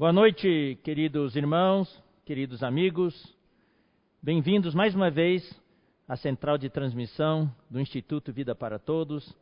Boa 0.00 0.14
noite, 0.14 0.78
queridos 0.82 1.36
irmãos, 1.36 2.02
queridos 2.24 2.62
amigos. 2.62 3.36
Bem-vindos 4.22 4.74
mais 4.74 4.94
uma 4.94 5.10
vez 5.10 5.42
à 6.08 6.16
central 6.16 6.56
de 6.56 6.70
transmissão 6.70 7.54
do 7.68 7.78
Instituto 7.78 8.32
Vida 8.32 8.54
para 8.54 8.78
Todos, 8.78 9.36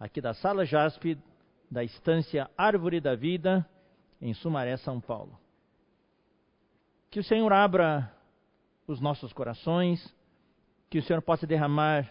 aqui 0.00 0.18
da 0.18 0.32
Sala 0.32 0.64
JASP, 0.64 1.18
da 1.70 1.84
Estância 1.84 2.50
Árvore 2.56 3.02
da 3.02 3.14
Vida, 3.14 3.68
em 4.18 4.32
Sumaré, 4.32 4.78
São 4.78 4.98
Paulo. 4.98 5.38
Que 7.10 7.20
o 7.20 7.24
Senhor 7.24 7.52
abra 7.52 8.10
os 8.86 8.98
nossos 8.98 9.30
corações, 9.34 10.02
que 10.88 11.00
o 11.00 11.02
Senhor 11.02 11.20
possa 11.20 11.46
derramar 11.46 12.08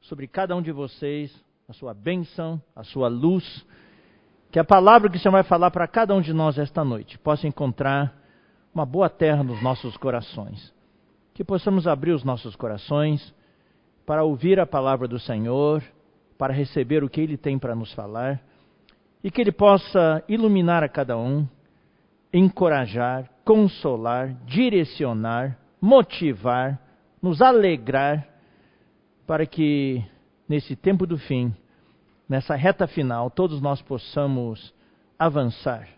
sobre 0.00 0.26
cada 0.26 0.56
um 0.56 0.60
de 0.60 0.72
vocês 0.72 1.32
a 1.68 1.72
sua 1.72 1.94
bênção, 1.94 2.60
a 2.74 2.82
sua 2.82 3.06
luz 3.06 3.64
que 4.50 4.58
a 4.58 4.64
palavra 4.64 5.08
que 5.08 5.16
o 5.16 5.20
Senhor 5.20 5.32
vai 5.32 5.44
falar 5.44 5.70
para 5.70 5.86
cada 5.86 6.14
um 6.14 6.20
de 6.20 6.32
nós 6.32 6.58
esta 6.58 6.84
noite 6.84 7.18
possa 7.18 7.46
encontrar 7.46 8.14
uma 8.74 8.84
boa 8.84 9.08
terra 9.08 9.44
nos 9.44 9.62
nossos 9.62 9.96
corações. 9.96 10.72
Que 11.34 11.44
possamos 11.44 11.86
abrir 11.86 12.12
os 12.12 12.24
nossos 12.24 12.56
corações 12.56 13.34
para 14.04 14.24
ouvir 14.24 14.58
a 14.58 14.66
palavra 14.66 15.06
do 15.06 15.20
Senhor, 15.20 15.82
para 16.36 16.52
receber 16.52 17.04
o 17.04 17.08
que 17.08 17.20
Ele 17.20 17.36
tem 17.36 17.58
para 17.58 17.76
nos 17.76 17.92
falar, 17.92 18.40
e 19.22 19.30
que 19.30 19.40
Ele 19.40 19.52
possa 19.52 20.24
iluminar 20.28 20.82
a 20.82 20.88
cada 20.88 21.16
um, 21.16 21.46
encorajar, 22.32 23.30
consolar, 23.44 24.34
direcionar, 24.46 25.56
motivar, 25.80 26.80
nos 27.22 27.40
alegrar, 27.40 28.26
para 29.26 29.46
que 29.46 30.04
nesse 30.48 30.74
tempo 30.74 31.06
do 31.06 31.16
fim 31.16 31.54
nessa 32.30 32.54
reta 32.54 32.86
final, 32.86 33.28
todos 33.28 33.60
nós 33.60 33.82
possamos 33.82 34.72
avançar 35.18 35.88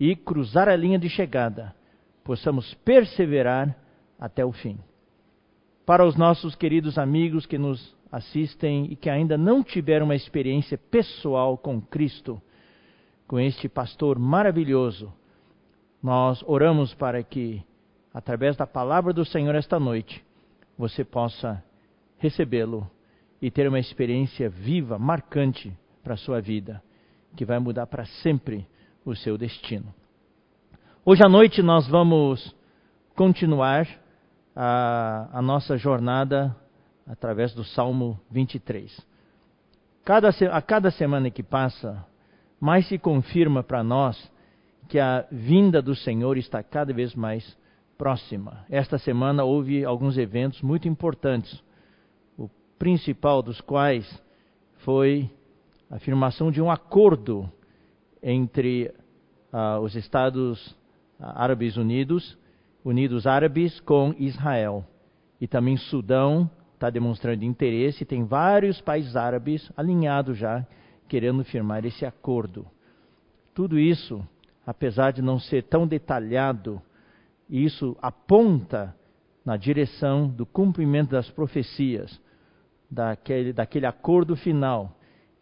e 0.00 0.16
cruzar 0.16 0.70
a 0.70 0.74
linha 0.74 0.98
de 0.98 1.10
chegada, 1.10 1.76
possamos 2.24 2.72
perseverar 2.82 3.76
até 4.18 4.42
o 4.42 4.52
fim. 4.52 4.78
Para 5.84 6.06
os 6.06 6.16
nossos 6.16 6.54
queridos 6.54 6.96
amigos 6.96 7.44
que 7.44 7.58
nos 7.58 7.94
assistem 8.10 8.86
e 8.90 8.96
que 8.96 9.10
ainda 9.10 9.36
não 9.36 9.62
tiveram 9.62 10.06
uma 10.06 10.14
experiência 10.14 10.78
pessoal 10.78 11.58
com 11.58 11.78
Cristo, 11.78 12.40
com 13.28 13.38
este 13.38 13.68
pastor 13.68 14.18
maravilhoso, 14.18 15.12
nós 16.02 16.42
oramos 16.46 16.94
para 16.94 17.22
que, 17.22 17.62
através 18.14 18.56
da 18.56 18.66
palavra 18.66 19.12
do 19.12 19.26
Senhor 19.26 19.54
esta 19.54 19.78
noite, 19.78 20.24
você 20.78 21.04
possa 21.04 21.62
recebê-lo 22.16 22.90
e 23.40 23.50
ter 23.50 23.68
uma 23.68 23.78
experiência 23.78 24.48
viva, 24.48 24.98
marcante 24.98 25.72
para 26.02 26.14
a 26.14 26.16
sua 26.16 26.40
vida, 26.40 26.82
que 27.36 27.44
vai 27.44 27.58
mudar 27.58 27.86
para 27.86 28.04
sempre 28.04 28.66
o 29.04 29.14
seu 29.14 29.38
destino. 29.38 29.94
Hoje 31.04 31.24
à 31.24 31.28
noite 31.28 31.62
nós 31.62 31.88
vamos 31.88 32.54
continuar 33.14 33.88
a, 34.54 35.28
a 35.32 35.42
nossa 35.42 35.76
jornada 35.76 36.54
através 37.06 37.54
do 37.54 37.64
Salmo 37.64 38.20
23. 38.30 39.06
Cada, 40.04 40.28
a 40.28 40.62
cada 40.62 40.90
semana 40.90 41.30
que 41.30 41.42
passa, 41.42 42.04
mais 42.60 42.86
se 42.88 42.98
confirma 42.98 43.62
para 43.62 43.82
nós 43.82 44.30
que 44.88 44.98
a 44.98 45.24
vinda 45.30 45.80
do 45.80 45.94
Senhor 45.94 46.36
está 46.36 46.62
cada 46.62 46.92
vez 46.92 47.14
mais 47.14 47.56
próxima. 47.96 48.64
Esta 48.68 48.98
semana 48.98 49.44
houve 49.44 49.84
alguns 49.84 50.18
eventos 50.18 50.60
muito 50.62 50.88
importantes 50.88 51.62
principal 52.80 53.42
dos 53.42 53.60
quais 53.60 54.10
foi 54.78 55.30
a 55.90 55.96
afirmação 55.96 56.50
de 56.50 56.62
um 56.62 56.70
acordo 56.70 57.46
entre 58.22 58.90
uh, 59.52 59.78
os 59.80 59.94
Estados 59.94 60.74
Árabes 61.20 61.76
Unidos, 61.76 62.38
Unidos 62.82 63.26
Árabes, 63.26 63.78
com 63.80 64.14
Israel. 64.18 64.82
E 65.38 65.46
também 65.46 65.76
Sudão 65.76 66.50
está 66.72 66.88
demonstrando 66.88 67.44
interesse, 67.44 68.06
tem 68.06 68.24
vários 68.24 68.80
países 68.80 69.14
árabes 69.14 69.70
alinhados 69.76 70.38
já, 70.38 70.66
querendo 71.06 71.44
firmar 71.44 71.84
esse 71.84 72.06
acordo. 72.06 72.66
Tudo 73.52 73.78
isso, 73.78 74.26
apesar 74.66 75.12
de 75.12 75.20
não 75.20 75.38
ser 75.38 75.64
tão 75.64 75.86
detalhado, 75.86 76.80
isso 77.46 77.94
aponta 78.00 78.96
na 79.44 79.58
direção 79.58 80.28
do 80.28 80.46
cumprimento 80.46 81.10
das 81.10 81.28
profecias 81.28 82.18
daquele, 82.90 83.52
daquele 83.52 83.86
acordo 83.86 84.34
final 84.36 84.96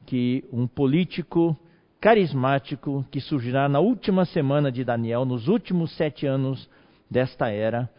que 0.04 0.44
um 0.52 0.66
político 0.66 1.56
carismático 2.00 3.04
que 3.10 3.20
surgirá 3.20 3.68
na 3.68 3.80
última 3.80 4.24
semana 4.24 4.70
de 4.70 4.84
Daniel, 4.84 5.24
nos 5.24 5.48
últimos 5.48 5.94
sete 5.96 6.26
anos 6.26 6.68
desta 7.10 7.48
era, 7.48 7.90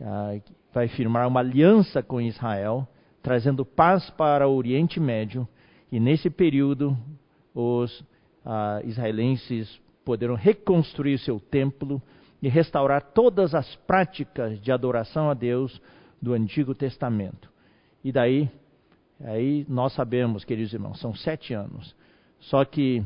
ah, 0.00 0.38
vai 0.72 0.88
firmar 0.88 1.26
uma 1.28 1.40
aliança 1.40 2.02
com 2.02 2.20
Israel, 2.20 2.86
trazendo 3.22 3.64
paz 3.64 4.08
para 4.10 4.48
o 4.48 4.56
Oriente 4.56 5.00
Médio, 5.00 5.46
e 5.90 6.00
nesse 6.00 6.30
período 6.30 6.96
os 7.54 8.04
ah, 8.44 8.80
israelenses 8.84 9.80
poderão 10.04 10.34
reconstruir 10.34 11.18
seu 11.18 11.40
templo 11.40 12.00
e 12.40 12.48
restaurar 12.48 13.02
todas 13.12 13.54
as 13.54 13.74
práticas 13.86 14.60
de 14.60 14.70
adoração 14.70 15.28
a 15.28 15.34
Deus 15.34 15.80
do 16.20 16.32
Antigo 16.32 16.74
Testamento. 16.74 17.50
E 18.04 18.12
daí 18.12 18.48
Aí 19.24 19.64
nós 19.68 19.94
sabemos, 19.94 20.44
queridos 20.44 20.72
irmãos, 20.72 21.00
são 21.00 21.14
sete 21.14 21.54
anos. 21.54 21.94
Só 22.40 22.64
que 22.64 23.02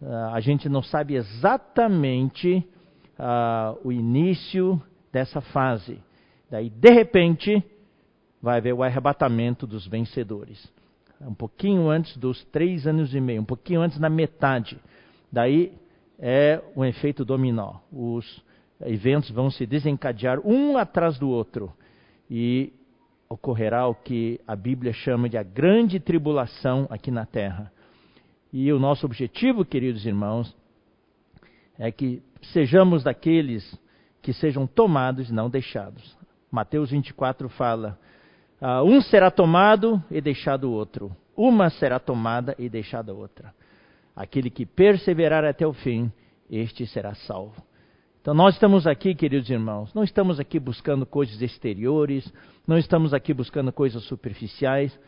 uh, 0.00 0.34
a 0.34 0.40
gente 0.40 0.68
não 0.68 0.82
sabe 0.82 1.14
exatamente 1.14 2.66
uh, 3.18 3.78
o 3.82 3.90
início 3.90 4.80
dessa 5.12 5.40
fase. 5.40 5.98
Daí, 6.50 6.68
de 6.70 6.90
repente, 6.90 7.62
vai 8.40 8.58
haver 8.58 8.74
o 8.74 8.82
arrebatamento 8.82 9.66
dos 9.66 9.86
vencedores. 9.86 10.70
Um 11.20 11.34
pouquinho 11.34 11.88
antes 11.88 12.16
dos 12.16 12.44
três 12.46 12.86
anos 12.86 13.14
e 13.14 13.20
meio, 13.20 13.40
um 13.40 13.46
pouquinho 13.46 13.80
antes 13.80 13.98
da 13.98 14.10
metade. 14.10 14.78
Daí 15.32 15.72
é 16.18 16.62
um 16.76 16.84
efeito 16.84 17.24
dominó. 17.24 17.76
Os 17.90 18.44
eventos 18.84 19.30
vão 19.30 19.50
se 19.50 19.64
desencadear 19.66 20.38
um 20.46 20.76
atrás 20.76 21.18
do 21.18 21.28
outro. 21.30 21.72
E 22.30 22.72
ocorrerá 23.28 23.86
o 23.86 23.94
que 23.94 24.40
a 24.46 24.54
Bíblia 24.54 24.92
chama 24.92 25.28
de 25.28 25.36
a 25.36 25.42
grande 25.42 25.98
tribulação 25.98 26.86
aqui 26.90 27.10
na 27.10 27.26
terra. 27.26 27.72
E 28.52 28.72
o 28.72 28.78
nosso 28.78 29.04
objetivo, 29.04 29.64
queridos 29.64 30.06
irmãos, 30.06 30.56
é 31.78 31.90
que 31.90 32.22
sejamos 32.52 33.02
daqueles 33.02 33.78
que 34.22 34.32
sejam 34.32 34.66
tomados 34.66 35.28
e 35.28 35.32
não 35.32 35.50
deixados. 35.50 36.16
Mateus 36.50 36.90
24 36.90 37.48
fala: 37.50 37.98
uh, 38.60 38.82
um 38.82 39.00
será 39.00 39.30
tomado 39.30 40.02
e 40.10 40.20
deixado 40.20 40.64
o 40.64 40.72
outro, 40.72 41.14
uma 41.36 41.70
será 41.70 41.98
tomada 41.98 42.54
e 42.58 42.68
deixada 42.68 43.12
outra. 43.12 43.54
Aquele 44.14 44.48
que 44.48 44.64
perseverar 44.64 45.44
até 45.44 45.66
o 45.66 45.72
fim, 45.72 46.10
este 46.50 46.86
será 46.86 47.14
salvo. 47.14 47.62
Então 48.26 48.34
nós 48.34 48.54
estamos 48.54 48.88
aqui, 48.88 49.14
queridos 49.14 49.48
irmãos, 49.48 49.94
não 49.94 50.02
estamos 50.02 50.40
aqui 50.40 50.58
buscando 50.58 51.06
coisas 51.06 51.40
exteriores, 51.40 52.28
não 52.66 52.76
estamos 52.76 53.14
aqui 53.14 53.32
buscando 53.32 53.72
coisas 53.72 54.02
superficiais. 54.02 54.98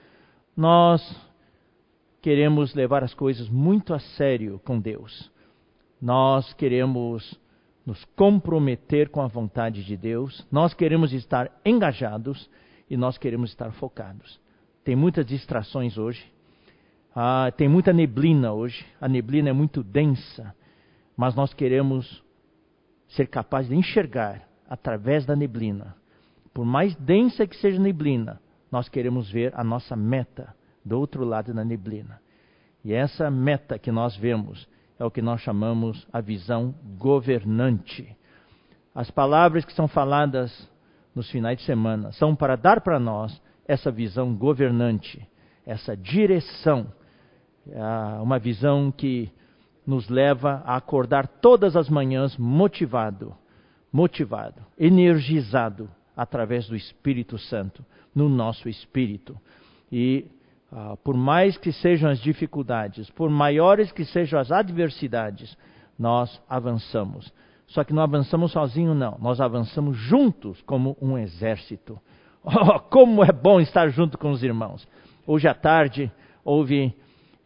Nós 0.56 1.02
queremos 2.22 2.76
levar 2.76 3.02
as 3.02 3.12
coisas 3.12 3.48
muito 3.48 3.92
a 3.92 3.98
sério 3.98 4.60
com 4.64 4.78
Deus. 4.78 5.32
Nós 6.00 6.52
queremos 6.52 7.36
nos 7.84 8.04
comprometer 8.14 9.08
com 9.08 9.20
a 9.20 9.26
vontade 9.26 9.84
de 9.84 9.96
Deus, 9.96 10.46
nós 10.48 10.72
queremos 10.72 11.12
estar 11.12 11.50
engajados 11.66 12.48
e 12.88 12.96
nós 12.96 13.18
queremos 13.18 13.50
estar 13.50 13.72
focados. 13.72 14.38
Tem 14.84 14.94
muitas 14.94 15.26
distrações 15.26 15.98
hoje, 15.98 16.24
ah, 17.16 17.50
tem 17.56 17.68
muita 17.68 17.92
neblina 17.92 18.52
hoje, 18.52 18.86
a 19.00 19.08
neblina 19.08 19.48
é 19.48 19.52
muito 19.52 19.82
densa, 19.82 20.54
mas 21.16 21.34
nós 21.34 21.52
queremos 21.52 22.22
ser 23.08 23.26
capaz 23.26 23.68
de 23.68 23.74
enxergar 23.74 24.42
através 24.68 25.24
da 25.24 25.34
neblina. 25.34 25.96
Por 26.52 26.64
mais 26.64 26.94
densa 26.96 27.46
que 27.46 27.56
seja 27.56 27.78
a 27.78 27.82
neblina, 27.82 28.40
nós 28.70 28.88
queremos 28.88 29.30
ver 29.30 29.52
a 29.54 29.64
nossa 29.64 29.96
meta 29.96 30.54
do 30.84 30.98
outro 30.98 31.24
lado 31.24 31.54
da 31.54 31.64
neblina. 31.64 32.20
E 32.84 32.92
essa 32.92 33.30
meta 33.30 33.78
que 33.78 33.90
nós 33.90 34.16
vemos 34.16 34.68
é 34.98 35.04
o 35.04 35.10
que 35.10 35.22
nós 35.22 35.40
chamamos 35.40 36.06
a 36.12 36.20
visão 36.20 36.74
governante. 36.98 38.16
As 38.94 39.10
palavras 39.10 39.64
que 39.64 39.72
são 39.72 39.86
faladas 39.86 40.68
nos 41.14 41.30
finais 41.30 41.58
de 41.58 41.64
semana 41.64 42.12
são 42.12 42.34
para 42.34 42.56
dar 42.56 42.80
para 42.80 42.98
nós 42.98 43.40
essa 43.66 43.90
visão 43.90 44.34
governante, 44.34 45.26
essa 45.66 45.96
direção, 45.96 46.92
ah, 47.74 48.20
uma 48.22 48.38
visão 48.38 48.90
que 48.90 49.30
nos 49.88 50.06
leva 50.10 50.62
a 50.66 50.76
acordar 50.76 51.26
todas 51.26 51.74
as 51.74 51.88
manhãs 51.88 52.36
motivado, 52.36 53.34
motivado, 53.90 54.60
energizado 54.78 55.88
através 56.14 56.68
do 56.68 56.76
Espírito 56.76 57.38
Santo, 57.38 57.82
no 58.14 58.28
nosso 58.28 58.68
espírito. 58.68 59.34
E 59.90 60.26
uh, 60.70 60.94
por 60.98 61.16
mais 61.16 61.56
que 61.56 61.72
sejam 61.72 62.10
as 62.10 62.20
dificuldades, 62.20 63.08
por 63.08 63.30
maiores 63.30 63.90
que 63.90 64.04
sejam 64.04 64.38
as 64.38 64.52
adversidades, 64.52 65.56
nós 65.98 66.38
avançamos, 66.46 67.32
Só 67.68 67.82
que 67.82 67.94
não 67.94 68.02
avançamos 68.02 68.52
sozinhos, 68.52 68.94
não. 68.94 69.16
Nós 69.18 69.40
avançamos 69.40 69.96
juntos 69.96 70.60
como 70.62 70.98
um 71.00 71.16
exército. 71.16 71.98
Oh, 72.44 72.78
como 72.78 73.22
é 73.22 73.32
bom 73.32 73.60
estar 73.60 73.88
junto 73.90 74.16
com 74.16 74.30
os 74.30 74.42
irmãos. 74.42 74.86
Hoje 75.26 75.48
à 75.48 75.54
tarde 75.54 76.10
houve 76.42 76.94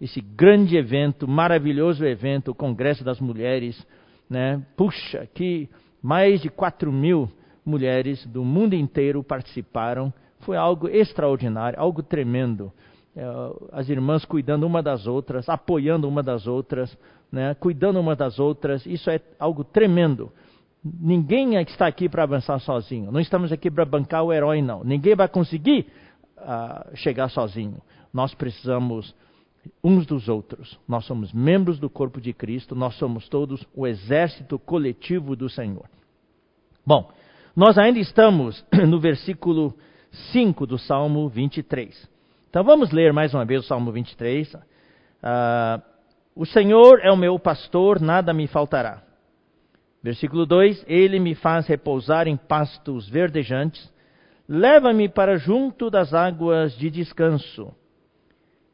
esse 0.02 0.20
grande 0.20 0.76
evento, 0.76 1.28
maravilhoso 1.28 2.04
evento, 2.04 2.50
o 2.50 2.54
Congresso 2.54 3.04
das 3.04 3.20
Mulheres. 3.20 3.86
Né? 4.28 4.60
Puxa, 4.76 5.28
que 5.32 5.68
mais 6.02 6.40
de 6.40 6.50
4 6.50 6.90
mil 6.90 7.30
mulheres 7.64 8.26
do 8.26 8.44
mundo 8.44 8.74
inteiro 8.74 9.22
participaram. 9.22 10.12
Foi 10.40 10.56
algo 10.56 10.88
extraordinário, 10.88 11.78
algo 11.78 12.02
tremendo. 12.02 12.72
É, 13.14 13.24
as 13.70 13.88
irmãs 13.88 14.24
cuidando 14.24 14.66
uma 14.66 14.82
das 14.82 15.06
outras, 15.06 15.48
apoiando 15.48 16.08
uma 16.08 16.20
das 16.20 16.48
outras, 16.48 16.98
né? 17.30 17.54
cuidando 17.54 18.00
uma 18.00 18.16
das 18.16 18.40
outras. 18.40 18.84
Isso 18.84 19.08
é 19.08 19.20
algo 19.38 19.62
tremendo. 19.62 20.32
Ninguém 20.82 21.54
está 21.60 21.86
aqui 21.86 22.08
para 22.08 22.24
avançar 22.24 22.58
sozinho. 22.58 23.12
Não 23.12 23.20
estamos 23.20 23.52
aqui 23.52 23.70
para 23.70 23.84
bancar 23.84 24.24
o 24.24 24.32
herói, 24.32 24.60
não. 24.60 24.82
Ninguém 24.82 25.14
vai 25.14 25.28
conseguir 25.28 25.86
uh, 26.38 26.96
chegar 26.96 27.28
sozinho. 27.28 27.76
Nós 28.12 28.34
precisamos 28.34 29.14
uns 29.82 30.06
dos 30.06 30.28
outros. 30.28 30.78
Nós 30.86 31.04
somos 31.04 31.32
membros 31.32 31.78
do 31.78 31.88
corpo 31.88 32.20
de 32.20 32.32
Cristo. 32.32 32.74
Nós 32.74 32.94
somos 32.96 33.28
todos 33.28 33.66
o 33.74 33.86
exército 33.86 34.58
coletivo 34.58 35.36
do 35.36 35.48
Senhor. 35.48 35.88
Bom, 36.84 37.10
nós 37.54 37.78
ainda 37.78 37.98
estamos 37.98 38.64
no 38.88 38.98
versículo 38.98 39.74
5 40.32 40.66
do 40.66 40.78
Salmo 40.78 41.28
23. 41.28 42.10
Então 42.50 42.64
vamos 42.64 42.90
ler 42.90 43.12
mais 43.12 43.32
uma 43.32 43.44
vez 43.44 43.64
o 43.64 43.66
Salmo 43.66 43.92
23. 43.92 44.54
Uh, 44.54 44.58
ah, 45.22 45.82
o 46.34 46.44
Senhor 46.44 47.00
é 47.02 47.10
o 47.10 47.16
meu 47.16 47.38
pastor, 47.38 48.00
nada 48.00 48.32
me 48.32 48.46
faltará. 48.46 49.02
Versículo 50.02 50.44
2: 50.44 50.84
Ele 50.88 51.20
me 51.20 51.34
faz 51.34 51.66
repousar 51.66 52.26
em 52.26 52.36
pastos 52.36 53.08
verdejantes, 53.08 53.92
leva-me 54.48 55.08
para 55.08 55.36
junto 55.36 55.88
das 55.88 56.12
águas 56.12 56.76
de 56.76 56.90
descanso. 56.90 57.72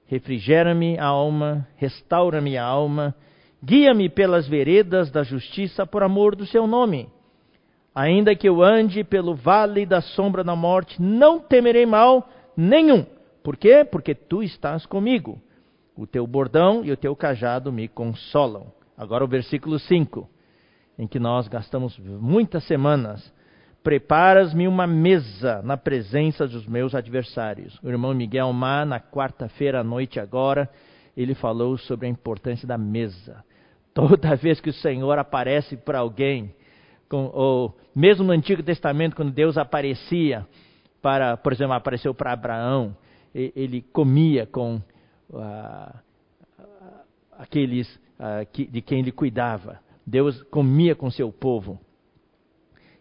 Refrigera-me 0.08 0.98
a 0.98 1.04
alma, 1.04 1.68
restaura-me 1.76 2.56
a 2.56 2.64
alma, 2.64 3.14
guia-me 3.62 4.08
pelas 4.08 4.48
veredas 4.48 5.10
da 5.10 5.22
justiça 5.22 5.86
por 5.86 6.02
amor 6.02 6.34
do 6.34 6.46
seu 6.46 6.66
nome. 6.66 7.08
Ainda 7.94 8.34
que 8.34 8.48
eu 8.48 8.62
ande 8.62 9.04
pelo 9.04 9.34
vale 9.34 9.84
da 9.84 10.00
sombra 10.00 10.42
da 10.42 10.56
morte, 10.56 11.00
não 11.00 11.38
temerei 11.38 11.84
mal 11.84 12.26
nenhum. 12.56 13.04
Por 13.44 13.56
quê? 13.56 13.84
Porque 13.84 14.14
tu 14.14 14.42
estás 14.42 14.86
comigo. 14.86 15.38
O 15.94 16.06
teu 16.06 16.26
bordão 16.26 16.84
e 16.84 16.90
o 16.90 16.96
teu 16.96 17.14
cajado 17.14 17.70
me 17.70 17.86
consolam. 17.86 18.72
Agora 18.96 19.24
o 19.24 19.28
versículo 19.28 19.78
5, 19.78 20.28
em 20.98 21.06
que 21.06 21.18
nós 21.18 21.48
gastamos 21.48 21.98
muitas 21.98 22.64
semanas. 22.64 23.32
Preparas-me 23.88 24.68
uma 24.68 24.86
mesa 24.86 25.62
na 25.62 25.74
presença 25.74 26.46
dos 26.46 26.66
meus 26.66 26.94
adversários. 26.94 27.80
O 27.82 27.88
irmão 27.88 28.12
Miguel 28.12 28.52
Mar, 28.52 28.84
na 28.84 29.00
quarta-feira 29.00 29.80
à 29.80 29.82
noite 29.82 30.20
agora, 30.20 30.68
ele 31.16 31.34
falou 31.34 31.78
sobre 31.78 32.06
a 32.06 32.10
importância 32.10 32.68
da 32.68 32.76
mesa. 32.76 33.42
Toda 33.94 34.36
vez 34.36 34.60
que 34.60 34.68
o 34.68 34.74
Senhor 34.74 35.18
aparece 35.18 35.74
para 35.74 36.00
alguém, 36.00 36.54
com, 37.08 37.30
ou 37.32 37.78
mesmo 37.96 38.26
no 38.26 38.32
Antigo 38.34 38.62
Testamento, 38.62 39.16
quando 39.16 39.32
Deus 39.32 39.56
aparecia 39.56 40.46
para, 41.00 41.38
por 41.38 41.54
exemplo, 41.54 41.72
apareceu 41.72 42.12
para 42.12 42.34
Abraão, 42.34 42.94
ele 43.34 43.80
comia 43.80 44.44
com 44.44 44.82
ah, 45.32 45.94
aqueles 47.38 47.88
ah, 48.18 48.44
que, 48.44 48.66
de 48.66 48.82
quem 48.82 48.98
ele 48.98 49.12
cuidava. 49.12 49.80
Deus 50.06 50.42
comia 50.50 50.94
com 50.94 51.10
seu 51.10 51.32
povo. 51.32 51.80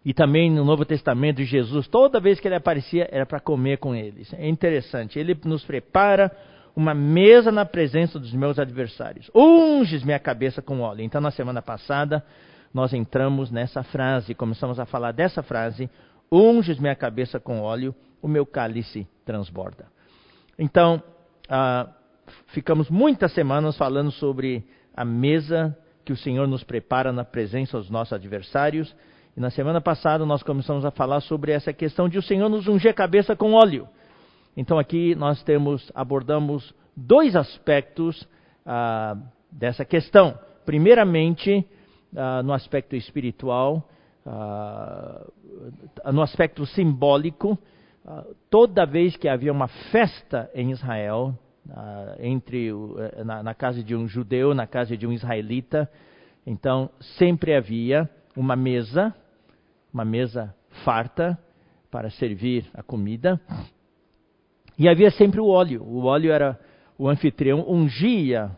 E 0.08 0.14
também 0.14 0.50
no 0.50 0.64
Novo 0.64 0.86
Testamento, 0.86 1.44
Jesus, 1.44 1.86
toda 1.86 2.18
vez 2.18 2.40
que 2.40 2.48
ele 2.48 2.56
aparecia, 2.56 3.10
era 3.12 3.26
para 3.26 3.42
comer 3.42 3.78
com 3.78 3.94
eles. 3.94 4.34
É 4.36 4.48
interessante. 4.48 5.20
Ele 5.20 5.38
nos 5.44 5.66
prepara 5.66 6.32
uma 6.74 6.94
mesa 6.94 7.52
na 7.52 7.66
presença 7.66 8.18
dos 8.18 8.32
meus 8.32 8.58
adversários. 8.58 9.30
Unges 9.36 10.06
minha 10.06 10.18
cabeça 10.18 10.62
com 10.62 10.80
óleo. 10.80 11.02
Então, 11.02 11.20
na 11.20 11.30
semana 11.30 11.62
passada, 11.62 12.24
nós 12.74 12.94
entramos 12.94 13.52
nessa 13.52 13.84
frase, 13.84 14.34
começamos 14.34 14.80
a 14.80 14.86
falar 14.86 15.12
dessa 15.12 15.44
frase: 15.44 15.90
unges 16.32 16.80
minha 16.80 16.96
cabeça 16.96 17.38
com 17.38 17.60
óleo, 17.60 17.94
o 18.22 18.30
meu 18.30 18.46
cálice 18.46 19.06
transborda. 19.26 19.88
Então, 20.58 21.04
ah, 21.50 21.90
ficamos 22.54 22.90
muitas 22.90 23.34
semanas 23.34 23.76
falando 23.76 24.12
sobre 24.12 24.64
a 24.96 25.04
mesa 25.04 25.78
que 26.06 26.14
o 26.14 26.18
Senhor 26.18 26.48
nos 26.48 26.64
prepara 26.64 27.12
na 27.12 27.26
presença 27.26 27.78
dos 27.78 27.90
nossos 27.90 28.14
adversários. 28.14 28.96
E 29.38 29.40
na 29.40 29.52
semana 29.52 29.80
passada 29.80 30.26
nós 30.26 30.42
começamos 30.42 30.84
a 30.84 30.90
falar 30.90 31.22
sobre 31.22 31.52
essa 31.52 31.72
questão 31.72 32.10
de 32.10 32.18
o 32.18 32.24
Senhor 32.24 32.50
nos 32.50 32.68
ungir 32.68 32.90
a 32.90 32.94
cabeça 32.94 33.36
com 33.36 33.54
óleo. 33.54 33.88
Então 34.58 34.80
aqui 34.80 35.14
nós 35.14 35.44
temos, 35.44 35.92
abordamos 35.94 36.74
dois 36.96 37.36
aspectos 37.36 38.28
ah, 38.66 39.16
dessa 39.52 39.86
questão. 39.86 40.40
Primeiramente, 40.66 41.64
ah, 42.16 42.42
no 42.42 42.52
aspecto 42.52 42.96
espiritual, 42.96 43.88
ah, 44.26 45.28
no 46.12 46.24
aspecto 46.24 46.66
simbólico, 46.66 47.56
ah, 48.08 48.26
toda 48.50 48.88
vez 48.88 49.16
que 49.18 49.30
havia 49.30 49.52
uma 49.52 49.68
festa 49.92 50.50
em 50.56 50.72
Israel, 50.72 51.38
entre 52.18 52.70
eh, 52.70 53.24
na, 53.24 53.44
na 53.44 53.54
casa 53.54 53.84
de 53.84 53.94
um 53.94 54.08
judeu, 54.08 54.56
na 54.56 54.66
casa 54.66 54.98
de 54.98 55.06
um 55.06 55.12
israelita, 55.12 55.88
então 56.44 56.90
sempre 57.20 57.54
havia 57.54 58.10
uma 58.38 58.56
mesa, 58.56 59.14
uma 59.98 60.06
mesa 60.06 60.54
farta 60.86 61.36
para 61.90 62.12
servir 62.12 62.70
a 62.72 62.84
comida, 62.84 63.42
e 64.78 64.88
havia 64.88 65.10
sempre 65.10 65.42
o 65.42 65.48
óleo. 65.48 65.82
O 65.82 66.04
óleo 66.04 66.32
era 66.32 66.60
o 67.00 67.10
anfitrião 67.10 67.66
ungia 67.68 68.52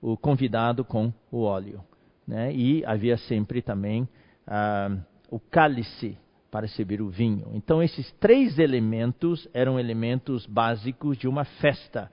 o 0.00 0.16
convidado 0.16 0.82
com 0.82 1.12
o 1.30 1.42
óleo 1.42 1.84
né? 2.26 2.50
e 2.54 2.82
havia 2.86 3.18
sempre 3.18 3.60
também 3.60 4.08
ah, 4.46 4.96
o 5.30 5.38
cálice 5.38 6.16
para 6.50 6.66
servir 6.66 7.02
o 7.02 7.10
vinho. 7.10 7.50
Então, 7.52 7.82
esses 7.82 8.10
três 8.12 8.58
elementos 8.58 9.46
eram 9.52 9.78
elementos 9.78 10.46
básicos 10.46 11.18
de 11.18 11.28
uma 11.28 11.44
festa. 11.44 12.10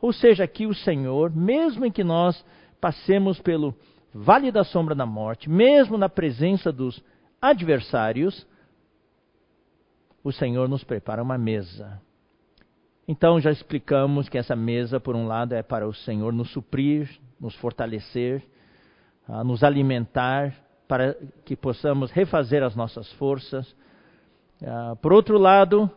Ou 0.00 0.12
seja, 0.12 0.42
aqui 0.42 0.66
o 0.66 0.74
Senhor, 0.74 1.30
mesmo 1.32 1.86
em 1.86 1.92
que 1.92 2.02
nós 2.02 2.44
passemos 2.80 3.38
pelo 3.38 3.72
vale 4.12 4.50
da 4.50 4.64
sombra 4.64 4.96
da 4.96 5.06
morte, 5.06 5.48
mesmo 5.48 5.96
na 5.96 6.08
presença 6.08 6.72
dos 6.72 7.00
adversários, 7.40 8.46
o 10.22 10.30
Senhor 10.32 10.68
nos 10.68 10.84
prepara 10.84 11.22
uma 11.22 11.38
mesa. 11.38 12.00
Então 13.08 13.40
já 13.40 13.50
explicamos 13.50 14.28
que 14.28 14.38
essa 14.38 14.54
mesa, 14.54 15.00
por 15.00 15.16
um 15.16 15.26
lado, 15.26 15.54
é 15.54 15.62
para 15.62 15.88
o 15.88 15.92
Senhor 15.92 16.32
nos 16.32 16.50
suprir, 16.52 17.08
nos 17.40 17.54
fortalecer, 17.56 18.44
a 19.26 19.42
nos 19.42 19.64
alimentar 19.64 20.54
para 20.86 21.16
que 21.44 21.56
possamos 21.56 22.10
refazer 22.10 22.62
as 22.62 22.76
nossas 22.76 23.10
forças. 23.14 23.74
Ah, 24.64 24.96
por 25.00 25.12
outro 25.12 25.38
lado, 25.38 25.90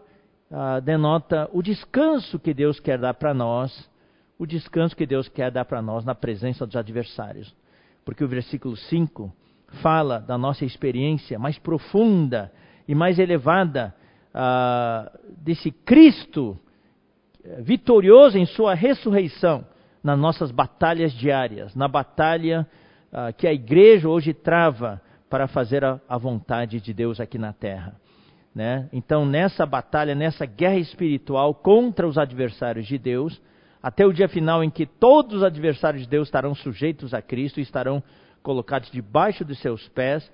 ah, 0.49 0.79
denota 0.79 1.49
o 1.51 1.61
descanso 1.61 2.39
que 2.39 2.53
Deus 2.53 2.79
quer 2.79 2.97
dar 2.97 3.15
para 3.15 3.33
nós, 3.33 3.89
o 4.37 4.45
descanso 4.45 4.95
que 4.95 5.05
Deus 5.05 5.27
quer 5.27 5.51
dar 5.51 5.65
para 5.65 5.81
nós 5.81 6.05
na 6.05 6.15
presença 6.15 6.65
dos 6.65 6.75
adversários. 6.75 7.53
Porque 8.05 8.23
o 8.23 8.27
versículo 8.27 8.75
5 8.75 9.31
fala 9.81 10.19
da 10.19 10.37
nossa 10.37 10.65
experiência 10.65 11.37
mais 11.37 11.57
profunda 11.57 12.51
e 12.87 12.95
mais 12.95 13.19
elevada 13.19 13.93
ah, 14.33 15.11
desse 15.37 15.71
Cristo 15.71 16.57
eh, 17.43 17.61
vitorioso 17.61 18.37
em 18.37 18.45
sua 18.45 18.73
ressurreição 18.73 19.65
nas 20.03 20.19
nossas 20.19 20.51
batalhas 20.51 21.13
diárias, 21.13 21.73
na 21.73 21.87
batalha 21.87 22.67
uh, 23.11 23.33
que 23.37 23.47
a 23.47 23.53
igreja 23.53 24.09
hoje 24.09 24.33
trava 24.33 25.01
para 25.29 25.47
fazer 25.47 25.85
a, 25.85 25.99
a 26.09 26.17
vontade 26.17 26.81
de 26.81 26.93
Deus 26.93 27.21
aqui 27.21 27.37
na 27.37 27.53
terra. 27.53 27.95
Né? 28.53 28.89
Então, 28.91 29.25
nessa 29.25 29.65
batalha, 29.65 30.13
nessa 30.13 30.45
guerra 30.45 30.77
espiritual 30.77 31.55
contra 31.55 32.07
os 32.07 32.17
adversários 32.17 32.85
de 32.85 32.97
Deus, 32.97 33.41
até 33.81 34.05
o 34.05 34.13
dia 34.13 34.27
final 34.27 34.63
em 34.63 34.69
que 34.69 34.85
todos 34.85 35.37
os 35.37 35.43
adversários 35.43 36.03
de 36.03 36.09
Deus 36.09 36.27
estarão 36.27 36.53
sujeitos 36.53 37.13
a 37.13 37.21
Cristo 37.21 37.59
e 37.59 37.63
estarão 37.63 38.03
colocados 38.43 38.91
debaixo 38.91 39.43
dos 39.43 39.59
seus 39.59 39.87
pés, 39.89 40.29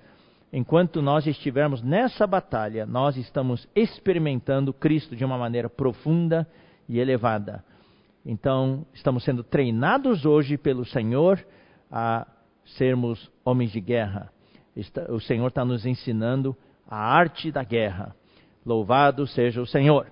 enquanto 0.52 1.00
nós 1.00 1.26
estivermos 1.26 1.82
nessa 1.82 2.26
batalha, 2.26 2.84
nós 2.84 3.16
estamos 3.16 3.66
experimentando 3.74 4.74
Cristo 4.74 5.16
de 5.16 5.24
uma 5.24 5.38
maneira 5.38 5.70
profunda 5.70 6.46
e 6.88 6.98
elevada. 6.98 7.64
Então, 8.26 8.84
estamos 8.92 9.24
sendo 9.24 9.42
treinados 9.42 10.26
hoje 10.26 10.58
pelo 10.58 10.84
Senhor 10.84 11.42
a 11.90 12.26
sermos 12.76 13.30
homens 13.44 13.72
de 13.72 13.80
guerra. 13.80 14.30
O 15.08 15.20
Senhor 15.20 15.46
está 15.46 15.64
nos 15.64 15.86
ensinando 15.86 16.56
a 16.86 16.98
arte 16.98 17.50
da 17.50 17.64
guerra. 17.64 18.14
Louvado 18.64 19.26
seja 19.26 19.60
o 19.60 19.66
Senhor. 19.66 20.06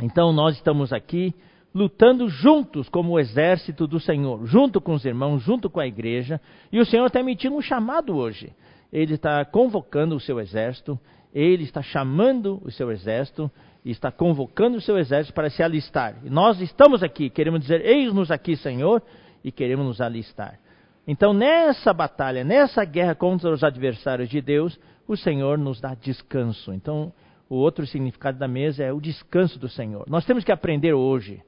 Então 0.00 0.32
nós 0.32 0.56
estamos 0.56 0.92
aqui 0.92 1.34
lutando 1.76 2.26
juntos 2.30 2.88
como 2.88 3.12
o 3.12 3.20
exército 3.20 3.86
do 3.86 4.00
Senhor, 4.00 4.46
junto 4.46 4.80
com 4.80 4.94
os 4.94 5.04
irmãos, 5.04 5.42
junto 5.42 5.68
com 5.68 5.78
a 5.78 5.86
igreja, 5.86 6.40
e 6.72 6.80
o 6.80 6.86
Senhor 6.86 7.04
está 7.04 7.20
emitindo 7.20 7.54
um 7.54 7.60
chamado 7.60 8.16
hoje. 8.16 8.50
ele 8.90 9.14
está 9.14 9.44
convocando 9.44 10.16
o 10.16 10.20
seu 10.20 10.40
exército, 10.40 10.98
ele 11.34 11.64
está 11.64 11.82
chamando 11.82 12.62
o 12.64 12.70
seu 12.70 12.90
exército 12.90 13.50
está 13.84 14.10
convocando 14.10 14.78
o 14.78 14.80
seu 14.80 14.98
exército 14.98 15.34
para 15.34 15.50
se 15.50 15.62
alistar. 15.62 16.16
E 16.24 16.30
nós 16.30 16.60
estamos 16.60 17.02
aqui, 17.02 17.28
queremos 17.28 17.60
dizer: 17.60 17.84
Eis-nos 17.84 18.30
aqui, 18.30 18.56
Senhor, 18.56 19.02
e 19.44 19.52
queremos 19.52 19.84
nos 19.84 20.00
alistar. 20.00 20.58
Então, 21.06 21.34
nessa 21.34 21.92
batalha, 21.92 22.42
nessa 22.42 22.84
guerra 22.84 23.14
contra 23.14 23.52
os 23.52 23.62
adversários 23.62 24.28
de 24.28 24.40
Deus, 24.40 24.80
o 25.06 25.14
Senhor 25.14 25.58
nos 25.58 25.80
dá 25.80 25.94
descanso. 25.94 26.72
Então, 26.72 27.12
o 27.48 27.54
outro 27.54 27.86
significado 27.86 28.38
da 28.38 28.48
mesa 28.48 28.82
é 28.82 28.92
o 28.92 29.00
descanso 29.00 29.58
do 29.58 29.68
Senhor. 29.68 30.04
Nós 30.08 30.24
temos 30.24 30.42
que 30.42 30.50
aprender 30.50 30.94
hoje 30.94 31.42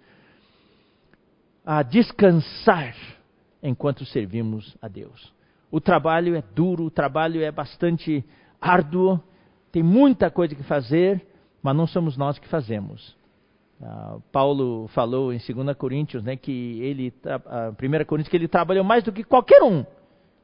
a 1.71 1.83
descansar 1.83 2.95
enquanto 3.63 4.03
servimos 4.07 4.75
a 4.81 4.89
Deus. 4.89 5.35
O 5.71 5.83
trabalho 5.83 6.35
é 6.35 6.43
duro, 6.55 6.85
o 6.85 6.91
trabalho 6.91 7.43
é 7.43 7.53
bastante 7.53 8.25
árduo, 8.59 9.21
tem 9.71 9.83
muita 9.83 10.31
coisa 10.31 10.55
que 10.55 10.63
fazer, 10.63 11.27
mas 11.63 11.77
não 11.77 11.87
somos 11.87 12.17
nós 12.17 12.39
que 12.39 12.49
fazemos. 12.49 13.15
Uh, 13.79 14.19
Paulo 14.33 14.89
falou 14.95 15.31
em 15.31 15.37
2 15.37 15.77
Coríntios, 15.77 16.23
né, 16.23 16.37
que 16.37 16.81
ele, 16.81 17.13
uh, 17.27 17.77
1 17.79 18.05
Coríntios, 18.07 18.31
que 18.31 18.37
ele 18.39 18.49
trabalhou 18.49 18.83
mais 18.83 19.05
do 19.05 19.13
que 19.13 19.23
qualquer 19.23 19.63
um, 19.63 19.85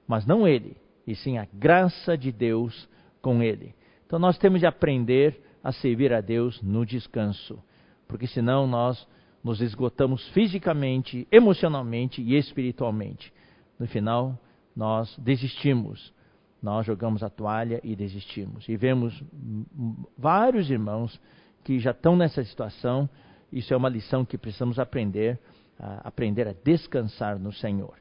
mas 0.06 0.26
não 0.26 0.46
ele, 0.46 0.76
e 1.06 1.16
sim 1.16 1.38
a 1.38 1.48
graça 1.50 2.18
de 2.18 2.30
Deus 2.30 2.86
com 3.22 3.42
ele. 3.42 3.74
Então 4.06 4.18
nós 4.18 4.36
temos 4.36 4.60
de 4.60 4.66
aprender 4.66 5.40
a 5.64 5.72
servir 5.72 6.12
a 6.12 6.20
Deus 6.20 6.60
no 6.60 6.84
descanso, 6.84 7.58
porque 8.06 8.26
senão 8.26 8.66
nós 8.66 9.08
nos 9.44 9.60
esgotamos 9.60 10.26
fisicamente, 10.28 11.28
emocionalmente 11.30 12.22
e 12.22 12.34
espiritualmente. 12.34 13.30
No 13.78 13.86
final, 13.86 14.38
nós 14.74 15.14
desistimos, 15.18 16.12
nós 16.62 16.86
jogamos 16.86 17.22
a 17.22 17.28
toalha 17.28 17.78
e 17.84 17.94
desistimos. 17.94 18.66
E 18.66 18.76
vemos 18.76 19.22
vários 20.16 20.70
irmãos 20.70 21.20
que 21.62 21.78
já 21.78 21.90
estão 21.90 22.16
nessa 22.16 22.42
situação. 22.42 23.08
Isso 23.52 23.74
é 23.74 23.76
uma 23.76 23.90
lição 23.90 24.24
que 24.24 24.38
precisamos 24.38 24.78
aprender, 24.78 25.38
a 25.78 26.08
aprender 26.08 26.48
a 26.48 26.54
descansar 26.64 27.38
no 27.38 27.52
Senhor. 27.52 27.94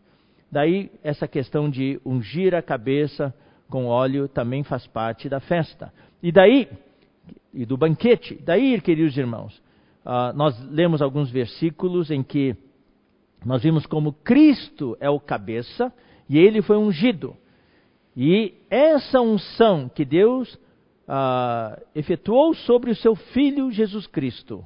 Daí, 0.50 0.92
essa 1.04 1.28
questão 1.28 1.70
de 1.70 2.00
ungir 2.06 2.56
a 2.56 2.62
cabeça 2.62 3.34
com 3.70 3.88
óleo 3.88 4.28
também 4.28 4.64
faz 4.64 4.86
parte 4.88 5.28
da 5.28 5.40
festa. 5.40 5.92
E 6.22 6.32
daí, 6.32 6.70
e 7.54 7.66
do 7.66 7.76
banquete. 7.76 8.40
Daí, 8.46 8.80
queridos 8.80 9.18
irmãos, 9.18 9.63
uh, 10.06 10.36
nós 10.36 10.60
lemos 10.70 11.02
alguns 11.02 11.30
versículos 11.30 12.12
em 12.12 12.24
que 12.24 12.56
nós 13.46 13.64
vimos 13.64 13.86
como 13.86 14.14
Cristo 14.14 14.98
é 15.00 15.10
o 15.10 15.20
cabeça 15.20 15.92
e 16.30 16.38
ele 16.38 16.62
foi 16.62 16.78
ungido. 16.78 17.36
E 18.16 18.54
essa 18.70 19.20
unção 19.20 19.90
que 19.90 20.06
Deus 20.06 20.54
uh, 20.54 21.82
efetuou 21.96 22.54
sobre 22.54 22.92
o 22.92 22.96
seu 22.96 23.16
Filho 23.16 23.72
Jesus 23.72 24.08
Cristo, 24.08 24.66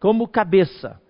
como 0.00 0.28
cabeça, 0.28 1.00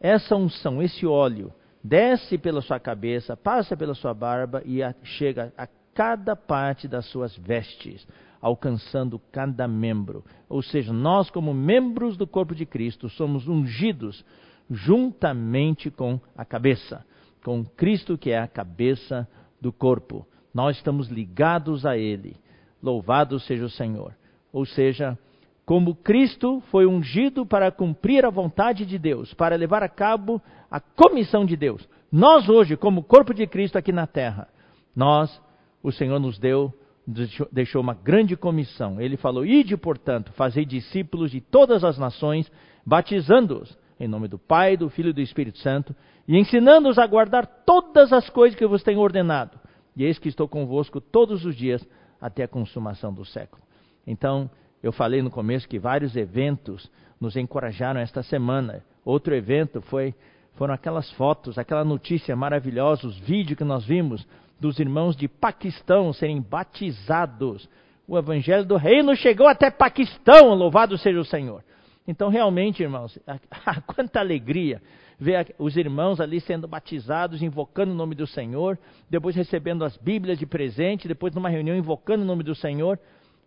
essa 0.00 0.36
unção, 0.36 0.82
esse 0.82 1.06
óleo, 1.06 1.52
desce 1.82 2.36
pela 2.36 2.60
sua 2.60 2.78
cabeça, 2.78 3.36
passa 3.36 3.76
pela 3.76 3.94
sua 3.94 4.12
barba 4.12 4.62
e 4.64 4.82
a, 4.82 4.94
chega 5.02 5.52
a 5.56 5.66
cada 5.94 6.36
parte 6.36 6.86
das 6.86 7.06
suas 7.06 7.36
vestes, 7.36 8.06
alcançando 8.46 9.20
cada 9.32 9.66
membro. 9.66 10.24
Ou 10.48 10.62
seja, 10.62 10.92
nós, 10.92 11.28
como 11.30 11.52
membros 11.52 12.16
do 12.16 12.26
corpo 12.26 12.54
de 12.54 12.64
Cristo, 12.64 13.08
somos 13.08 13.48
ungidos 13.48 14.24
juntamente 14.70 15.90
com 15.90 16.20
a 16.36 16.44
cabeça, 16.44 17.04
com 17.44 17.64
Cristo 17.64 18.16
que 18.16 18.30
é 18.30 18.38
a 18.38 18.46
cabeça 18.46 19.28
do 19.60 19.72
corpo. 19.72 20.26
Nós 20.54 20.76
estamos 20.76 21.08
ligados 21.08 21.84
a 21.84 21.96
Ele. 21.96 22.36
Louvado 22.82 23.38
seja 23.40 23.64
o 23.64 23.70
Senhor. 23.70 24.14
Ou 24.52 24.64
seja, 24.64 25.18
como 25.64 25.96
Cristo 25.96 26.62
foi 26.70 26.86
ungido 26.86 27.44
para 27.44 27.72
cumprir 27.72 28.24
a 28.24 28.30
vontade 28.30 28.86
de 28.86 28.98
Deus, 28.98 29.34
para 29.34 29.56
levar 29.56 29.82
a 29.82 29.88
cabo 29.88 30.40
a 30.70 30.78
comissão 30.78 31.44
de 31.44 31.56
Deus. 31.56 31.86
Nós 32.12 32.48
hoje, 32.48 32.76
como 32.76 33.02
corpo 33.02 33.34
de 33.34 33.46
Cristo 33.46 33.76
aqui 33.76 33.90
na 33.90 34.06
terra, 34.06 34.48
nós, 34.94 35.42
o 35.82 35.90
Senhor 35.90 36.20
nos 36.20 36.38
deu, 36.38 36.72
deixou 37.52 37.80
uma 37.80 37.94
grande 37.94 38.36
comissão. 38.36 39.00
Ele 39.00 39.16
falou: 39.16 39.44
Ide, 39.44 39.76
portanto, 39.76 40.32
fazei 40.32 40.64
discípulos 40.64 41.30
de 41.30 41.40
todas 41.40 41.84
as 41.84 41.98
nações, 41.98 42.50
batizando-os 42.84 43.76
em 43.98 44.06
nome 44.06 44.28
do 44.28 44.38
Pai, 44.38 44.76
do 44.76 44.90
Filho 44.90 45.10
e 45.10 45.12
do 45.12 45.20
Espírito 45.20 45.58
Santo, 45.58 45.94
e 46.28 46.36
ensinando-os 46.36 46.98
a 46.98 47.06
guardar 47.06 47.46
todas 47.64 48.12
as 48.12 48.28
coisas 48.28 48.58
que 48.58 48.66
vos 48.66 48.82
tenho 48.82 49.00
ordenado. 49.00 49.58
E 49.96 50.04
eis 50.04 50.18
que 50.18 50.28
estou 50.28 50.46
convosco 50.46 51.00
todos 51.00 51.44
os 51.44 51.56
dias 51.56 51.86
até 52.20 52.42
a 52.42 52.48
consumação 52.48 53.12
do 53.12 53.24
século. 53.24 53.62
Então, 54.06 54.50
eu 54.82 54.92
falei 54.92 55.22
no 55.22 55.30
começo 55.30 55.68
que 55.68 55.78
vários 55.78 56.14
eventos 56.14 56.90
nos 57.20 57.36
encorajaram 57.36 58.00
esta 58.00 58.22
semana. 58.22 58.84
Outro 59.04 59.34
evento 59.34 59.80
foi 59.80 60.14
foram 60.54 60.72
aquelas 60.72 61.10
fotos, 61.12 61.58
aquela 61.58 61.84
notícia 61.84 62.34
maravilhosa, 62.34 63.06
os 63.06 63.18
vídeos 63.18 63.58
que 63.58 63.64
nós 63.64 63.84
vimos 63.84 64.26
dos 64.58 64.78
irmãos 64.78 65.16
de 65.16 65.28
Paquistão 65.28 66.12
serem 66.12 66.40
batizados. 66.40 67.68
O 68.08 68.16
evangelho 68.16 68.64
do 68.64 68.76
reino 68.76 69.14
chegou 69.16 69.48
até 69.48 69.70
Paquistão, 69.70 70.54
louvado 70.54 70.96
seja 70.96 71.20
o 71.20 71.24
Senhor. 71.24 71.62
Então, 72.06 72.28
realmente, 72.28 72.82
irmãos, 72.82 73.18
quanta 73.86 74.20
alegria 74.20 74.80
ver 75.18 75.54
os 75.58 75.76
irmãos 75.76 76.20
ali 76.20 76.40
sendo 76.40 76.68
batizados, 76.68 77.42
invocando 77.42 77.92
o 77.92 77.96
nome 77.96 78.14
do 78.14 78.26
Senhor, 78.26 78.78
depois 79.10 79.34
recebendo 79.34 79.84
as 79.84 79.96
Bíblias 79.96 80.38
de 80.38 80.46
presente, 80.46 81.08
depois 81.08 81.34
numa 81.34 81.48
reunião 81.48 81.76
invocando 81.76 82.22
o 82.22 82.26
nome 82.26 82.42
do 82.42 82.54
Senhor. 82.54 82.98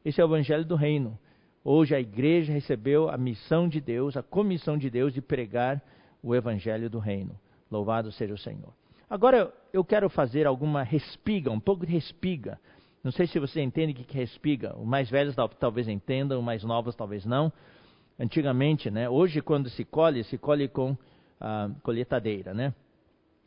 Esse 0.04 0.20
é 0.20 0.26
o 0.26 0.28
Evangelho 0.28 0.66
do 0.66 0.76
Reino. 0.76 1.18
Hoje 1.64 1.96
a 1.96 2.00
igreja 2.00 2.52
recebeu 2.52 3.10
a 3.10 3.18
missão 3.18 3.68
de 3.68 3.80
Deus, 3.80 4.18
a 4.18 4.24
comissão 4.24 4.78
de 4.78 4.90
Deus 4.90 5.14
de 5.14 5.22
pregar 5.22 5.82
o 6.24 6.36
Evangelho 6.36 6.90
do 6.90 7.00
Reino. 7.00 7.40
Louvado 7.70 8.12
seja 8.12 8.34
o 8.34 8.38
Senhor. 8.38 8.74
Agora 9.10 9.52
eu 9.74 9.84
quero 9.84 10.10
fazer 10.10 10.46
alguma 10.46 10.84
respiga, 10.84 11.50
um 11.50 11.60
pouco 11.60 11.86
de 11.86 11.92
respiga. 11.92 12.60
Não 13.04 13.12
sei 13.12 13.28
se 13.28 13.40
você 13.40 13.62
entende 13.62 13.94
o 13.94 13.96
que 13.96 14.18
é 14.18 14.22
respiga. 14.22 14.78
Os 14.78 14.86
mais 14.86 15.10
velhos 15.10 15.36
talvez 15.60 15.88
entendam, 15.88 16.40
os 16.40 16.46
mais 16.46 16.64
novos 16.64 16.96
talvez 16.96 17.26
não. 17.26 17.52
Antigamente, 18.20 18.92
né? 18.92 19.10
Hoje 19.10 19.42
quando 19.42 19.70
se 19.70 19.86
colhe, 19.86 20.24
se 20.26 20.38
colhe 20.38 20.68
com 20.68 20.96
ah, 21.40 21.70
colheitadeira, 21.82 22.54
né? 22.54 22.74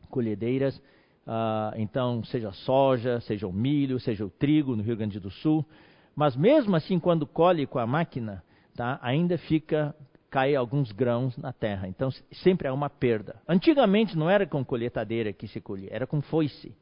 Colhedeiras, 0.08 0.80
ah, 1.26 1.72
então, 1.76 2.24
seja 2.24 2.50
soja, 2.52 3.20
seja 3.20 3.46
o 3.46 3.52
milho, 3.52 4.00
seja 4.00 4.24
o 4.24 4.30
trigo 4.30 4.74
no 4.74 4.82
Rio 4.82 4.96
Grande 4.96 5.20
do 5.20 5.30
Sul. 5.30 5.64
Mas 6.14 6.36
mesmo 6.36 6.74
assim, 6.74 6.98
quando 6.98 7.26
colhe 7.26 7.66
com 7.66 7.78
a 7.78 7.86
máquina, 7.86 8.42
tá, 8.74 8.98
ainda 9.02 9.38
fica, 9.38 9.94
cai 10.32 10.56
alguns 10.56 10.90
grãos 10.90 11.36
na 11.36 11.52
terra. 11.52 11.86
Então, 11.86 12.08
sempre 12.42 12.66
há 12.66 12.72
uma 12.72 12.88
perda. 12.88 13.36
Antigamente 13.46 14.16
não 14.16 14.30
era 14.30 14.46
com 14.46 14.64
colheitadeira 14.64 15.30
que 15.30 15.46
se 15.46 15.60
colhia, 15.60 15.90
era 15.92 16.06
com 16.06 16.22
foice. 16.22 16.74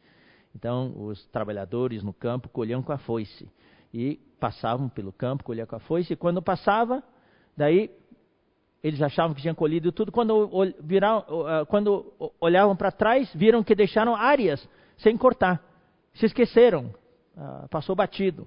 Então, 0.55 0.95
os 0.97 1.27
trabalhadores 1.27 2.05
no 2.05 2.13
campo 2.13 2.49
colhiam 2.49 2.81
com 2.81 2.93
a 2.93 2.99
foice. 2.99 3.51
E 3.93 4.21
passavam 4.39 4.89
pelo 4.89 5.13
campo, 5.13 5.43
colhiam 5.43 5.67
com 5.67 5.75
a 5.75 5.81
foice, 5.81 6.13
e 6.13 6.17
quando 6.17 6.41
passava, 6.41 7.03
daí 7.57 7.91
eles 8.85 9.03
achavam 9.03 9.35
que 9.35 9.43
tinham 9.43 9.55
colhido 9.55 9.91
tudo. 9.91 10.13
Quando, 10.13 10.49
viram, 10.81 11.25
quando 11.69 12.13
olhavam 12.41 12.77
para 12.77 12.93
trás, 12.93 13.29
viram 13.35 13.65
que 13.65 13.75
deixaram 13.75 14.15
áreas 14.15 14.67
sem 14.97 15.17
cortar. 15.17 15.61
Se 16.15 16.25
esqueceram, 16.25 16.95
ah, 17.37 17.67
passou 17.69 17.97
batido. 17.97 18.47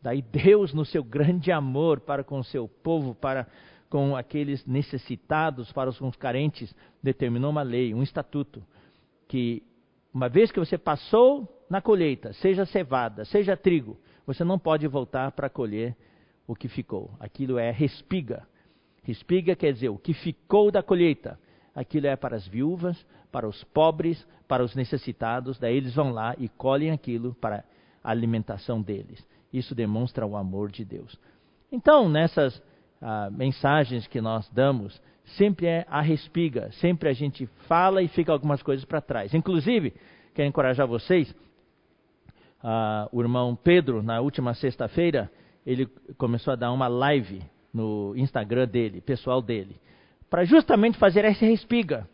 Daí 0.00 0.22
Deus, 0.22 0.72
no 0.72 0.86
seu 0.86 1.04
grande 1.04 1.52
amor 1.52 2.00
para 2.00 2.24
com 2.24 2.38
o 2.38 2.44
seu 2.44 2.66
povo, 2.66 3.14
para 3.14 3.46
com 3.88 4.16
aqueles 4.16 4.64
necessitados, 4.66 5.72
para 5.72 5.90
os 5.90 6.16
carentes, 6.16 6.74
determinou 7.02 7.50
uma 7.50 7.62
lei, 7.62 7.94
um 7.94 8.02
estatuto, 8.02 8.62
que 9.26 9.62
uma 10.12 10.28
vez 10.28 10.50
que 10.50 10.58
você 10.58 10.76
passou 10.76 11.48
na 11.68 11.80
colheita, 11.80 12.32
seja 12.34 12.64
cevada, 12.66 13.24
seja 13.24 13.56
trigo, 13.56 13.98
você 14.26 14.44
não 14.44 14.58
pode 14.58 14.86
voltar 14.86 15.32
para 15.32 15.48
colher 15.48 15.96
o 16.46 16.54
que 16.54 16.68
ficou. 16.68 17.10
Aquilo 17.20 17.58
é 17.58 17.70
respiga. 17.70 18.46
Espiga 19.06 19.56
quer 19.56 19.72
dizer 19.72 19.88
o 19.88 19.98
que 19.98 20.12
ficou 20.12 20.70
da 20.70 20.82
colheita. 20.82 21.38
Aquilo 21.74 22.06
é 22.06 22.16
para 22.16 22.36
as 22.36 22.46
viúvas, 22.46 23.06
para 23.32 23.48
os 23.48 23.64
pobres, 23.64 24.26
para 24.46 24.62
os 24.62 24.74
necessitados. 24.74 25.58
Daí 25.58 25.76
eles 25.76 25.94
vão 25.94 26.10
lá 26.10 26.34
e 26.38 26.48
colhem 26.48 26.90
aquilo 26.90 27.34
para 27.34 27.64
a 28.04 28.10
alimentação 28.10 28.82
deles. 28.82 29.26
Isso 29.52 29.74
demonstra 29.74 30.26
o 30.26 30.36
amor 30.36 30.70
de 30.70 30.84
Deus. 30.84 31.18
Então, 31.72 32.08
nessas 32.08 32.62
ah, 33.00 33.28
mensagens 33.30 34.06
que 34.06 34.20
nós 34.20 34.48
damos, 34.50 35.00
sempre 35.36 35.66
é 35.66 35.86
a 35.88 36.00
respiga. 36.00 36.70
Sempre 36.72 37.08
a 37.08 37.12
gente 37.12 37.46
fala 37.66 38.02
e 38.02 38.08
fica 38.08 38.32
algumas 38.32 38.62
coisas 38.62 38.84
para 38.84 39.00
trás. 39.00 39.34
Inclusive, 39.34 39.94
quero 40.34 40.48
encorajar 40.48 40.86
vocês. 40.86 41.34
Ah, 42.62 43.08
o 43.12 43.20
irmão 43.20 43.56
Pedro, 43.56 44.02
na 44.02 44.20
última 44.20 44.54
sexta-feira, 44.54 45.30
ele 45.64 45.86
começou 46.16 46.52
a 46.52 46.56
dar 46.56 46.72
uma 46.72 46.88
live 46.88 47.42
no 47.72 48.14
Instagram 48.16 48.66
dele, 48.66 49.00
pessoal 49.00 49.42
dele, 49.42 49.76
para 50.30 50.44
justamente 50.44 50.98
fazer 50.98 51.24
essa 51.24 51.44
respiga. 51.44 52.08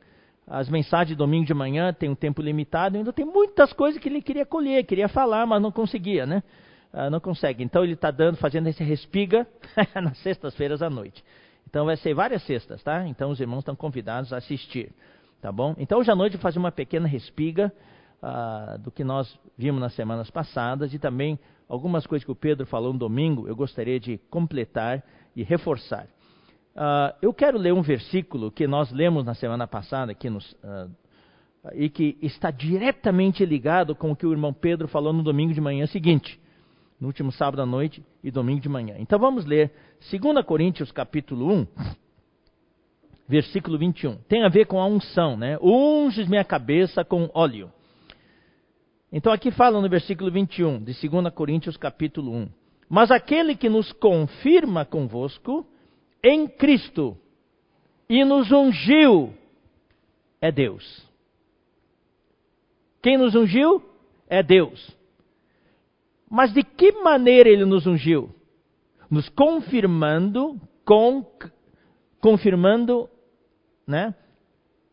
As 0.46 0.68
mensagens 0.68 1.08
de 1.08 1.14
domingo 1.14 1.46
de 1.46 1.54
manhã 1.54 1.92
tem 1.92 2.10
um 2.10 2.14
tempo 2.14 2.42
limitado, 2.42 2.98
ainda 2.98 3.12
tem 3.12 3.24
muitas 3.24 3.72
coisas 3.72 4.00
que 4.00 4.08
ele 4.08 4.20
queria 4.20 4.44
colher, 4.44 4.84
queria 4.84 5.08
falar, 5.08 5.46
mas 5.46 5.62
não 5.62 5.72
conseguia, 5.72 6.26
né? 6.26 6.42
Uh, 6.94 7.10
não 7.10 7.20
consegue. 7.20 7.62
Então 7.62 7.82
ele 7.82 7.94
está 7.94 8.10
dando, 8.10 8.36
fazendo 8.36 8.68
esse 8.68 8.82
respiga 8.82 9.46
nas 10.00 10.16
sextas-feiras 10.18 10.80
à 10.80 10.88
noite. 10.88 11.22
Então 11.68 11.84
vai 11.84 11.96
ser 11.96 12.14
várias 12.14 12.42
sextas, 12.44 12.82
tá? 12.82 13.06
Então 13.06 13.30
os 13.30 13.40
irmãos 13.40 13.58
estão 13.58 13.74
convidados 13.74 14.32
a 14.32 14.36
assistir, 14.36 14.92
tá 15.42 15.50
bom? 15.50 15.74
Então 15.76 15.98
hoje 15.98 16.10
à 16.10 16.14
noite 16.14 16.34
vou 16.34 16.42
fazer 16.42 16.58
uma 16.58 16.70
pequena 16.70 17.08
respiga 17.08 17.72
uh, 18.22 18.78
do 18.78 18.90
que 18.90 19.02
nós 19.02 19.38
vimos 19.58 19.80
nas 19.80 19.92
semanas 19.94 20.30
passadas 20.30 20.94
e 20.94 20.98
também 20.98 21.38
algumas 21.68 22.06
coisas 22.06 22.24
que 22.24 22.30
o 22.30 22.36
Pedro 22.36 22.66
falou 22.66 22.92
no 22.92 22.98
domingo, 22.98 23.48
eu 23.48 23.56
gostaria 23.56 23.98
de 23.98 24.18
completar 24.30 25.02
e 25.34 25.42
reforçar. 25.42 26.06
Uh, 26.76 27.14
eu 27.22 27.32
quero 27.32 27.58
ler 27.58 27.72
um 27.72 27.82
versículo 27.82 28.50
que 28.50 28.66
nós 28.66 28.90
lemos 28.92 29.24
na 29.24 29.34
semana 29.34 29.66
passada 29.66 30.12
aqui 30.12 30.28
nos, 30.28 30.52
uh, 30.52 30.90
e 31.72 31.88
que 31.88 32.18
está 32.20 32.50
diretamente 32.50 33.44
ligado 33.44 33.94
com 33.94 34.10
o 34.10 34.16
que 34.16 34.26
o 34.26 34.32
irmão 34.32 34.52
Pedro 34.52 34.88
falou 34.88 35.12
no 35.12 35.22
domingo 35.22 35.54
de 35.54 35.60
manhã 35.60 35.86
seguinte, 35.86 36.40
no 37.00 37.06
último 37.06 37.32
sábado 37.32 37.60
à 37.60 37.66
noite 37.66 38.04
e 38.22 38.30
domingo 38.30 38.60
de 38.60 38.68
manhã. 38.68 38.96
Então 38.98 39.18
vamos 39.18 39.44
ler 39.44 39.72
2 40.10 40.44
Coríntios 40.44 40.92
capítulo 40.92 41.52
1, 41.52 41.66
versículo 43.28 43.78
21. 43.78 44.16
Tem 44.28 44.44
a 44.44 44.48
ver 44.48 44.66
com 44.66 44.80
a 44.80 44.86
unção, 44.86 45.36
né? 45.36 45.58
Unges 45.60 46.28
minha 46.28 46.44
cabeça 46.44 47.04
com 47.04 47.30
óleo. 47.34 47.70
Então 49.12 49.32
aqui 49.32 49.50
fala 49.50 49.80
no 49.80 49.88
versículo 49.88 50.30
21 50.30 50.82
de 50.82 51.08
2 51.08 51.32
Coríntios 51.34 51.76
capítulo 51.76 52.32
1. 52.32 52.48
Mas 52.88 53.10
aquele 53.10 53.56
que 53.56 53.68
nos 53.68 53.92
confirma 53.92 54.84
convosco 54.84 55.66
em 56.22 56.46
Cristo 56.46 57.16
e 58.08 58.24
nos 58.24 58.50
ungiu 58.52 59.32
é 60.40 60.52
Deus. 60.52 61.06
Quem 63.02 63.18
nos 63.18 63.34
ungiu 63.34 63.82
é 64.28 64.42
Deus. 64.42 64.96
Mas 66.34 66.52
de 66.52 66.64
que 66.64 66.90
maneira 66.90 67.48
ele 67.48 67.64
nos 67.64 67.86
ungiu? 67.86 68.34
Nos 69.08 69.28
confirmando, 69.28 70.60
com, 70.84 71.24
confirmando, 72.20 73.08
né? 73.86 74.12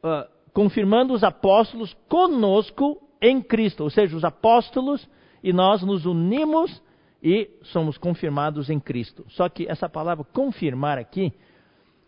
Uh, 0.04 0.30
confirmando 0.54 1.16
os 1.16 1.24
apóstolos 1.24 1.98
conosco 2.08 3.02
em 3.20 3.42
Cristo, 3.42 3.82
ou 3.82 3.90
seja, 3.90 4.16
os 4.16 4.24
apóstolos 4.24 5.10
e 5.44 5.52
nós 5.52 5.82
nos 5.82 6.06
unimos 6.06 6.80
e 7.24 7.50
somos 7.64 7.98
confirmados 7.98 8.70
em 8.70 8.80
Cristo. 8.80 9.26
Só 9.30 9.50
que 9.50 9.68
essa 9.68 9.90
palavra 9.90 10.24
confirmar 10.24 11.00
aqui 11.00 11.34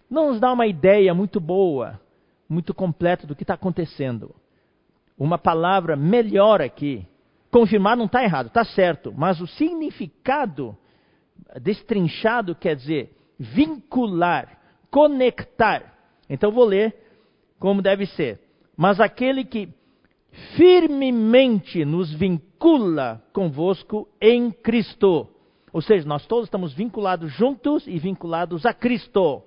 não 0.08 0.30
nos 0.30 0.40
dá 0.40 0.54
uma 0.54 0.68
ideia 0.68 1.12
muito 1.12 1.40
boa, 1.40 2.00
muito 2.48 2.72
completa 2.72 3.26
do 3.26 3.36
que 3.36 3.44
está 3.44 3.56
acontecendo. 3.56 4.36
Uma 5.18 5.40
palavra 5.40 5.96
melhor 5.96 6.62
aqui. 6.62 7.08
Confirmar 7.54 7.96
não 7.96 8.06
está 8.06 8.24
errado, 8.24 8.48
está 8.48 8.66
certo, 8.66 9.14
mas 9.16 9.40
o 9.40 9.46
significado 9.46 10.76
destrinchado 11.62 12.56
quer 12.56 12.76
dizer 12.76 13.16
vincular, 13.38 14.60
conectar. 14.90 15.94
Então 16.28 16.52
vou 16.52 16.66
ler 16.66 16.96
como 17.60 17.80
deve 17.80 18.08
ser. 18.08 18.42
Mas 18.76 19.00
aquele 19.00 19.46
que 19.46 19.70
firmemente 20.58 21.86
nos 21.86 22.12
vincula 22.12 23.24
convosco 23.32 24.10
em 24.20 24.50
Cristo. 24.50 25.28
Ou 25.72 25.80
seja, 25.80 26.08
nós 26.08 26.26
todos 26.26 26.46
estamos 26.46 26.74
vinculados 26.74 27.32
juntos 27.34 27.86
e 27.86 28.00
vinculados 28.00 28.66
a 28.66 28.74
Cristo. 28.74 29.44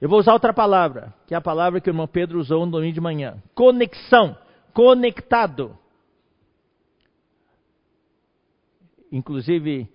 Eu 0.00 0.08
vou 0.08 0.18
usar 0.18 0.32
outra 0.32 0.52
palavra, 0.52 1.14
que 1.28 1.34
é 1.34 1.36
a 1.36 1.40
palavra 1.40 1.80
que 1.80 1.88
o 1.88 1.92
irmão 1.92 2.08
Pedro 2.08 2.40
usou 2.40 2.66
no 2.66 2.72
domingo 2.72 2.94
de 2.94 3.00
manhã: 3.00 3.40
conexão, 3.54 4.36
conectado. 4.72 5.78
Inclusive, 9.14 9.88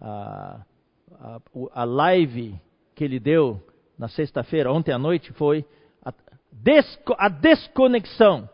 a, 0.00 0.64
a, 1.12 1.40
a 1.72 1.84
live 1.84 2.60
que 2.92 3.04
ele 3.04 3.20
deu 3.20 3.64
na 3.96 4.08
sexta-feira, 4.08 4.72
ontem 4.72 4.90
à 4.90 4.98
noite, 4.98 5.32
foi 5.34 5.64
a, 6.04 6.12
desco, 6.50 7.14
a 7.16 7.28
desconexão 7.28 8.50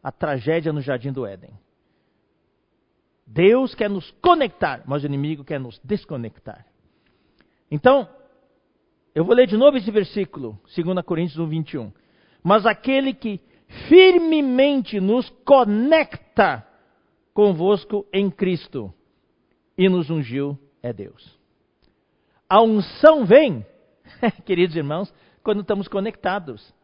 a 0.00 0.12
tragédia 0.12 0.72
no 0.72 0.80
jardim 0.80 1.10
do 1.10 1.26
Éden. 1.26 1.50
Deus 3.26 3.74
quer 3.74 3.90
nos 3.90 4.08
conectar, 4.22 4.84
mas 4.86 5.02
o 5.02 5.06
inimigo 5.06 5.42
quer 5.42 5.58
nos 5.58 5.80
desconectar. 5.82 6.64
Então, 7.68 8.08
eu 9.12 9.24
vou 9.24 9.34
ler 9.34 9.48
de 9.48 9.56
novo 9.56 9.76
esse 9.76 9.90
versículo, 9.90 10.56
2 10.72 11.04
Coríntios 11.04 11.40
1, 11.40 11.48
21. 11.48 11.92
Mas 12.44 12.64
aquele 12.64 13.12
que 13.12 13.40
firmemente 13.88 15.00
nos 15.00 15.28
conecta 15.44 16.64
convosco 17.32 18.06
em 18.12 18.30
Cristo 18.30 18.94
e 19.76 19.88
nos 19.88 20.10
ungiu 20.10 20.58
é 20.82 20.92
Deus. 20.92 21.38
A 22.48 22.62
unção 22.62 23.24
vem, 23.24 23.64
queridos 24.44 24.76
irmãos, 24.76 25.12
quando 25.42 25.60
estamos 25.62 25.88
conectados. 25.88 26.74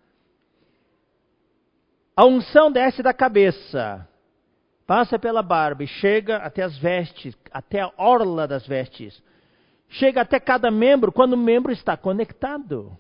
A 2.17 2.27
unção 2.27 2.71
desce 2.71 3.03
da 3.03 3.15
cabeça, 3.15 4.07
passa 4.87 5.19
pela 5.19 5.43
barba 5.43 5.85
e 5.85 5.87
chega 5.87 6.39
até 6.39 6.63
as 6.63 6.77
vestes, 6.77 7.37
até 7.51 7.81
a 7.81 7.93
orla 7.97 8.47
das 8.47 8.67
vestes. 8.67 9.23
Chega 9.89 10.21
até 10.21 10.39
cada 10.39 10.71
membro 10.71 11.11
quando 11.11 11.33
o 11.33 11.39
membro 11.39 11.73
está 11.73 11.97
conectado. 11.97 12.97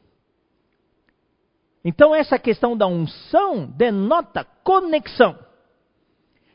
Então, 1.84 2.14
essa 2.14 2.38
questão 2.38 2.76
da 2.76 2.86
unção 2.86 3.66
denota 3.66 4.44
conexão. 4.62 5.38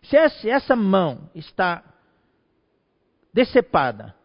Se 0.03 0.49
essa 0.49 0.75
mão 0.75 1.29
está 1.33 1.83
decepada 3.35 4.15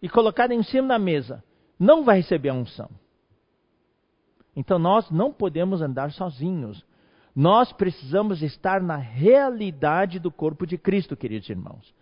e 0.00 0.08
colocada 0.08 0.54
em 0.54 0.62
cima 0.62 0.86
da 0.86 0.98
mesa, 0.98 1.42
não 1.76 2.04
vai 2.04 2.18
receber 2.18 2.50
a 2.50 2.54
unção. 2.54 2.88
Então, 4.54 4.78
nós 4.78 5.10
não 5.10 5.32
podemos 5.32 5.82
andar 5.82 6.12
sozinhos. 6.12 6.84
Nós 7.34 7.72
precisamos 7.72 8.40
estar 8.40 8.80
na 8.80 8.96
realidade 8.96 10.20
do 10.20 10.30
corpo 10.30 10.64
de 10.64 10.78
Cristo, 10.78 11.16
queridos 11.16 11.50
irmãos. 11.50 11.92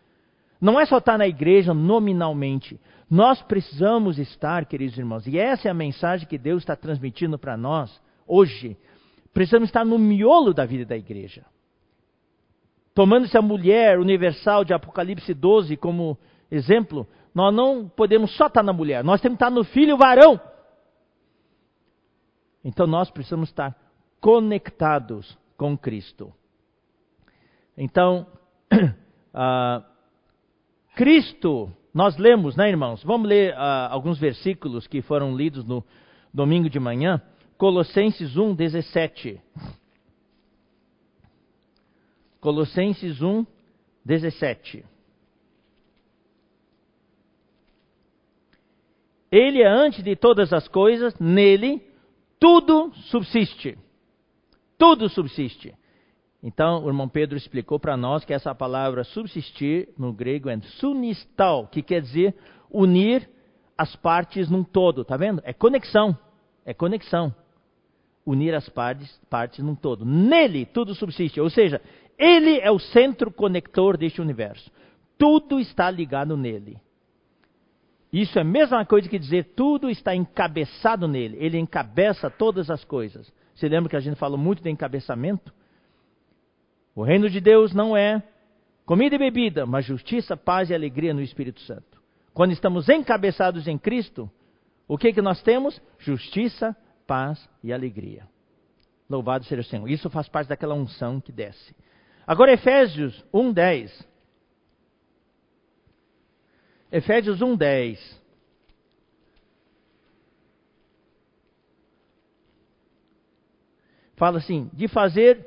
Não 0.61 0.79
é 0.79 0.85
só 0.85 0.99
estar 0.99 1.17
na 1.17 1.27
igreja 1.27 1.73
nominalmente. 1.73 2.79
Nós 3.09 3.41
precisamos 3.41 4.19
estar, 4.19 4.67
queridos 4.67 4.99
irmãos, 4.99 5.27
e 5.27 5.39
essa 5.39 5.67
é 5.67 5.71
a 5.71 5.75
mensagem 5.75 6.29
que 6.29 6.37
Deus 6.37 6.61
está 6.61 6.77
transmitindo 6.77 7.39
para 7.39 7.57
nós 7.57 7.99
hoje. 8.27 8.77
Precisamos 9.33 9.71
estar 9.71 9.85
no 9.85 9.99
miolo 9.99 10.53
da 10.53 10.67
vida 10.67 10.85
da 10.85 10.97
igreja. 10.97 11.43
Tomando-se 12.95 13.39
a 13.39 13.43
mulher 13.43 13.99
universal 13.99 14.63
de 14.63 14.75
Apocalipse 14.75 15.33
12 15.33 15.75
como 15.79 16.19
exemplo, 16.51 17.07
nós 17.35 17.55
não 17.55 17.89
podemos 17.89 18.37
só 18.37 18.47
estar 18.47 18.63
na 18.63 18.73
mulher, 18.73 19.05
nós 19.05 19.21
temos 19.21 19.39
que 19.39 19.45
estar 19.45 19.55
no 19.55 19.65
filho 19.65 19.97
varão. 19.97 20.41
Então 22.65 22.87
nós 22.87 23.11
precisamos 23.11 23.49
estar 23.49 23.77
conectados 24.21 25.39
com 25.57 25.77
Cristo. 25.77 26.33
Então, 27.77 28.27
uh, 28.73 29.85
Cristo, 30.95 31.73
nós 31.95 32.17
lemos, 32.19 32.57
né, 32.57 32.69
irmãos? 32.69 33.03
Vamos 33.03 33.29
ler 33.29 33.55
uh, 33.55 33.91
alguns 33.91 34.19
versículos 34.19 34.87
que 34.87 35.01
foram 35.01 35.35
lidos 35.35 35.65
no 35.65 35.85
domingo 36.33 36.69
de 36.69 36.79
manhã. 36.79 37.23
Colossenses 37.57 38.37
1, 38.37 38.55
17. 38.55 39.41
Colossenses 42.41 43.21
1, 43.21 43.47
17. 44.05 44.85
Ele 49.31 49.63
é 49.63 49.69
antes 49.69 50.03
de 50.03 50.17
todas 50.17 50.53
as 50.53 50.67
coisas, 50.69 51.19
nele 51.19 51.83
tudo 52.39 52.93
subsiste 53.11 53.79
tudo 54.81 55.11
subsiste. 55.11 55.75
Então, 56.43 56.83
o 56.83 56.89
irmão 56.89 57.07
Pedro 57.07 57.37
explicou 57.37 57.79
para 57.79 57.99
nós 57.99 58.25
que 58.25 58.33
essa 58.33 58.55
palavra 58.55 59.05
subsistir 59.05 59.91
no 59.99 60.11
grego 60.11 60.49
é 60.49 60.59
sunistal, 60.81 61.67
que 61.67 61.83
quer 61.83 62.01
dizer 62.01 62.35
unir 62.71 63.29
as 63.77 63.95
partes 63.95 64.49
num 64.49 64.65
todo, 64.65 65.05
tá 65.05 65.19
vendo? 65.19 65.43
É 65.45 65.53
conexão, 65.53 66.17
é 66.65 66.73
conexão. 66.73 67.35
Unir 68.25 68.55
as 68.55 68.71
partes, 68.71 69.21
partes 69.29 69.63
num 69.63 69.75
todo. 69.75 70.07
Nele 70.07 70.65
tudo 70.65 70.95
subsiste, 70.95 71.39
ou 71.39 71.51
seja, 71.51 71.79
ele 72.19 72.59
é 72.59 72.71
o 72.71 72.79
centro 72.79 73.31
conector 73.31 73.99
deste 73.99 74.19
universo. 74.19 74.71
Tudo 75.19 75.61
está 75.61 75.91
ligado 75.91 76.39
nele. 76.39 76.79
Isso 78.13 78.39
é 78.39 78.43
a 78.43 78.45
mesma 78.45 78.85
coisa 78.85 79.09
que 79.09 79.19
dizer 79.19 79.53
tudo 79.55 79.89
está 79.89 80.15
encabeçado 80.15 81.07
nele. 81.07 81.37
Ele 81.39 81.59
encabeça 81.59 82.29
todas 82.29 82.71
as 82.71 82.85
coisas. 82.85 83.33
Você 83.55 83.69
lembra 83.69 83.89
que 83.91 83.97
a 83.97 84.01
gente 84.01 84.17
falou 84.17 84.39
muito 84.39 84.63
de 84.63 84.71
encabeçamento? 84.71 85.53
O 86.95 87.03
reino 87.03 87.31
de 87.31 87.41
Deus 87.41 87.73
não 87.73 87.97
é 87.97 88.23
comida 88.85 89.15
e 89.15 89.19
bebida, 89.19 89.65
mas 89.65 89.85
justiça, 89.85 90.37
paz 90.37 90.71
e 90.71 90.75
alegria 90.75 91.15
no 91.15 91.23
Espírito 91.23 91.61
Santo. 91.61 92.03
Quando 92.35 92.53
estamos 92.53 92.89
encabeçados 92.89 93.69
em 93.69 93.79
Cristo, 93.79 94.31
o 94.89 94.99
que, 94.99 95.13
que 95.13 95.23
nós 95.23 95.41
temos? 95.43 95.81
Justiça, 95.99 96.77
paz 97.07 97.49
e 97.63 97.73
alegria. 97.73 98.27
Louvado 99.09 99.45
seja 99.45 99.61
o 99.61 99.65
Senhor. 99.65 99.89
Isso 99.89 100.11
faz 100.11 100.29
parte 100.29 100.49
daquela 100.49 100.75
unção 100.75 101.21
que 101.21 101.31
desce. 101.31 101.75
Agora, 102.27 102.53
Efésios 102.53 103.25
1,10. 103.33 104.10
Efésios 106.93 107.41
1:10. 107.41 107.99
Fala 114.17 114.39
assim: 114.39 114.71
de 114.73 114.89
fazer 114.89 115.47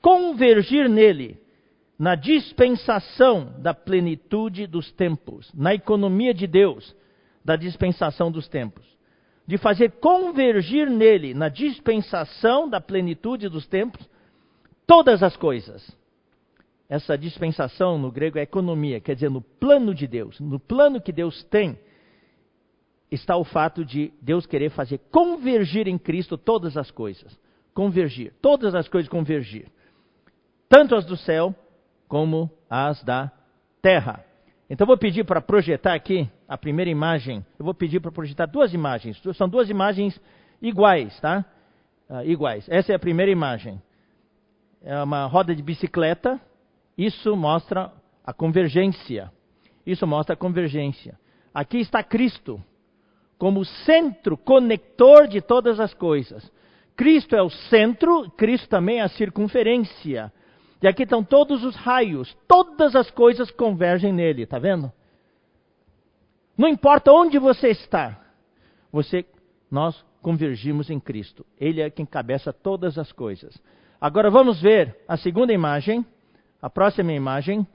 convergir 0.00 0.88
nele, 0.88 1.38
na 1.98 2.14
dispensação 2.14 3.54
da 3.58 3.74
plenitude 3.74 4.66
dos 4.66 4.90
tempos, 4.92 5.52
na 5.54 5.74
economia 5.74 6.32
de 6.32 6.46
Deus, 6.46 6.94
da 7.44 7.56
dispensação 7.56 8.30
dos 8.30 8.48
tempos. 8.48 8.84
De 9.46 9.58
fazer 9.58 9.92
convergir 10.00 10.88
nele, 10.88 11.34
na 11.34 11.48
dispensação 11.48 12.68
da 12.68 12.80
plenitude 12.80 13.48
dos 13.48 13.66
tempos, 13.66 14.08
todas 14.86 15.22
as 15.22 15.36
coisas 15.36 15.94
essa 16.94 17.18
dispensação 17.18 17.98
no 17.98 18.08
grego 18.08 18.38
é 18.38 18.42
economia, 18.42 19.00
quer 19.00 19.14
dizer, 19.14 19.28
no 19.28 19.40
plano 19.40 19.92
de 19.92 20.06
Deus, 20.06 20.38
no 20.38 20.60
plano 20.60 21.00
que 21.00 21.10
Deus 21.10 21.42
tem, 21.44 21.76
está 23.10 23.36
o 23.36 23.42
fato 23.42 23.84
de 23.84 24.12
Deus 24.22 24.46
querer 24.46 24.70
fazer 24.70 24.98
convergir 25.10 25.88
em 25.88 25.98
Cristo 25.98 26.38
todas 26.38 26.76
as 26.76 26.92
coisas. 26.92 27.36
Convergir, 27.74 28.32
todas 28.40 28.76
as 28.76 28.86
coisas 28.86 29.08
convergir. 29.08 29.66
Tanto 30.68 30.94
as 30.94 31.04
do 31.04 31.16
céu 31.16 31.52
como 32.06 32.48
as 32.70 33.02
da 33.02 33.32
terra. 33.82 34.24
Então 34.70 34.86
vou 34.86 34.96
pedir 34.96 35.24
para 35.24 35.40
projetar 35.40 35.94
aqui 35.94 36.30
a 36.46 36.56
primeira 36.56 36.90
imagem. 36.90 37.44
Eu 37.58 37.64
vou 37.64 37.74
pedir 37.74 37.98
para 37.98 38.12
projetar 38.12 38.46
duas 38.46 38.72
imagens. 38.72 39.20
São 39.36 39.48
duas 39.48 39.68
imagens 39.68 40.20
iguais, 40.62 41.18
tá? 41.18 41.44
Uh, 42.08 42.22
iguais. 42.24 42.64
Essa 42.68 42.92
é 42.92 42.94
a 42.94 43.00
primeira 43.00 43.32
imagem. 43.32 43.82
É 44.80 45.02
uma 45.02 45.26
roda 45.26 45.56
de 45.56 45.62
bicicleta 45.62 46.40
isso 46.96 47.36
mostra 47.36 47.92
a 48.24 48.32
convergência. 48.32 49.30
Isso 49.86 50.06
mostra 50.06 50.34
a 50.34 50.36
convergência. 50.36 51.18
Aqui 51.52 51.78
está 51.78 52.02
Cristo 52.02 52.62
como 53.38 53.64
centro 53.64 54.36
conector 54.36 55.26
de 55.28 55.40
todas 55.40 55.80
as 55.80 55.92
coisas. 55.92 56.50
Cristo 56.96 57.34
é 57.34 57.42
o 57.42 57.50
centro, 57.50 58.30
Cristo 58.30 58.68
também 58.68 59.00
é 59.00 59.02
a 59.02 59.08
circunferência. 59.08 60.32
E 60.80 60.86
aqui 60.86 61.02
estão 61.02 61.24
todos 61.24 61.64
os 61.64 61.74
raios, 61.74 62.36
todas 62.46 62.94
as 62.94 63.10
coisas 63.10 63.50
convergem 63.50 64.12
nele, 64.12 64.42
está 64.42 64.58
vendo? 64.58 64.92
Não 66.56 66.68
importa 66.68 67.10
onde 67.12 67.38
você 67.38 67.68
está, 67.68 68.20
você, 68.92 69.26
nós 69.70 70.04
convergimos 70.22 70.88
em 70.88 71.00
Cristo. 71.00 71.44
Ele 71.58 71.80
é 71.80 71.90
quem 71.90 72.06
cabeça 72.06 72.52
todas 72.52 72.96
as 72.96 73.10
coisas. 73.10 73.60
Agora 74.00 74.30
vamos 74.30 74.60
ver 74.60 74.96
a 75.08 75.16
segunda 75.16 75.52
imagem. 75.52 76.06
A 76.64 76.70
próxima 76.70 77.12
imagem. 77.12 77.66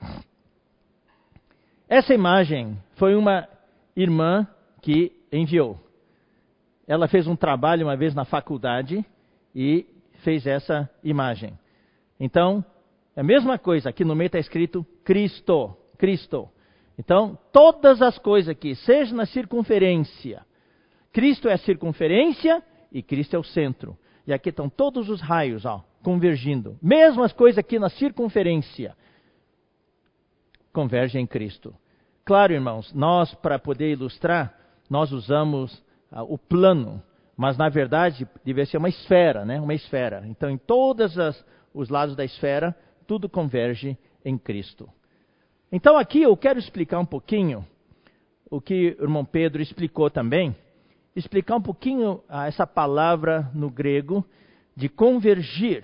Essa 1.87 2.11
imagem 2.11 2.75
foi 2.95 3.13
uma 3.13 3.47
irmã 3.95 4.47
que 4.81 5.11
enviou. 5.31 5.79
Ela 6.87 7.07
fez 7.07 7.27
um 7.27 7.35
trabalho 7.35 7.85
uma 7.85 7.95
vez 7.95 8.15
na 8.15 8.25
faculdade 8.25 9.05
e 9.53 9.85
fez 10.23 10.47
essa 10.47 10.89
imagem. 11.03 11.53
Então, 12.19 12.65
é 13.15 13.21
a 13.21 13.23
mesma 13.23 13.59
coisa, 13.59 13.89
aqui 13.89 14.03
no 14.03 14.15
meio 14.15 14.25
está 14.25 14.39
escrito 14.39 14.83
Cristo, 15.03 15.77
Cristo. 15.95 16.49
Então, 16.97 17.37
todas 17.53 18.01
as 18.01 18.17
coisas 18.17 18.49
aqui, 18.49 18.73
seja 18.73 19.15
na 19.15 19.27
circunferência, 19.27 20.43
Cristo 21.13 21.47
é 21.47 21.53
a 21.53 21.59
circunferência 21.59 22.63
e 22.91 23.03
Cristo 23.03 23.35
é 23.35 23.39
o 23.39 23.43
centro. 23.43 23.95
E 24.25 24.33
aqui 24.33 24.49
estão 24.49 24.67
todos 24.67 25.09
os 25.09 25.21
raios, 25.21 25.63
ó 25.63 25.87
convergindo. 26.03 26.77
Mesmas 26.81 27.33
coisas 27.33 27.57
aqui 27.57 27.79
na 27.79 27.89
circunferência. 27.89 28.95
Converge 30.71 31.17
em 31.17 31.27
Cristo. 31.27 31.73
Claro, 32.23 32.53
irmãos, 32.53 32.93
nós, 32.93 33.33
para 33.35 33.57
poder 33.57 33.91
ilustrar, 33.91 34.53
nós 34.89 35.11
usamos 35.11 35.83
ah, 36.11 36.23
o 36.23 36.37
plano, 36.37 37.01
mas 37.35 37.57
na 37.57 37.69
verdade 37.69 38.27
deve 38.45 38.65
ser 38.65 38.77
uma 38.77 38.89
esfera, 38.89 39.45
né? 39.45 39.59
Uma 39.59 39.73
esfera. 39.73 40.23
Então, 40.27 40.49
em 40.49 40.57
todos 40.57 41.15
os 41.73 41.89
lados 41.89 42.15
da 42.15 42.23
esfera, 42.23 42.75
tudo 43.07 43.27
converge 43.27 43.97
em 44.23 44.37
Cristo. 44.37 44.89
Então, 45.71 45.97
aqui 45.97 46.21
eu 46.21 46.35
quero 46.35 46.59
explicar 46.59 46.99
um 46.99 47.05
pouquinho 47.05 47.65
o 48.49 48.59
que 48.59 48.95
o 48.99 49.03
irmão 49.03 49.23
Pedro 49.23 49.61
explicou 49.61 50.09
também, 50.09 50.55
explicar 51.15 51.55
um 51.55 51.61
pouquinho 51.61 52.23
ah, 52.27 52.47
essa 52.47 52.65
palavra 52.65 53.49
no 53.53 53.69
grego 53.69 54.25
de 54.79 54.89
convergir. 54.89 55.83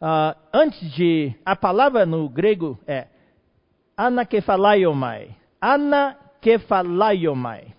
Uh, 0.00 0.34
antes 0.52 0.92
de. 0.92 1.34
A 1.44 1.56
palavra 1.56 2.06
no 2.06 2.28
grego 2.28 2.78
é 2.86 3.08
anakephalaiomai. 3.96 5.34
Anakephalaiomai. 5.60 7.74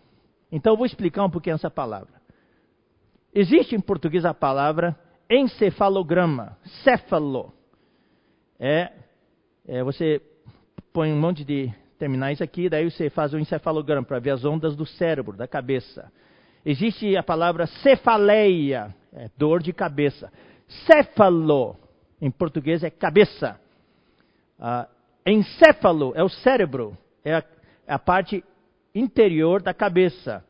Então 0.52 0.74
eu 0.74 0.78
vou 0.78 0.86
explicar 0.86 1.24
um 1.24 1.30
pouquinho 1.30 1.56
essa 1.56 1.72
palavra. 1.72 2.14
Existe 3.34 3.74
em 3.76 3.80
português 3.80 4.26
a 4.26 4.34
palavra 4.34 5.00
encefalograma, 5.30 6.58
céfalo. 6.84 7.54
É, 8.60 8.92
é, 9.68 9.84
você 9.84 10.22
põe 10.94 11.12
um 11.12 11.20
monte 11.20 11.44
de 11.44 11.74
terminais 11.98 12.42
aqui, 12.42 12.70
daí 12.70 12.90
você 12.90 13.10
faz 13.10 13.34
o 13.34 13.40
encefalograma 13.40 14.06
para 14.06 14.20
ver 14.20 14.30
as 14.32 14.46
ondas 14.46 14.74
do 14.76 14.86
cérebro, 14.86 15.36
da 15.36 15.48
cabeça. 15.48 16.12
Existe 16.66 17.16
a 17.16 17.22
palavra 17.22 17.68
cefaleia, 17.68 18.96
é 19.14 19.30
dor 19.38 19.62
de 19.62 19.72
cabeça. 19.72 20.32
Céfalo, 20.88 21.78
em 22.20 22.32
português 22.32 22.84
é 22.84 22.90
cabeça. 22.90 23.60
Ah, 24.60 24.88
encéfalo 25.28 26.12
é 26.16 26.24
o 26.24 26.30
cérebro, 26.30 26.98
é 27.24 27.36
a, 27.36 27.44
é 27.86 27.94
a 27.94 28.00
parte 28.00 28.44
interior 28.96 29.62
da 29.62 29.76
cabeça. 29.76 30.44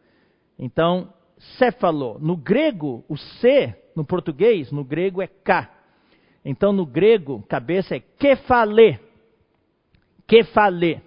Então, 0.57 1.13
céfalo. 1.57 2.17
No 2.19 2.37
grego, 2.37 3.03
o 3.09 3.17
C, 3.17 3.75
no 3.93 4.05
português, 4.05 4.71
no 4.71 4.85
grego 4.85 5.21
é 5.21 5.27
K. 5.27 5.69
Então, 6.45 6.71
no 6.71 6.85
grego, 6.85 7.43
cabeça 7.49 7.95
é 7.95 7.99
kefale. 7.99 8.99
Kefale. 10.25 11.01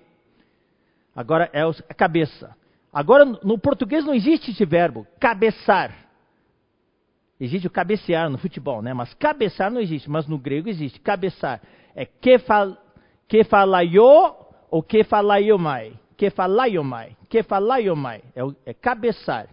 Agora 1.17 1.49
é 1.53 1.63
a 1.63 1.95
cabeça. 1.95 2.58
Agora, 2.99 3.25
no 3.25 3.57
português 3.57 4.05
não 4.05 4.13
existe 4.13 4.51
esse 4.51 4.65
verbo, 4.65 5.07
cabeçar. 5.21 5.95
Existe 7.39 7.69
o 7.69 7.71
cabecear 7.71 8.29
no 8.29 8.39
futebol, 8.39 8.83
né? 8.83 8.93
Mas 8.93 9.15
cabeçar 9.15 9.71
não 9.71 9.81
existe, 9.81 10.11
mas 10.11 10.27
no 10.27 10.37
grego 10.37 10.69
existe. 10.69 10.99
Cabeçar 10.99 11.61
é 11.95 12.05
kefal, 12.05 12.77
kefalaio 13.29 14.35
ou 14.69 14.83
kefalaiomai. 14.83 15.93
Kefalaiomai. 16.17 17.17
Kefalaiomai 17.29 18.21
é, 18.35 18.41
é 18.67 18.75
cabeçar. 18.75 19.47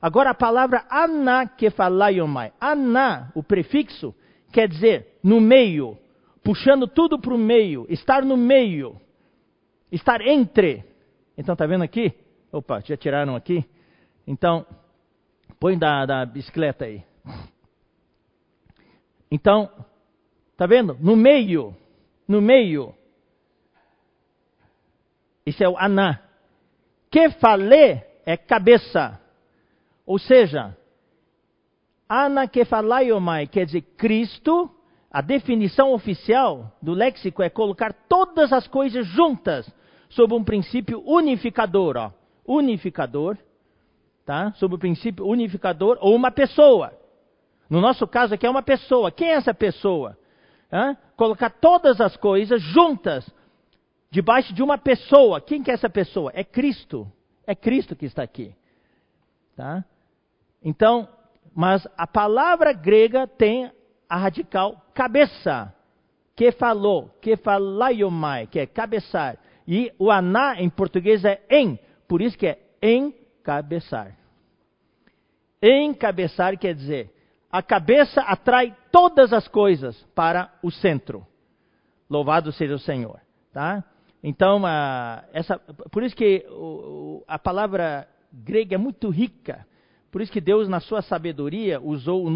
Agora 0.00 0.30
a 0.30 0.34
palavra 0.34 0.84
anakefalaiomai. 0.88 2.52
Ana, 2.60 3.32
o 3.34 3.42
prefixo, 3.42 4.14
quer 4.52 4.68
dizer 4.68 5.18
no 5.20 5.40
meio, 5.40 5.98
puxando 6.44 6.86
tudo 6.86 7.18
para 7.18 7.34
o 7.34 7.38
meio, 7.38 7.86
estar 7.88 8.24
no 8.24 8.36
meio, 8.36 8.94
estar 9.90 10.20
entre. 10.20 10.84
Então 11.36 11.56
tá 11.56 11.66
vendo 11.66 11.82
aqui? 11.82 12.14
Opa, 12.50 12.80
já 12.80 12.96
tiraram 12.96 13.36
aqui? 13.36 13.62
Então, 14.26 14.64
põe 15.60 15.78
da, 15.78 16.06
da 16.06 16.24
bicicleta 16.24 16.86
aí. 16.86 17.04
Então, 19.30 19.70
tá 20.56 20.66
vendo? 20.66 20.96
No 20.98 21.14
meio, 21.14 21.76
no 22.26 22.40
meio. 22.40 22.94
Isso 25.44 25.62
é 25.62 25.68
o 25.68 25.76
aná. 25.76 26.22
Kefale 27.10 28.02
é 28.24 28.36
cabeça. 28.36 29.20
Ou 30.06 30.18
seja, 30.18 30.74
ana 32.08 32.48
kefalaiomai 32.48 33.46
quer 33.46 33.66
dizer 33.66 33.82
Cristo. 33.96 34.70
A 35.10 35.22
definição 35.22 35.92
oficial 35.92 36.76
do 36.82 36.92
léxico 36.92 37.42
é 37.42 37.48
colocar 37.48 37.94
todas 38.08 38.52
as 38.52 38.66
coisas 38.66 39.06
juntas 39.06 39.70
sob 40.10 40.34
um 40.34 40.44
princípio 40.44 41.02
unificador. 41.06 41.96
Ó 41.96 42.17
unificador, 42.48 43.36
tá? 44.24 44.52
Sob 44.54 44.74
o 44.74 44.78
princípio 44.78 45.26
unificador, 45.26 45.98
ou 46.00 46.16
uma 46.16 46.30
pessoa. 46.30 46.92
No 47.68 47.80
nosso 47.80 48.06
caso 48.06 48.34
aqui 48.34 48.46
é 48.46 48.50
uma 48.50 48.62
pessoa. 48.62 49.10
Quem 49.10 49.28
é 49.28 49.34
essa 49.34 49.52
pessoa? 49.52 50.16
Hã? 50.72 50.96
Colocar 51.16 51.50
todas 51.50 52.00
as 52.00 52.16
coisas 52.16 52.60
juntas, 52.62 53.28
debaixo 54.10 54.54
de 54.54 54.62
uma 54.62 54.78
pessoa. 54.78 55.40
Quem 55.40 55.62
que 55.62 55.70
é 55.70 55.74
essa 55.74 55.90
pessoa? 55.90 56.32
É 56.34 56.42
Cristo. 56.42 57.10
É 57.46 57.54
Cristo 57.54 57.94
que 57.94 58.06
está 58.06 58.22
aqui. 58.22 58.54
Tá? 59.54 59.84
Então, 60.62 61.08
mas 61.54 61.86
a 61.96 62.06
palavra 62.06 62.72
grega 62.72 63.26
tem 63.26 63.70
a 64.08 64.16
radical 64.16 64.80
cabeça, 64.94 65.74
que 66.34 66.52
falou, 66.52 67.10
que 67.20 67.36
falaiomai, 67.36 68.46
que 68.46 68.58
é 68.58 68.66
cabeçar. 68.66 69.36
E 69.66 69.92
o 69.98 70.10
aná 70.10 70.54
em 70.60 70.70
português 70.70 71.24
é 71.24 71.42
em, 71.50 71.78
por 72.08 72.22
isso 72.22 72.36
que 72.36 72.46
é 72.46 72.58
encabeçar. 72.82 74.16
Encabeçar 75.62 76.58
quer 76.58 76.74
dizer, 76.74 77.12
a 77.50 77.62
cabeça 77.62 78.22
atrai 78.22 78.74
todas 78.90 79.32
as 79.32 79.46
coisas 79.46 79.96
para 80.14 80.52
o 80.62 80.70
centro. 80.70 81.26
Louvado 82.08 82.50
seja 82.52 82.74
o 82.74 82.78
Senhor, 82.78 83.20
tá? 83.52 83.84
Então, 84.22 84.62
essa, 85.32 85.58
por 85.90 86.02
isso 86.02 86.16
que 86.16 86.44
a 87.26 87.38
palavra 87.38 88.08
grega 88.32 88.74
é 88.74 88.78
muito 88.78 89.10
rica. 89.10 89.66
Por 90.10 90.22
isso 90.22 90.32
que 90.32 90.40
Deus, 90.40 90.68
na 90.68 90.80
sua 90.80 91.02
sabedoria, 91.02 91.80
usou 91.80 92.26
o 92.26 92.30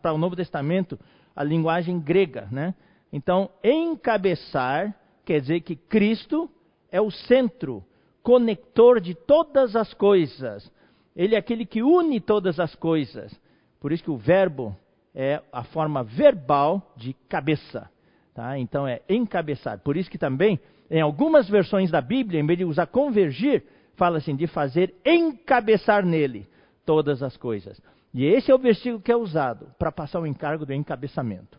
para 0.00 0.12
o 0.12 0.18
Novo 0.18 0.34
Testamento 0.34 0.98
a 1.36 1.44
linguagem 1.44 2.00
grega. 2.00 2.48
Né? 2.50 2.74
Então, 3.12 3.50
encabeçar 3.62 4.94
quer 5.24 5.40
dizer 5.40 5.60
que 5.60 5.76
Cristo 5.76 6.50
é 6.90 7.00
o 7.00 7.10
centro, 7.10 7.84
conector 8.22 9.00
de 9.00 9.14
todas 9.14 9.76
as 9.76 9.92
coisas. 9.94 10.70
Ele 11.14 11.34
é 11.34 11.38
aquele 11.38 11.66
que 11.66 11.82
une 11.82 12.20
todas 12.20 12.58
as 12.58 12.74
coisas. 12.74 13.34
Por 13.80 13.92
isso 13.92 14.04
que 14.04 14.10
o 14.10 14.16
verbo 14.16 14.76
é 15.14 15.42
a 15.52 15.64
forma 15.64 16.02
verbal 16.02 16.92
de 16.96 17.14
cabeça. 17.28 17.90
Tá? 18.34 18.58
Então 18.58 18.86
é 18.86 19.02
encabeçar. 19.08 19.78
Por 19.80 19.96
isso 19.96 20.10
que 20.10 20.18
também, 20.18 20.58
em 20.90 21.00
algumas 21.00 21.48
versões 21.48 21.90
da 21.90 22.00
Bíblia, 22.00 22.40
em 22.40 22.46
vez 22.46 22.58
de 22.58 22.64
usar 22.64 22.86
convergir, 22.86 23.64
fala 23.96 24.18
assim, 24.18 24.34
de 24.34 24.46
fazer 24.46 24.94
encabeçar 25.04 26.04
nele 26.04 26.48
todas 26.86 27.22
as 27.22 27.36
coisas. 27.36 27.80
E 28.14 28.24
esse 28.24 28.50
é 28.50 28.54
o 28.54 28.58
versículo 28.58 29.00
que 29.00 29.12
é 29.12 29.16
usado 29.16 29.68
para 29.78 29.92
passar 29.92 30.20
o 30.20 30.26
encargo 30.26 30.66
do 30.66 30.72
encabeçamento. 30.72 31.58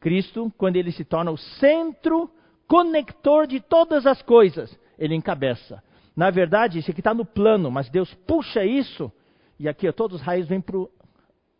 Cristo, 0.00 0.52
quando 0.56 0.76
ele 0.76 0.92
se 0.92 1.04
torna 1.04 1.30
o 1.30 1.36
centro 1.36 2.30
conector 2.66 3.46
de 3.46 3.60
todas 3.60 4.06
as 4.06 4.22
coisas, 4.22 4.78
ele 4.98 5.14
encabeça. 5.14 5.82
Na 6.18 6.30
verdade, 6.30 6.80
isso 6.80 6.90
aqui 6.90 6.98
está 6.98 7.14
no 7.14 7.24
plano, 7.24 7.70
mas 7.70 7.88
Deus 7.88 8.12
puxa 8.26 8.64
isso, 8.64 9.12
e 9.56 9.68
aqui 9.68 9.88
ó, 9.88 9.92
todos 9.92 10.16
os 10.16 10.26
raios 10.26 10.48
vêm 10.48 10.60
para 10.60 10.76
o 10.76 10.90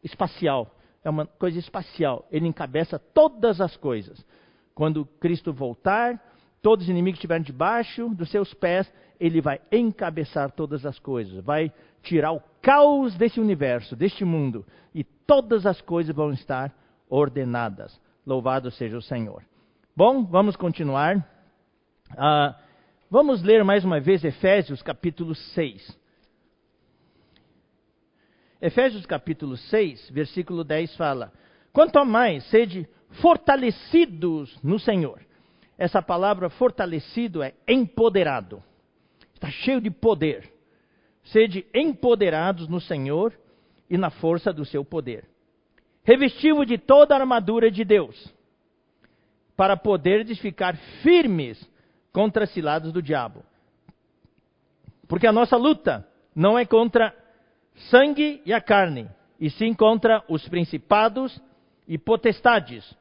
espacial. 0.02 0.74
É 1.04 1.08
uma 1.08 1.26
coisa 1.26 1.60
espacial. 1.60 2.26
Ele 2.28 2.48
encabeça 2.48 2.98
todas 2.98 3.60
as 3.60 3.76
coisas. 3.76 4.26
Quando 4.74 5.06
Cristo 5.20 5.52
voltar, 5.52 6.20
todos 6.60 6.86
os 6.86 6.90
inimigos 6.90 7.18
estiverem 7.18 7.44
debaixo 7.44 8.08
dos 8.08 8.32
seus 8.32 8.52
pés, 8.52 8.92
ele 9.20 9.40
vai 9.40 9.60
encabeçar 9.70 10.50
todas 10.50 10.84
as 10.84 10.98
coisas, 10.98 11.44
vai 11.44 11.72
tirar 12.02 12.32
o 12.32 12.42
caos 12.60 13.14
desse 13.14 13.38
universo, 13.38 13.94
deste 13.94 14.24
mundo, 14.24 14.66
e 14.92 15.04
todas 15.04 15.66
as 15.66 15.80
coisas 15.80 16.12
vão 16.12 16.32
estar 16.32 16.74
ordenadas. 17.08 17.96
Louvado 18.26 18.72
seja 18.72 18.96
o 18.96 19.02
Senhor. 19.02 19.44
Bom, 19.96 20.24
vamos 20.24 20.56
continuar. 20.56 21.16
Uh, 22.10 22.67
vamos 23.10 23.42
ler 23.42 23.64
mais 23.64 23.84
uma 23.84 24.00
vez 24.00 24.24
Efésios 24.24 24.82
capítulo 24.82 25.34
6. 25.34 25.98
Efésios 28.60 29.06
capítulo 29.06 29.56
6, 29.56 30.10
versículo 30.10 30.64
10 30.64 30.96
fala: 30.96 31.32
Quanto 31.72 31.98
a 31.98 32.04
mais, 32.04 32.44
sede 32.50 32.88
fortalecidos 33.22 34.58
no 34.62 34.78
Senhor. 34.78 35.20
Essa 35.76 36.02
palavra 36.02 36.50
fortalecido 36.50 37.42
é 37.42 37.54
empoderado. 37.66 38.62
Está 39.34 39.48
cheio 39.48 39.80
de 39.80 39.90
poder. 39.90 40.52
Sede 41.22 41.64
empoderados 41.72 42.66
no 42.66 42.80
Senhor 42.80 43.32
e 43.88 43.96
na 43.96 44.10
força 44.10 44.52
do 44.52 44.64
seu 44.64 44.84
poder. 44.84 45.28
Revestivo 46.02 46.66
de 46.66 46.78
toda 46.78 47.14
a 47.14 47.20
armadura 47.20 47.70
de 47.70 47.84
Deus 47.84 48.34
para 49.56 49.76
poderdes 49.76 50.38
ficar 50.40 50.76
firmes 51.02 51.58
contra 52.12 52.44
as 52.44 52.50
ciladas 52.50 52.92
do 52.92 53.02
diabo. 53.02 53.42
Porque 55.06 55.26
a 55.26 55.32
nossa 55.32 55.56
luta 55.56 56.06
não 56.34 56.58
é 56.58 56.64
contra 56.64 57.14
sangue 57.90 58.42
e 58.44 58.52
a 58.52 58.60
carne, 58.60 59.08
e 59.40 59.50
sim 59.50 59.72
contra 59.72 60.22
os 60.28 60.46
principados 60.48 61.40
e 61.86 61.96
potestades, 61.96 62.94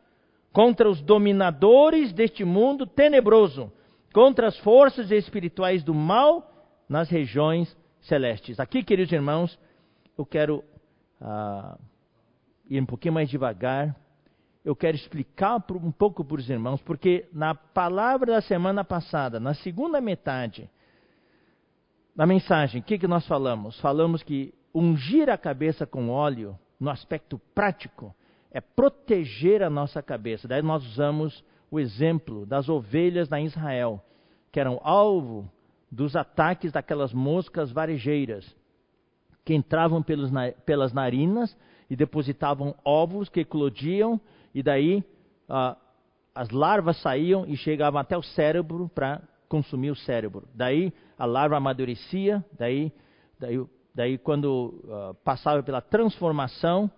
contra 0.53 0.89
os 0.89 1.01
dominadores 1.01 2.13
deste 2.13 2.45
mundo 2.45 2.85
tenebroso, 2.85 3.71
contra 4.13 4.47
as 4.47 4.57
forças 4.59 5.11
espirituais 5.11 5.83
do 5.83 5.93
mal 5.93 6.51
nas 6.87 7.09
regiões 7.09 7.75
celestes. 8.01 8.59
Aqui, 8.59 8.83
queridos 8.83 9.11
irmãos, 9.11 9.59
eu 10.17 10.25
quero 10.25 10.63
uh, 11.21 11.77
ir 12.69 12.81
um 12.81 12.85
pouquinho 12.85 13.13
mais 13.13 13.29
devagar 13.29 13.95
eu 14.67 14.75
quero 14.75 14.97
explicar 14.97 15.63
um 15.81 15.91
pouco 15.93 16.25
para 16.25 16.35
os 16.35 16.49
irmãos, 16.49 16.81
porque 16.81 17.25
na 17.31 17.55
palavra 17.55 18.33
da 18.33 18.41
semana 18.41 18.83
passada, 18.83 19.39
na 19.39 19.53
segunda 19.53 20.01
metade 20.01 20.69
da 22.13 22.25
mensagem, 22.25 22.81
o 22.81 22.83
que, 22.83 22.99
que 22.99 23.07
nós 23.07 23.25
falamos? 23.25 23.79
Falamos 23.79 24.21
que 24.21 24.53
ungir 24.73 25.29
a 25.29 25.37
cabeça 25.37 25.85
com 25.85 26.09
óleo, 26.09 26.59
no 26.77 26.89
aspecto 26.89 27.39
prático, 27.55 28.13
é 28.51 28.59
proteger 28.59 29.63
a 29.63 29.69
nossa 29.69 30.03
cabeça. 30.03 30.49
Daí 30.49 30.61
nós 30.61 30.85
usamos 30.85 31.41
o 31.71 31.79
exemplo 31.79 32.45
das 32.45 32.67
ovelhas 32.67 33.29
da 33.29 33.39
Israel, 33.39 34.03
que 34.51 34.59
eram 34.59 34.81
alvo 34.83 35.49
dos 35.89 36.13
ataques 36.13 36.73
daquelas 36.73 37.13
moscas 37.13 37.71
varejeiras, 37.71 38.53
que 39.45 39.55
entravam 39.55 40.03
pelos, 40.03 40.29
pelas 40.65 40.91
narinas 40.91 41.57
e 41.89 41.95
depositavam 41.95 42.75
ovos 42.83 43.29
que 43.29 43.39
eclodiam 43.39 44.19
e 44.57 44.63
daí 44.63 45.03
ah, 45.47 45.77
as 46.33 46.49
larvas 46.49 46.99
saíam 47.03 47.45
e 47.45 47.55
chegavam 47.55 48.01
até 48.01 48.17
o 48.17 48.23
cérebro 48.23 48.89
para 48.89 49.21
consumir 49.47 49.91
o 49.91 49.95
cérebro. 49.95 50.47
Daí 50.55 50.91
a 51.15 51.27
larva 51.27 51.57
amadurecia, 51.57 52.43
daí, 52.57 52.91
daí, 53.39 53.63
daí 53.93 54.17
quando 54.17 54.83
ah, 54.89 55.13
passava 55.23 55.61
pela 55.61 55.79
transformação, 55.79 56.89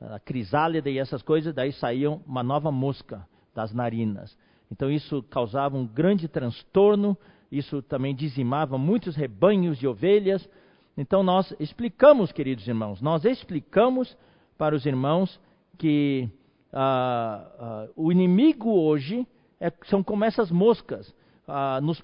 a 0.00 0.20
crisálida 0.20 0.88
e 0.88 0.98
essas 0.98 1.20
coisas, 1.20 1.52
daí 1.52 1.72
saíam 1.72 2.22
uma 2.24 2.44
nova 2.44 2.70
mosca 2.70 3.26
das 3.52 3.74
narinas. 3.74 4.38
Então 4.70 4.88
isso 4.88 5.20
causava 5.24 5.76
um 5.76 5.84
grande 5.84 6.28
transtorno, 6.28 7.18
isso 7.50 7.82
também 7.82 8.14
dizimava 8.14 8.78
muitos 8.78 9.16
rebanhos 9.16 9.78
de 9.78 9.88
ovelhas. 9.88 10.48
Então 10.96 11.24
nós 11.24 11.52
explicamos, 11.58 12.30
queridos 12.30 12.68
irmãos, 12.68 13.02
nós 13.02 13.24
explicamos 13.24 14.16
para 14.56 14.76
os 14.76 14.86
irmãos 14.86 15.40
que 15.76 16.30
ah, 16.72 17.46
ah, 17.58 17.88
o 17.96 18.12
inimigo 18.12 18.70
hoje 18.70 19.26
é, 19.60 19.72
são 19.84 20.02
como 20.02 20.24
essas 20.24 20.50
moscas. 20.50 21.14
Ah, 21.46 21.80
nos 21.82 22.02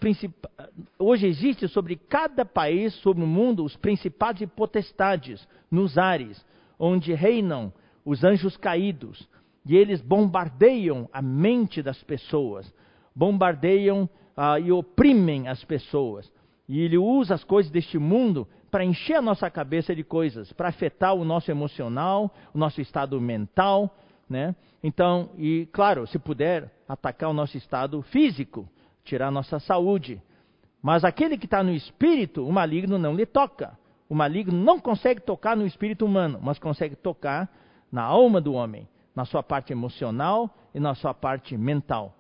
hoje 0.98 1.26
existe 1.26 1.68
sobre 1.68 1.96
cada 1.96 2.44
país, 2.44 2.94
sobre 2.94 3.22
o 3.22 3.26
mundo, 3.26 3.64
os 3.64 3.76
principados 3.76 4.42
e 4.42 4.46
potestades 4.46 5.46
nos 5.70 5.96
ares, 5.96 6.44
onde 6.78 7.14
reinam 7.14 7.72
os 8.04 8.24
anjos 8.24 8.56
caídos. 8.56 9.28
E 9.64 9.76
eles 9.76 10.00
bombardeiam 10.00 11.08
a 11.12 11.20
mente 11.20 11.82
das 11.82 12.02
pessoas, 12.02 12.72
bombardeiam 13.14 14.08
ah, 14.36 14.58
e 14.58 14.72
oprimem 14.72 15.48
as 15.48 15.64
pessoas. 15.64 16.30
E 16.68 16.80
ele 16.80 16.98
usa 16.98 17.34
as 17.34 17.44
coisas 17.44 17.70
deste 17.70 17.98
mundo 17.98 18.48
para 18.70 18.84
encher 18.84 19.14
a 19.14 19.22
nossa 19.22 19.48
cabeça 19.48 19.94
de 19.94 20.02
coisas, 20.02 20.52
para 20.52 20.68
afetar 20.68 21.14
o 21.14 21.24
nosso 21.24 21.50
emocional, 21.50 22.34
o 22.52 22.58
nosso 22.58 22.80
estado 22.80 23.20
mental, 23.20 23.96
né? 24.28 24.54
Então, 24.82 25.30
e 25.38 25.68
claro, 25.72 26.06
se 26.06 26.18
puder 26.18 26.70
atacar 26.88 27.30
o 27.30 27.32
nosso 27.32 27.56
estado 27.56 28.00
físico, 28.02 28.68
tirar 29.04 29.28
a 29.28 29.30
nossa 29.30 29.58
saúde. 29.58 30.20
Mas 30.82 31.04
aquele 31.04 31.36
que 31.36 31.46
está 31.46 31.62
no 31.62 31.72
espírito, 31.72 32.46
o 32.46 32.52
maligno 32.52 32.98
não 32.98 33.14
lhe 33.14 33.26
toca. 33.26 33.78
O 34.08 34.14
maligno 34.14 34.52
não 34.52 34.78
consegue 34.78 35.20
tocar 35.20 35.56
no 35.56 35.66
espírito 35.66 36.04
humano, 36.04 36.38
mas 36.40 36.58
consegue 36.58 36.94
tocar 36.94 37.50
na 37.90 38.02
alma 38.02 38.40
do 38.40 38.52
homem, 38.52 38.88
na 39.14 39.24
sua 39.24 39.42
parte 39.42 39.72
emocional 39.72 40.50
e 40.74 40.78
na 40.78 40.94
sua 40.94 41.12
parte 41.12 41.56
mental. 41.56 42.14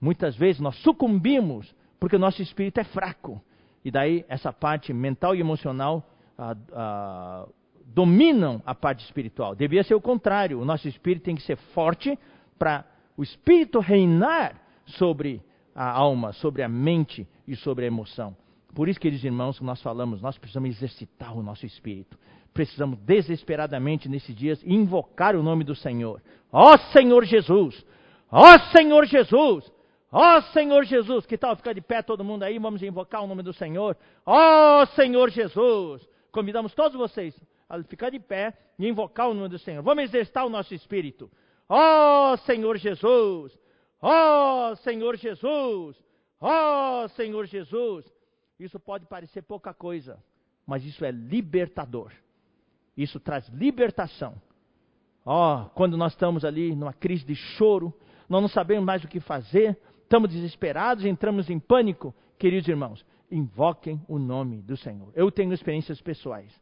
Muitas 0.00 0.36
vezes 0.36 0.60
nós 0.60 0.76
sucumbimos 0.82 1.74
porque 1.98 2.16
o 2.16 2.18
nosso 2.18 2.42
espírito 2.42 2.78
é 2.78 2.84
fraco. 2.84 3.40
E 3.84 3.90
daí 3.90 4.24
essa 4.28 4.52
parte 4.52 4.92
mental 4.92 5.34
e 5.34 5.40
emocional 5.40 6.04
ah, 6.38 6.56
ah, 6.72 7.48
dominam 7.94 8.62
a 8.64 8.74
parte 8.74 9.04
espiritual. 9.04 9.54
Devia 9.54 9.82
ser 9.84 9.94
o 9.94 10.00
contrário. 10.00 10.60
O 10.60 10.64
nosso 10.64 10.88
espírito 10.88 11.24
tem 11.24 11.36
que 11.36 11.42
ser 11.42 11.56
forte 11.74 12.18
para 12.58 12.84
o 13.16 13.22
espírito 13.22 13.78
reinar 13.80 14.60
sobre 14.86 15.42
a 15.74 15.90
alma, 15.90 16.32
sobre 16.32 16.62
a 16.62 16.68
mente 16.68 17.26
e 17.46 17.54
sobre 17.56 17.84
a 17.84 17.88
emoção. 17.88 18.36
Por 18.74 18.88
isso, 18.88 18.98
queridos 18.98 19.24
irmãos, 19.24 19.60
nós 19.60 19.82
falamos, 19.82 20.22
nós 20.22 20.38
precisamos 20.38 20.70
exercitar 20.70 21.36
o 21.36 21.42
nosso 21.42 21.66
espírito. 21.66 22.18
Precisamos 22.54 22.98
desesperadamente 23.00 24.08
nesses 24.08 24.34
dias 24.34 24.62
invocar 24.64 25.36
o 25.36 25.42
nome 25.42 25.64
do 25.64 25.74
Senhor. 25.74 26.22
Ó 26.50 26.76
Senhor 26.92 27.24
Jesus! 27.24 27.84
Ó 28.30 28.58
Senhor 28.74 29.04
Jesus! 29.06 29.70
Ó 30.10 30.40
Senhor 30.52 30.84
Jesus! 30.84 31.26
Que 31.26 31.36
tal 31.36 31.56
ficar 31.56 31.74
de 31.74 31.80
pé 31.82 32.02
todo 32.02 32.24
mundo 32.24 32.42
aí? 32.42 32.58
Vamos 32.58 32.82
invocar 32.82 33.22
o 33.22 33.26
nome 33.26 33.42
do 33.42 33.52
Senhor. 33.52 33.96
Ó 34.24 34.86
Senhor 34.86 35.30
Jesus! 35.30 36.06
Convidamos 36.30 36.74
todos 36.74 36.96
vocês 36.96 37.38
a 37.72 37.82
ficar 37.84 38.10
de 38.10 38.20
pé 38.20 38.52
e 38.78 38.86
invocar 38.86 39.30
o 39.30 39.34
nome 39.34 39.48
do 39.48 39.58
Senhor. 39.58 39.82
Vamos 39.82 40.04
exercitar 40.04 40.44
o 40.44 40.50
nosso 40.50 40.74
espírito. 40.74 41.30
Ó 41.66 42.32
oh, 42.32 42.36
Senhor 42.38 42.76
Jesus! 42.76 43.58
Ó 44.00 44.72
oh, 44.72 44.76
Senhor 44.76 45.16
Jesus! 45.16 45.96
Ó 46.38 47.04
oh, 47.04 47.08
Senhor 47.08 47.46
Jesus! 47.46 48.04
Isso 48.60 48.78
pode 48.78 49.06
parecer 49.06 49.40
pouca 49.42 49.72
coisa, 49.72 50.22
mas 50.66 50.84
isso 50.84 51.02
é 51.02 51.10
libertador. 51.10 52.12
Isso 52.94 53.18
traz 53.18 53.48
libertação. 53.48 54.34
Ó, 55.24 55.62
oh, 55.62 55.70
quando 55.70 55.96
nós 55.96 56.12
estamos 56.12 56.44
ali 56.44 56.76
numa 56.76 56.92
crise 56.92 57.24
de 57.24 57.34
choro, 57.34 57.94
nós 58.28 58.42
não 58.42 58.48
sabemos 58.48 58.84
mais 58.84 59.02
o 59.02 59.08
que 59.08 59.18
fazer, 59.18 59.78
estamos 60.02 60.28
desesperados, 60.28 61.06
entramos 61.06 61.48
em 61.48 61.58
pânico, 61.58 62.14
queridos 62.38 62.68
irmãos, 62.68 63.02
invoquem 63.30 63.98
o 64.06 64.18
nome 64.18 64.60
do 64.60 64.76
Senhor. 64.76 65.10
Eu 65.14 65.30
tenho 65.32 65.54
experiências 65.54 66.02
pessoais, 66.02 66.52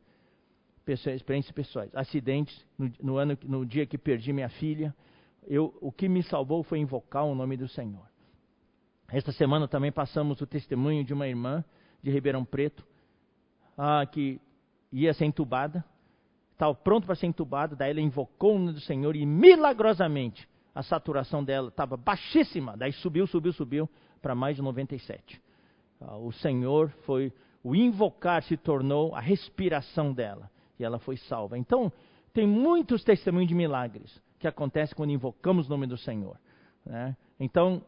experiências 0.93 1.53
pessoais, 1.53 1.95
acidentes 1.95 2.65
no, 2.79 2.91
no 3.01 3.17
ano, 3.17 3.39
no 3.45 3.67
dia 3.67 3.87
que 3.87 3.99
perdi 3.99 4.33
minha 4.33 4.49
filha. 4.49 4.95
Eu, 5.47 5.77
o 5.81 5.91
que 5.91 6.09
me 6.09 6.23
salvou 6.23 6.63
foi 6.63 6.79
invocar 6.79 7.25
o 7.25 7.35
nome 7.35 7.57
do 7.57 7.69
Senhor. 7.69 8.09
Esta 9.09 9.33
semana 9.33 9.67
também 9.67 9.91
passamos 9.91 10.41
o 10.41 10.47
testemunho 10.47 11.05
de 11.05 11.13
uma 11.13 11.27
irmã 11.27 11.65
de 12.03 12.11
Ribeirão 12.11 12.45
Preto, 12.45 12.87
ah, 13.77 14.07
que 14.07 14.41
ia 14.93 15.13
ser 15.13 15.25
entubada, 15.25 15.85
estava 16.53 16.75
pronto 16.75 17.07
para 17.07 17.15
ser 17.15 17.27
entubada, 17.27 17.75
daí 17.75 17.91
ela 17.91 18.01
invocou 18.01 18.55
o 18.55 18.59
nome 18.59 18.73
do 18.75 18.81
Senhor 18.81 19.17
e 19.17 19.27
milagrosamente 19.27 20.49
a 20.75 20.83
saturação 20.83 21.43
dela 21.43 21.69
estava 21.69 21.97
baixíssima, 21.97 22.77
daí 22.77 22.93
subiu, 22.93 23.27
subiu, 23.27 23.53
subiu 23.53 23.89
para 24.23 24.35
mais 24.35 24.57
de 24.57 24.63
97. 24.63 25.43
Ah, 26.01 26.17
o 26.17 26.31
Senhor 26.33 26.91
foi, 27.05 27.33
o 27.65 27.75
invocar 27.75 28.43
se 28.45 28.57
tornou 28.57 29.15
a 29.15 29.21
respiração 29.21 30.13
dela 30.13 30.51
e 30.81 30.85
ela 30.85 30.99
foi 30.99 31.17
salva. 31.17 31.59
Então, 31.59 31.93
tem 32.33 32.47
muitos 32.47 33.05
testemunhos 33.05 33.49
de 33.49 33.55
milagres 33.55 34.21
que 34.39 34.49
acontecem 34.49 34.97
quando 34.97 35.11
invocamos 35.11 35.67
o 35.67 35.71
nome 35.71 35.87
do 35.87 35.97
Senhor. 35.97 36.39
Né? 36.85 37.17
Então, 37.39 37.83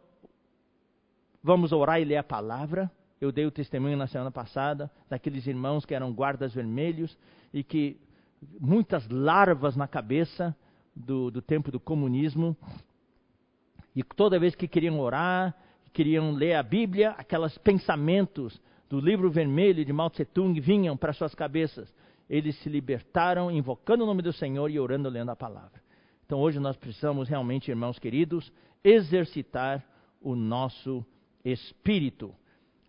vamos 1.43 1.73
orar 1.73 2.01
e 2.01 2.05
ler 2.05 2.17
a 2.17 2.23
palavra. 2.23 2.91
Eu 3.21 3.33
dei 3.33 3.47
o 3.47 3.51
testemunho 3.51 3.97
na 3.97 4.07
semana 4.07 4.31
passada 4.31 4.91
daqueles 5.09 5.47
irmãos 5.47 5.85
que 5.85 5.95
eram 5.95 6.13
guardas 6.13 6.53
vermelhos 6.53 7.17
e 7.53 7.63
que 7.63 7.99
muitas 8.61 9.09
larvas 9.09 9.77
na 9.77 9.87
cabeça 9.87 10.55
do, 10.95 11.31
do 11.31 11.41
tempo 11.41 11.71
do 11.71 11.81
comunismo. 11.81 12.57
E 13.95 14.03
toda 14.03 14.39
vez 14.39 14.55
que 14.55 14.69
queriam 14.69 14.99
orar, 15.01 15.55
queriam 15.93 16.33
ler 16.33 16.55
a 16.55 16.63
Bíblia, 16.63 17.11
aqueles 17.11 17.57
pensamentos 17.59 18.61
do 18.89 19.01
livro 19.01 19.31
vermelho 19.31 19.85
de 19.85 19.93
Mao 19.93 20.11
Tse 20.11 20.25
Tung 20.25 20.59
vinham 20.61 20.97
para 20.97 21.13
suas 21.13 21.35
cabeças. 21.35 21.93
Eles 22.29 22.57
se 22.63 22.69
libertaram 22.69 23.51
invocando 23.51 24.05
o 24.05 24.07
nome 24.07 24.23
do 24.23 24.33
Senhor 24.33 24.71
e 24.71 24.81
orando 24.81 25.09
lendo 25.09 25.31
a 25.31 25.37
palavra. 25.37 25.83
Então 26.25 26.41
hoje 26.41 26.59
nós 26.59 26.77
precisamos 26.77 27.29
realmente, 27.29 27.71
irmãos 27.71 27.99
queridos, 27.99 28.53
exercitar 28.83 29.85
o 30.21 30.35
nosso 30.35 31.05
espírito. 31.45 32.35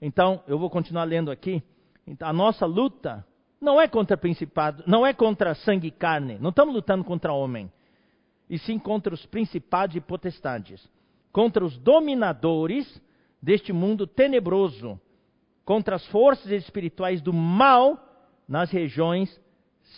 Então, 0.01 0.43
eu 0.47 0.59
vou 0.59 0.69
continuar 0.69 1.05
lendo 1.05 1.31
aqui. 1.31 1.63
Então, 2.05 2.27
a 2.27 2.33
nossa 2.33 2.65
luta 2.65 3.25
não 3.59 3.79
é 3.79 3.87
contra 3.87 4.17
principado, 4.17 4.83
não 4.85 5.05
é 5.05 5.13
contra 5.13 5.55
sangue 5.55 5.87
e 5.87 5.91
carne. 5.91 6.37
Não 6.39 6.49
estamos 6.49 6.75
lutando 6.75 7.03
contra 7.03 7.33
homem 7.33 7.71
e 8.49 8.57
sim 8.59 8.77
contra 8.77 9.13
os 9.13 9.25
principados 9.25 9.95
e 9.95 10.01
potestades, 10.01 10.87
contra 11.31 11.63
os 11.63 11.77
dominadores 11.77 13.01
deste 13.41 13.73
mundo 13.73 14.05
tenebroso, 14.05 14.99
contra 15.65 15.95
as 15.95 16.05
forças 16.07 16.51
espirituais 16.51 17.21
do 17.21 17.33
mal 17.33 18.12
nas 18.47 18.71
regiões 18.71 19.39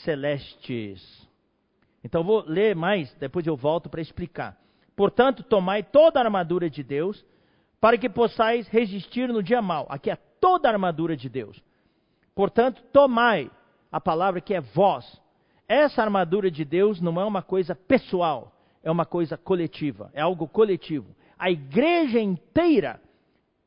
celestes. 0.04 1.28
Então 2.04 2.24
vou 2.24 2.44
ler 2.46 2.76
mais, 2.76 3.14
depois 3.16 3.46
eu 3.48 3.56
volto 3.56 3.90
para 3.90 4.02
explicar. 4.02 4.58
Portanto, 4.96 5.44
tomai 5.44 5.84
toda 5.84 6.20
a 6.20 6.24
armadura 6.24 6.70
de 6.70 6.84
Deus, 6.84 7.26
para 7.82 7.98
que 7.98 8.10
possais 8.10 8.68
resistir 8.68 9.28
no 9.28 9.44
dia 9.44 9.62
mal. 9.62 9.86
Aqui 9.90 10.10
é 10.10 10.16
toda 10.40 10.68
a 10.68 10.72
armadura 10.72 11.16
de 11.16 11.30
Deus. 11.30 11.62
Portanto, 12.34 12.82
tomai 12.92 13.52
a 13.92 14.00
palavra 14.00 14.42
que 14.42 14.54
é 14.54 14.62
vós, 14.62 15.22
essa 15.68 16.02
armadura 16.02 16.52
de 16.52 16.64
Deus 16.64 17.02
não 17.02 17.20
é 17.20 17.26
uma 17.26 17.42
coisa 17.42 17.74
pessoal, 17.74 18.56
é 18.84 18.92
uma 18.92 19.06
coisa 19.06 19.38
coletiva, 19.38 20.12
é 20.14 20.22
algo 20.22 20.48
coletivo. 20.48 21.16
A 21.38 21.50
igreja 21.50 22.20
inteira 22.20 23.02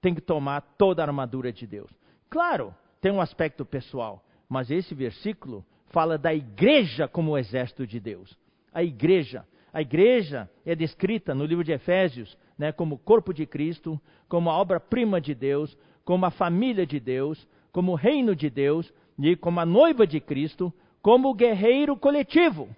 tem 0.00 0.14
que 0.14 0.20
tomar 0.20 0.60
toda 0.78 1.02
a 1.02 1.06
armadura 1.06 1.52
de 1.52 1.66
Deus. 1.66 1.90
Claro, 2.30 2.74
tem 3.00 3.10
um 3.10 3.20
aspecto 3.20 3.64
pessoal, 3.64 4.22
mas 4.48 4.70
esse 4.70 4.94
versículo 4.94 5.64
fala 5.90 6.16
da 6.16 6.32
igreja 6.32 7.06
como 7.08 7.32
o 7.32 7.38
exército 7.38 7.86
de 7.86 8.00
Deus. 8.00 8.36
A 8.72 8.82
igreja. 8.82 9.46
A 9.72 9.82
igreja 9.82 10.48
é 10.64 10.74
descrita 10.74 11.34
no 11.34 11.44
livro 11.44 11.62
de 11.62 11.72
Efésios 11.72 12.36
né, 12.58 12.72
como 12.72 12.96
o 12.96 12.98
corpo 12.98 13.32
de 13.32 13.46
Cristo, 13.46 14.00
como 14.28 14.50
a 14.50 14.58
obra-prima 14.58 15.20
de 15.20 15.34
Deus, 15.34 15.76
como 16.04 16.26
a 16.26 16.30
família 16.30 16.86
de 16.86 16.98
Deus, 16.98 17.46
como 17.70 17.92
o 17.92 17.94
reino 17.94 18.34
de 18.34 18.50
Deus 18.50 18.92
e 19.18 19.36
como 19.36 19.60
a 19.60 19.66
noiva 19.66 20.06
de 20.06 20.20
Cristo, 20.20 20.72
como 21.00 21.28
o 21.28 21.34
guerreiro 21.34 21.96
coletivo, 21.96 22.68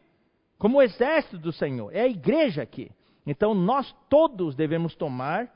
como 0.59 0.79
o 0.79 0.83
exército 0.83 1.39
do 1.39 1.53
Senhor. 1.53 1.95
É 1.95 2.03
a 2.03 2.09
igreja 2.09 2.63
aqui. 2.63 2.91
Então 3.27 3.55
nós 3.55 3.95
todos 4.09 4.55
devemos 4.55 4.95
tomar 4.95 5.49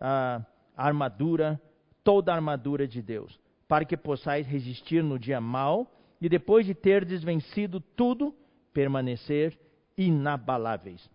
a 0.00 0.44
armadura, 0.76 1.60
toda 2.02 2.32
a 2.32 2.34
armadura 2.34 2.86
de 2.86 3.00
Deus, 3.00 3.38
para 3.72 3.86
que 3.86 3.96
possais 3.96 4.46
resistir 4.46 5.02
no 5.02 5.18
dia 5.18 5.40
mau 5.40 5.90
e 6.20 6.28
depois 6.28 6.66
de 6.66 6.74
ter 6.74 7.06
desvencido 7.06 7.80
tudo, 7.80 8.34
permanecer 8.70 9.58
inabaláveis. 9.96 11.10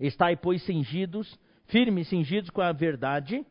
Estai, 0.00 0.34
pois, 0.34 0.62
cingidos, 0.62 1.38
firmes, 1.66 2.08
cingidos 2.08 2.48
com 2.48 2.62
a 2.62 2.72
verdade. 2.72 3.44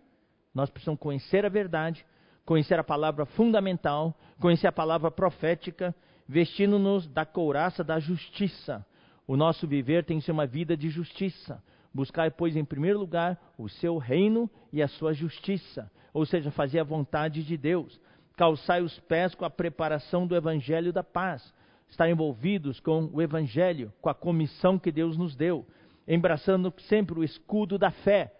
Nós 0.51 0.67
precisamos 0.67 0.99
conhecer 0.99 1.45
a 1.45 1.49
verdade, 1.49 2.03
conhecer 2.43 2.79
a 2.79 2.83
palavra 2.83 3.23
fundamental, 3.23 4.19
conhecer 4.39 4.65
a 4.65 4.71
palavra 4.71 5.11
profética, 5.11 5.95
vestindo-nos 6.27 7.05
da 7.05 7.23
couraça 7.23 7.83
da 7.83 7.99
justiça. 7.99 8.83
O 9.27 9.37
nosso 9.37 9.67
viver 9.67 10.03
tem 10.03 10.17
que 10.17 10.25
ser 10.25 10.31
uma 10.31 10.47
vida 10.47 10.75
de 10.75 10.89
justiça. 10.89 11.63
Buscar, 11.93 12.31
pois, 12.31 12.55
em 12.55 12.65
primeiro 12.65 12.97
lugar, 12.97 13.39
o 13.59 13.69
seu 13.69 13.99
reino 13.99 14.49
e 14.73 14.81
a 14.81 14.87
sua 14.87 15.13
justiça, 15.13 15.91
ou 16.11 16.25
seja, 16.25 16.49
fazer 16.49 16.79
a 16.79 16.83
vontade 16.83 17.43
de 17.43 17.55
Deus. 17.55 17.99
Calçai 18.37 18.83
os 18.83 18.97
pés 18.99 19.33
com 19.33 19.43
a 19.43 19.49
preparação 19.49 20.27
do 20.27 20.35
evangelho 20.35 20.93
da 20.93 21.03
paz. 21.03 21.51
Estar 21.89 22.07
envolvidos 22.07 22.79
com 22.79 23.09
o 23.11 23.21
evangelho, 23.21 23.91
com 23.99 24.09
a 24.09 24.13
comissão 24.13 24.77
que 24.77 24.91
Deus 24.91 25.17
nos 25.17 25.35
deu. 25.35 25.65
Embraçando 26.07 26.71
sempre 26.87 27.19
o 27.19 27.23
escudo 27.23 27.79
da 27.79 27.89
fé. 27.89 28.31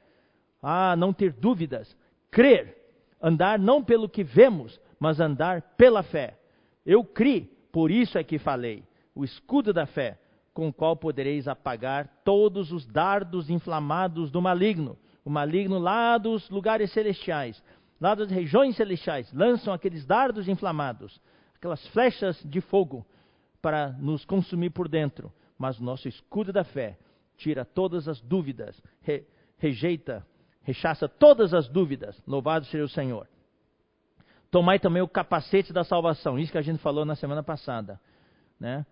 Ah, 0.62 0.96
não 0.96 1.12
ter 1.12 1.34
dúvidas. 1.34 1.98
Crer. 2.30 2.78
Andar 3.20 3.58
não 3.58 3.84
pelo 3.84 4.08
que 4.08 4.24
vemos, 4.24 4.80
mas 5.00 5.20
andar 5.20 5.62
pela 5.76 6.04
fé. 6.04 6.38
Eu 6.86 7.04
criei, 7.04 7.52
por 7.72 7.90
isso 7.90 8.20
é 8.20 8.24
que 8.24 8.38
falei, 8.38 8.84
o 9.16 9.26
escudo 9.26 9.74
da 9.74 9.88
fé, 9.88 10.20
com 10.54 10.68
o 10.68 10.74
qual 10.74 10.96
podereis 10.96 11.48
apagar 11.48 12.22
todos 12.24 12.72
os 12.72 12.86
dardos 12.86 13.50
inflamados 13.50 14.30
do 14.30 14.42
maligno. 14.42 14.96
O 15.26 15.30
maligno 15.30 15.80
lá 15.80 16.18
dos 16.18 16.50
lugares 16.50 16.92
celestiais, 16.92 17.62
lá 18.00 18.16
das 18.16 18.30
regiões 18.30 18.76
celestiais, 18.76 19.32
lançam 19.34 19.74
aqueles 19.74 20.06
dardos 20.06 20.48
inflamados, 20.48 21.20
aquelas 21.56 21.86
flechas 21.88 22.42
de 22.44 22.62
fogo 22.62 23.06
para 23.62 23.90
nos 23.94 24.24
consumir 24.26 24.70
por 24.70 24.88
dentro. 24.88 25.32
Mas 25.58 25.80
o 25.80 25.84
nosso 25.84 26.08
escudo 26.08 26.54
da 26.54 26.64
fé 26.64 26.98
tira 27.38 27.66
todas 27.66 28.08
as 28.08 28.22
dúvidas, 28.22 28.82
re, 29.02 29.26
rejeita, 29.58 30.26
rechaça 30.62 31.08
todas 31.08 31.54
as 31.54 31.68
dúvidas. 31.68 32.22
Louvado 32.28 32.66
seja 32.66 32.84
o 32.84 32.90
Senhor. 32.90 33.28
Tomai 34.52 34.80
também 34.80 35.02
o 35.02 35.08
capacete 35.08 35.74
da 35.74 35.84
salvação, 35.84 36.40
isso 36.40 36.52
que 36.52 36.58
a 36.58 36.62
gente 36.62 36.80
falou 36.80 37.06
na 37.06 37.16
semana 37.16 37.44
passada. 37.44 38.00
Né? 38.60 38.86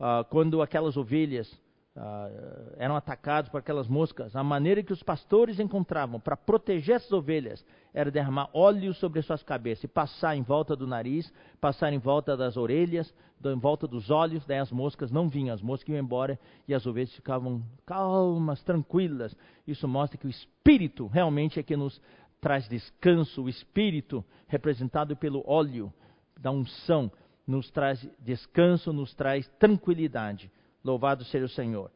Ah, 0.00 0.24
quando 0.28 0.62
aquelas 0.62 0.96
ovelhas 0.96 1.50
ah, 1.98 2.28
eram 2.76 2.94
atacadas 2.94 3.50
por 3.50 3.58
aquelas 3.58 3.88
moscas, 3.88 4.36
a 4.36 4.44
maneira 4.44 4.82
que 4.82 4.92
os 4.92 5.02
pastores 5.02 5.58
encontravam 5.58 6.20
para 6.20 6.36
proteger 6.36 6.96
essas 6.96 7.10
ovelhas 7.10 7.64
era 7.94 8.10
derramar 8.10 8.50
óleo 8.52 8.92
sobre 8.92 9.22
suas 9.22 9.42
cabeças 9.42 9.84
e 9.84 9.88
passar 9.88 10.36
em 10.36 10.42
volta 10.42 10.76
do 10.76 10.86
nariz, 10.86 11.32
passar 11.58 11.92
em 11.94 11.98
volta 11.98 12.36
das 12.36 12.58
orelhas, 12.58 13.14
em 13.42 13.58
volta 13.58 13.86
dos 13.86 14.10
olhos, 14.10 14.44
daí 14.44 14.58
as 14.58 14.70
moscas 14.70 15.10
não 15.10 15.28
vinham, 15.28 15.54
as 15.54 15.62
moscas 15.62 15.88
iam 15.88 15.98
embora 15.98 16.38
e 16.68 16.74
as 16.74 16.86
ovelhas 16.86 17.14
ficavam 17.14 17.62
calmas, 17.86 18.62
tranquilas. 18.62 19.34
Isso 19.66 19.88
mostra 19.88 20.18
que 20.18 20.26
o 20.26 20.30
Espírito 20.30 21.06
realmente 21.06 21.58
é 21.58 21.62
que 21.62 21.76
nos 21.76 21.98
traz 22.42 22.68
descanso, 22.68 23.44
o 23.44 23.48
Espírito, 23.48 24.22
representado 24.48 25.16
pelo 25.16 25.42
óleo 25.46 25.90
da 26.38 26.50
unção, 26.50 27.10
nos 27.46 27.70
traz 27.70 28.06
descanso, 28.18 28.92
nos 28.92 29.14
traz 29.14 29.48
tranquilidade. 29.58 30.50
Louvado 30.86 31.24
seja 31.24 31.46
o 31.46 31.48
Senhor. 31.48 31.90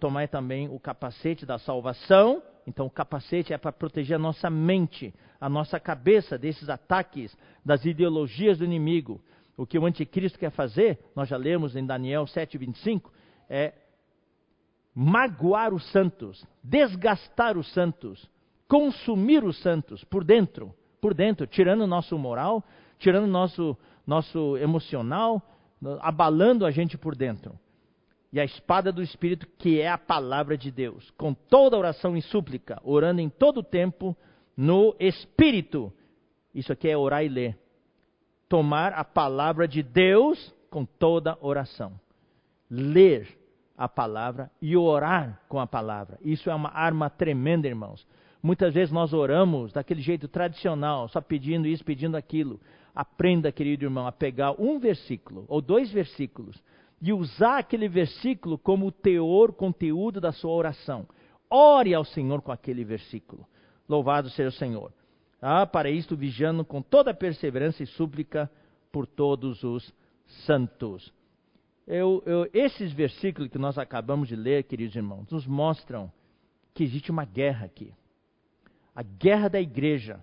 Tomai 0.00 0.26
também 0.26 0.68
o 0.68 0.80
capacete 0.80 1.44
da 1.44 1.58
salvação. 1.58 2.42
Então, 2.66 2.86
o 2.86 2.90
capacete 2.90 3.52
é 3.52 3.58
para 3.58 3.72
proteger 3.72 4.16
a 4.16 4.18
nossa 4.18 4.48
mente, 4.48 5.12
a 5.38 5.48
nossa 5.48 5.78
cabeça 5.78 6.38
desses 6.38 6.70
ataques, 6.70 7.36
das 7.64 7.84
ideologias 7.84 8.58
do 8.58 8.64
inimigo. 8.64 9.20
O 9.54 9.66
que 9.66 9.78
o 9.78 9.84
anticristo 9.84 10.38
quer 10.38 10.50
fazer, 10.50 10.98
nós 11.14 11.28
já 11.28 11.36
lemos 11.36 11.76
em 11.76 11.84
Daniel 11.84 12.24
7,25, 12.24 13.10
é 13.50 13.74
magoar 14.94 15.74
os 15.74 15.84
santos, 15.90 16.46
desgastar 16.62 17.58
os 17.58 17.70
santos, 17.72 18.30
consumir 18.66 19.44
os 19.44 19.60
santos 19.60 20.02
por 20.04 20.24
dentro, 20.24 20.74
por 21.02 21.12
dentro, 21.12 21.46
tirando 21.46 21.82
o 21.82 21.86
nosso 21.86 22.16
moral, 22.16 22.64
tirando 22.98 23.24
o 23.24 23.30
nosso, 23.30 23.76
nosso 24.06 24.56
emocional, 24.56 25.42
abalando 26.00 26.64
a 26.64 26.70
gente 26.70 26.96
por 26.96 27.14
dentro. 27.14 27.58
E 28.32 28.40
a 28.40 28.44
espada 28.44 28.90
do 28.90 29.02
Espírito, 29.02 29.46
que 29.58 29.80
é 29.80 29.90
a 29.90 29.98
palavra 29.98 30.56
de 30.56 30.70
Deus, 30.70 31.10
com 31.18 31.34
toda 31.34 31.76
oração 31.76 32.16
e 32.16 32.22
súplica, 32.22 32.80
orando 32.82 33.20
em 33.20 33.28
todo 33.28 33.62
tempo 33.62 34.16
no 34.56 34.96
Espírito. 34.98 35.92
Isso 36.54 36.72
aqui 36.72 36.88
é 36.88 36.96
orar 36.96 37.22
e 37.22 37.28
ler. 37.28 37.58
Tomar 38.48 38.94
a 38.94 39.04
palavra 39.04 39.68
de 39.68 39.82
Deus 39.82 40.54
com 40.70 40.84
toda 40.84 41.36
oração. 41.42 41.92
Ler 42.70 43.38
a 43.76 43.86
palavra 43.86 44.50
e 44.62 44.76
orar 44.76 45.40
com 45.46 45.60
a 45.60 45.66
palavra. 45.66 46.18
Isso 46.22 46.48
é 46.48 46.54
uma 46.54 46.70
arma 46.70 47.10
tremenda, 47.10 47.68
irmãos. 47.68 48.06
Muitas 48.42 48.72
vezes 48.74 48.92
nós 48.92 49.12
oramos 49.12 49.72
daquele 49.72 50.00
jeito 50.00 50.26
tradicional, 50.26 51.06
só 51.08 51.20
pedindo 51.20 51.68
isso, 51.68 51.84
pedindo 51.84 52.16
aquilo. 52.16 52.60
Aprenda, 52.94 53.52
querido 53.52 53.84
irmão, 53.84 54.06
a 54.06 54.12
pegar 54.12 54.52
um 54.58 54.78
versículo 54.78 55.44
ou 55.48 55.60
dois 55.60 55.90
versículos 55.90 56.62
e 57.02 57.12
usar 57.12 57.58
aquele 57.58 57.88
versículo 57.88 58.56
como 58.56 58.86
o 58.86 58.92
teor, 58.92 59.52
conteúdo 59.52 60.20
da 60.20 60.30
sua 60.30 60.52
oração. 60.52 61.04
Ore 61.50 61.92
ao 61.92 62.04
Senhor 62.04 62.40
com 62.40 62.52
aquele 62.52 62.84
versículo. 62.84 63.44
Louvado 63.88 64.30
seja 64.30 64.50
o 64.50 64.52
Senhor. 64.52 64.92
Ah, 65.40 65.66
para 65.66 65.90
isto, 65.90 66.16
vigiando 66.16 66.64
com 66.64 66.80
toda 66.80 67.12
perseverança 67.12 67.82
e 67.82 67.86
súplica 67.86 68.48
por 68.92 69.04
todos 69.04 69.64
os 69.64 69.92
santos. 70.46 71.12
Eu, 71.88 72.22
eu, 72.24 72.48
esses 72.54 72.92
versículos 72.92 73.50
que 73.50 73.58
nós 73.58 73.76
acabamos 73.76 74.28
de 74.28 74.36
ler, 74.36 74.62
queridos 74.62 74.94
irmãos, 74.94 75.28
nos 75.28 75.44
mostram 75.44 76.10
que 76.72 76.84
existe 76.84 77.10
uma 77.10 77.24
guerra 77.24 77.66
aqui. 77.66 77.92
A 78.94 79.02
guerra 79.02 79.48
da 79.48 79.60
igreja 79.60 80.22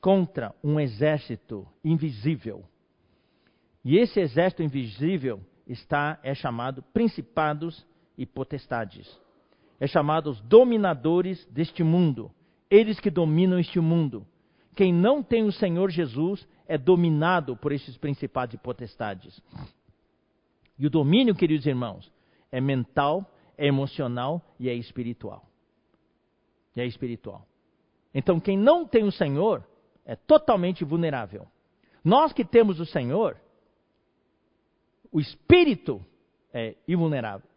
contra 0.00 0.54
um 0.62 0.78
exército 0.78 1.66
invisível. 1.82 2.64
E 3.84 3.98
esse 3.98 4.20
exército 4.20 4.62
invisível 4.62 5.40
está 5.66 6.18
é 6.22 6.34
chamado 6.34 6.82
principados 6.92 7.86
e 8.16 8.26
potestades. 8.26 9.08
É 9.80 9.86
chamado 9.86 10.30
os 10.30 10.40
dominadores 10.40 11.44
deste 11.46 11.82
mundo, 11.82 12.30
eles 12.70 13.00
que 13.00 13.10
dominam 13.10 13.58
este 13.58 13.80
mundo. 13.80 14.26
Quem 14.74 14.92
não 14.92 15.22
tem 15.22 15.44
o 15.44 15.52
Senhor 15.52 15.90
Jesus 15.90 16.46
é 16.66 16.76
dominado 16.76 17.56
por 17.56 17.72
esses 17.72 17.96
principados 17.96 18.54
e 18.54 18.58
potestades. 18.58 19.40
E 20.78 20.86
o 20.86 20.90
domínio, 20.90 21.34
queridos 21.34 21.66
irmãos, 21.66 22.10
é 22.50 22.60
mental, 22.60 23.30
é 23.56 23.66
emocional 23.66 24.42
e 24.58 24.68
é 24.68 24.74
espiritual. 24.74 25.44
E 26.74 26.80
é 26.80 26.86
espiritual. 26.86 27.46
Então, 28.12 28.40
quem 28.40 28.56
não 28.56 28.86
tem 28.86 29.04
o 29.04 29.12
Senhor 29.12 29.64
é 30.04 30.16
totalmente 30.16 30.84
vulnerável. 30.84 31.46
Nós 32.04 32.32
que 32.32 32.44
temos 32.44 32.80
o 32.80 32.86
Senhor, 32.86 33.36
o 35.14 35.20
espírito 35.20 36.04
é 36.52 36.74
invulnerável. 36.88 37.48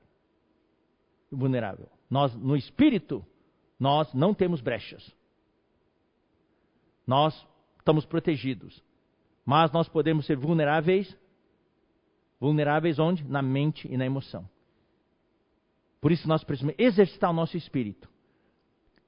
Invulnerável. 1.31 1.89
Nós, 2.07 2.35
no 2.35 2.55
espírito, 2.55 3.25
nós 3.79 4.13
não 4.13 4.31
temos 4.31 4.61
brechas. 4.61 5.11
Nós 7.05 7.33
estamos 7.79 8.05
protegidos. 8.05 8.79
Mas 9.43 9.71
nós 9.71 9.89
podemos 9.89 10.27
ser 10.27 10.37
vulneráveis. 10.37 11.17
Vulneráveis 12.39 12.99
onde? 12.99 13.23
Na 13.23 13.41
mente 13.41 13.91
e 13.91 13.97
na 13.97 14.05
emoção. 14.05 14.47
Por 15.99 16.11
isso 16.11 16.27
nós 16.27 16.43
precisamos 16.43 16.75
exercitar 16.77 17.31
o 17.31 17.33
nosso 17.33 17.57
espírito. 17.57 18.07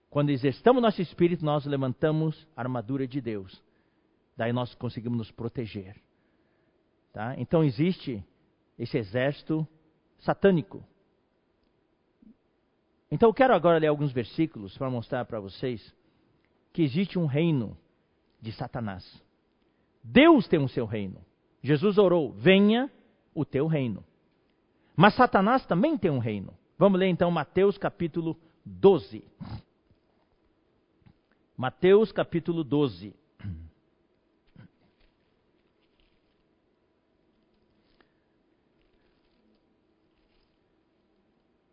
Quando 0.10 0.32
exercitamos 0.32 0.80
o 0.80 0.82
nosso 0.82 1.04
espírito, 1.04 1.46
nós 1.46 1.68
levantamos 1.68 2.48
a 2.58 2.62
armadura 2.62 3.08
de 3.08 3.22
Deus. 3.22 3.62
Daí 4.36 4.52
nós 4.52 4.74
conseguimos 4.74 5.20
nos 5.20 5.32
proteger. 5.32 6.02
Tá? 7.14 7.36
Então 7.38 7.64
existe 7.64 8.24
esse 8.80 8.98
exército 8.98 9.68
satânico. 10.20 10.84
Então 13.12 13.28
eu 13.28 13.34
quero 13.34 13.54
agora 13.54 13.78
ler 13.78 13.88
alguns 13.88 14.14
versículos 14.14 14.78
para 14.78 14.90
mostrar 14.90 15.26
para 15.26 15.40
vocês 15.40 15.94
que 16.72 16.82
existe 16.82 17.20
um 17.20 17.26
reino 17.26 17.78
de 18.42 18.54
Satanás. 18.54 19.22
Deus 20.02 20.48
tem 20.48 20.60
o 20.60 20.70
seu 20.70 20.86
reino. 20.86 21.20
Jesus 21.62 21.98
orou: 21.98 22.32
venha 22.32 22.90
o 23.36 23.44
teu 23.44 23.68
reino. 23.68 24.04
Mas 24.96 25.16
Satanás 25.16 25.66
também 25.66 25.98
tem 25.98 26.10
um 26.10 26.20
reino. 26.20 26.54
Vamos 26.78 27.00
ler 27.00 27.08
então 27.08 27.30
Mateus 27.30 27.78
capítulo 27.78 28.38
12. 28.66 29.26
Mateus 31.58 32.12
capítulo 32.12 32.64
12. 32.64 33.14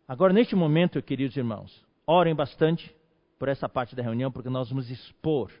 Agora, 0.07 0.31
neste 0.31 0.55
momento, 0.55 1.01
queridos 1.01 1.35
irmãos, 1.35 1.85
orem 2.05 2.33
bastante 2.33 2.95
por 3.37 3.49
essa 3.49 3.67
parte 3.67 3.93
da 3.93 4.01
reunião, 4.01 4.31
porque 4.31 4.49
nós 4.49 4.69
vamos 4.69 4.89
expor 4.89 5.51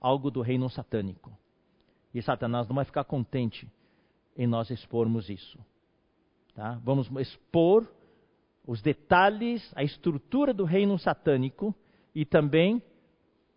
algo 0.00 0.30
do 0.30 0.40
reino 0.40 0.70
satânico. 0.70 1.36
E 2.14 2.22
Satanás 2.22 2.68
não 2.68 2.76
vai 2.76 2.84
ficar 2.84 3.02
contente 3.04 3.68
em 4.36 4.46
nós 4.46 4.70
expormos 4.70 5.28
isso. 5.28 5.58
Tá? 6.54 6.80
Vamos 6.84 7.10
expor 7.20 7.90
os 8.64 8.80
detalhes, 8.80 9.72
a 9.74 9.82
estrutura 9.82 10.54
do 10.54 10.64
reino 10.64 10.96
satânico 10.96 11.74
e 12.14 12.24
também 12.24 12.80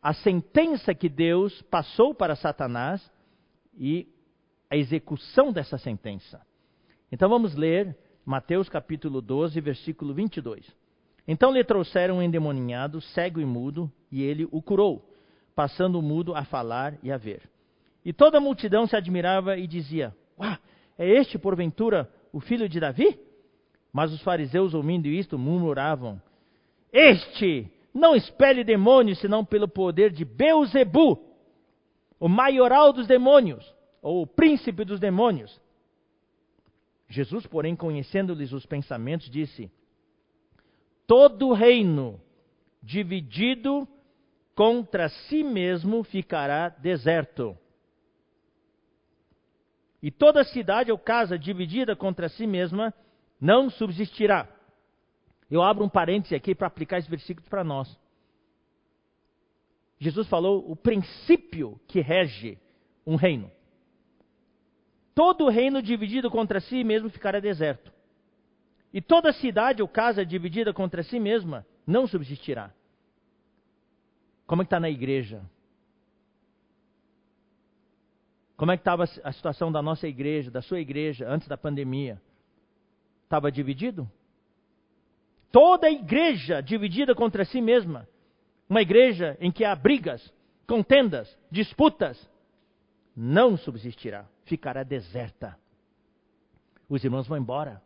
a 0.02 0.14
sentença 0.14 0.96
que 0.96 1.08
Deus 1.08 1.62
passou 1.64 2.16
para 2.16 2.36
Satanás 2.36 3.12
e 3.78 4.08
a 4.70 4.76
execução 4.76 5.54
dessa 5.54 5.78
sentença. 5.78 6.42
Então 7.12 7.30
vamos 7.30 7.54
ler 7.54 7.96
Mateus 8.26 8.70
capítulo 8.70 9.22
12, 9.22 9.60
versículo 9.60 10.14
22. 10.14 10.66
Então 11.28 11.52
lhe 11.52 11.64
trouxeram 11.64 12.18
um 12.18 12.22
endemoninhado, 12.22 13.02
cego 13.02 13.40
e 13.40 13.46
mudo, 13.46 13.92
e 14.12 14.22
ele 14.22 14.48
o 14.52 14.62
curou, 14.62 15.04
passando 15.56 15.98
o 15.98 16.02
mudo 16.02 16.36
a 16.36 16.44
falar 16.44 16.98
e 17.02 17.12
a 17.12 17.18
ver. 17.18 17.42
E 18.04 18.12
toda 18.12 18.38
a 18.38 18.42
multidão 18.42 18.88
se 18.88 18.96
admirava 18.96 19.58
e 19.58 19.68
dizia: 19.68 20.16
Uau, 20.40 20.58
é 20.98 21.08
este, 21.08 21.38
porventura, 21.38 22.12
o 22.34 22.40
filho 22.40 22.68
de 22.68 22.80
Davi? 22.80 23.20
Mas 23.94 24.12
os 24.12 24.22
fariseus, 24.22 24.74
ouvindo 24.74 25.08
isto, 25.08 25.38
murmuravam: 25.38 26.22
Este 26.92 27.72
não 27.94 28.16
expele 28.16 28.64
demônios, 28.64 29.20
senão 29.20 29.46
pelo 29.46 29.68
poder 29.68 30.12
de 30.12 30.26
Beuzebu, 30.26 31.20
o 32.20 32.28
maioral 32.28 32.92
dos 32.92 33.06
demônios, 33.06 33.64
ou 34.02 34.24
o 34.24 34.28
príncipe 34.28 34.84
dos 34.84 35.00
demônios. 35.00 35.61
Jesus, 37.12 37.46
porém, 37.46 37.76
conhecendo-lhes 37.76 38.54
os 38.54 38.66
pensamentos, 38.66 39.30
disse: 39.30 39.70
Todo 41.06 41.52
reino 41.52 42.22
dividido 42.82 43.86
contra 44.56 45.10
si 45.10 45.44
mesmo 45.44 46.04
ficará 46.04 46.70
deserto. 46.70 47.58
E 50.02 50.10
toda 50.10 50.46
cidade 50.46 50.90
ou 50.90 50.98
casa 50.98 51.38
dividida 51.38 51.98
contra 51.98 52.30
si 52.30 52.48
mesma 52.48 52.94
não 53.40 53.70
subsistirá. 53.70 54.48
Eu 55.50 55.62
abro 55.62 55.84
um 55.84 55.90
parêntese 55.90 56.34
aqui 56.34 56.56
para 56.56 56.68
aplicar 56.68 56.98
esse 56.98 57.10
versículo 57.10 57.46
para 57.50 57.64
nós. 57.64 58.00
Jesus 60.00 60.30
falou 60.30 60.72
o 60.72 60.78
princípio 60.78 61.78
que 61.90 62.00
rege 62.00 62.58
um 63.06 63.16
reino. 63.18 63.52
Todo 65.14 65.50
reino 65.50 65.82
dividido 65.82 66.32
contra 66.32 66.60
si 66.60 66.84
mesmo 66.84 67.10
ficará 67.10 67.40
deserto. 67.40 67.92
E 68.94 69.02
toda 69.02 69.34
cidade 69.34 69.82
ou 69.82 69.88
casa 69.88 70.26
dividida 70.26 70.74
contra 70.74 71.04
si 71.04 71.20
mesma 71.20 71.66
não 71.86 72.08
subsistirá. 72.08 72.72
Como 74.46 74.62
é 74.62 74.66
que 74.66 74.68
está 74.68 74.80
na 74.80 74.90
igreja? 74.90 75.42
Como 78.56 78.72
é 78.72 78.78
que 78.78 78.82
estava 78.82 79.04
a 79.04 79.32
situação 79.32 79.72
da 79.72 79.82
nossa 79.82 80.08
igreja, 80.08 80.52
da 80.52 80.62
sua 80.62 80.80
igreja, 80.80 81.28
antes 81.28 81.48
da 81.48 81.58
pandemia? 81.58 82.22
Estava 83.24 83.52
dividido? 83.52 84.10
Toda 85.52 85.90
igreja 85.90 86.62
dividida 86.62 87.16
contra 87.16 87.44
si 87.44 87.62
mesma. 87.62 88.08
Uma 88.70 88.82
igreja 88.82 89.38
em 89.42 89.52
que 89.52 89.66
há 89.66 89.76
brigas, 89.76 90.34
contendas, 90.68 91.38
disputas, 91.50 92.30
não 93.16 93.58
subsistirá 93.58 94.26
ficará 94.52 94.84
deserta. 94.84 95.58
Os 96.90 97.02
irmãos 97.06 97.26
vão 97.26 97.38
embora. 97.38 97.82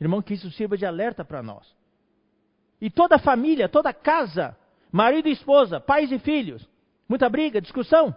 Irmão, 0.00 0.20
que 0.20 0.34
isso 0.34 0.50
sirva 0.50 0.76
de 0.76 0.84
alerta 0.84 1.24
para 1.24 1.40
nós. 1.40 1.72
E 2.80 2.90
toda 2.90 3.14
a 3.14 3.18
família, 3.20 3.68
toda 3.68 3.90
a 3.90 3.94
casa, 3.94 4.56
marido 4.90 5.28
e 5.28 5.32
esposa, 5.32 5.80
pais 5.80 6.10
e 6.10 6.18
filhos, 6.18 6.68
muita 7.08 7.28
briga, 7.28 7.60
discussão. 7.60 8.14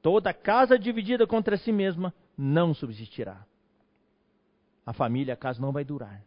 Toda 0.00 0.32
casa 0.32 0.78
dividida 0.78 1.26
contra 1.26 1.58
si 1.58 1.70
mesma 1.70 2.14
não 2.36 2.72
subsistirá. 2.72 3.44
A 4.86 4.92
família, 4.94 5.34
a 5.34 5.36
casa 5.36 5.60
não 5.60 5.70
vai 5.70 5.84
durar. 5.84 6.22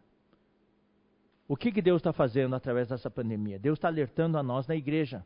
O 1.47 1.57
que, 1.57 1.71
que 1.71 1.81
Deus 1.81 1.99
está 1.99 2.13
fazendo 2.13 2.55
através 2.55 2.89
dessa 2.89 3.09
pandemia? 3.09 3.57
Deus 3.57 3.79
está 3.79 3.87
alertando 3.87 4.37
a 4.37 4.43
nós 4.43 4.67
na 4.67 4.75
igreja. 4.75 5.25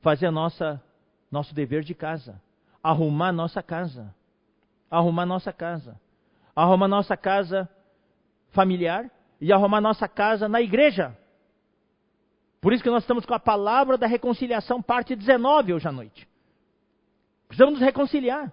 Fazer 0.00 0.26
a 0.26 0.32
nossa, 0.32 0.82
nosso 1.30 1.54
dever 1.54 1.84
de 1.84 1.94
casa 1.94 2.40
arrumar 2.82 3.32
nossa 3.32 3.62
casa. 3.62 4.14
Arrumar 4.90 5.26
nossa 5.26 5.52
casa. 5.52 6.00
Arrumar 6.54 6.88
nossa 6.88 7.16
casa 7.16 7.68
familiar 8.50 9.10
e 9.40 9.52
arrumar 9.52 9.80
nossa 9.80 10.06
casa 10.06 10.48
na 10.48 10.60
igreja. 10.60 11.16
Por 12.60 12.72
isso 12.72 12.82
que 12.82 12.90
nós 12.90 13.02
estamos 13.02 13.26
com 13.26 13.34
a 13.34 13.40
palavra 13.40 13.98
da 13.98 14.06
reconciliação, 14.06 14.80
parte 14.80 15.16
19, 15.16 15.74
hoje 15.74 15.88
à 15.88 15.92
noite. 15.92 16.28
Precisamos 17.48 17.74
nos 17.74 17.82
reconciliar, 17.82 18.52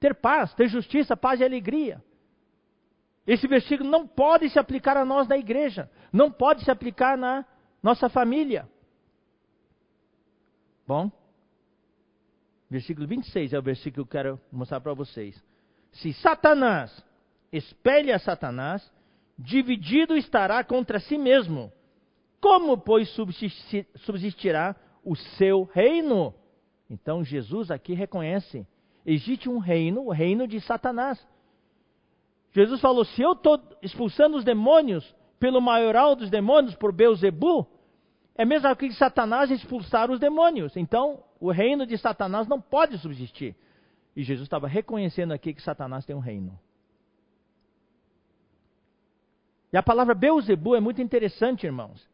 ter 0.00 0.14
paz, 0.14 0.52
ter 0.54 0.68
justiça, 0.68 1.16
paz 1.16 1.40
e 1.40 1.44
alegria. 1.44 2.02
Esse 3.26 3.46
versículo 3.46 3.88
não 3.88 4.06
pode 4.06 4.50
se 4.50 4.58
aplicar 4.58 4.96
a 4.96 5.04
nós 5.04 5.28
da 5.28 5.36
igreja, 5.36 5.90
não 6.12 6.30
pode 6.30 6.64
se 6.64 6.70
aplicar 6.70 7.16
na 7.16 7.44
nossa 7.82 8.08
família. 8.08 8.68
Bom, 10.86 11.10
versículo 12.70 13.06
26 13.06 13.52
é 13.52 13.58
o 13.58 13.62
versículo 13.62 14.06
que 14.06 14.16
eu 14.16 14.22
quero 14.22 14.40
mostrar 14.50 14.80
para 14.80 14.94
vocês. 14.94 15.42
Se 15.92 16.12
Satanás 16.14 17.04
espelha 17.52 18.18
Satanás, 18.18 18.90
dividido 19.38 20.16
estará 20.16 20.62
contra 20.64 21.00
si 21.00 21.18
mesmo. 21.18 21.72
Como, 22.40 22.78
pois, 22.78 23.08
subsistirá 23.96 24.76
o 25.04 25.16
seu 25.16 25.64
reino? 25.72 26.34
Então 26.88 27.24
Jesus 27.24 27.70
aqui 27.70 27.94
reconhece: 27.94 28.66
existe 29.04 29.48
um 29.48 29.58
reino, 29.58 30.06
o 30.06 30.12
reino 30.12 30.46
de 30.46 30.60
Satanás. 30.60 31.24
Jesus 32.52 32.80
falou: 32.80 33.04
se 33.04 33.22
eu 33.22 33.32
estou 33.32 33.60
expulsando 33.82 34.36
os 34.36 34.44
demônios 34.44 35.14
pelo 35.38 35.60
maioral 35.60 36.14
dos 36.14 36.30
demônios, 36.30 36.74
por 36.74 36.92
Beuzebu, 36.92 37.66
é 38.34 38.44
mesmo 38.44 38.74
que 38.76 38.92
Satanás 38.92 39.50
expulsar 39.50 40.10
os 40.10 40.20
demônios. 40.20 40.76
Então, 40.76 41.22
o 41.40 41.50
reino 41.50 41.86
de 41.86 41.96
Satanás 41.98 42.46
não 42.46 42.60
pode 42.60 42.98
subsistir. 42.98 43.54
E 44.14 44.22
Jesus 44.22 44.46
estava 44.46 44.66
reconhecendo 44.66 45.32
aqui 45.32 45.52
que 45.52 45.62
Satanás 45.62 46.04
tem 46.04 46.16
um 46.16 46.20
reino. 46.20 46.58
E 49.72 49.76
a 49.76 49.82
palavra 49.82 50.14
Beuzebu 50.14 50.74
é 50.74 50.80
muito 50.80 51.02
interessante, 51.02 51.66
irmãos. 51.66 52.08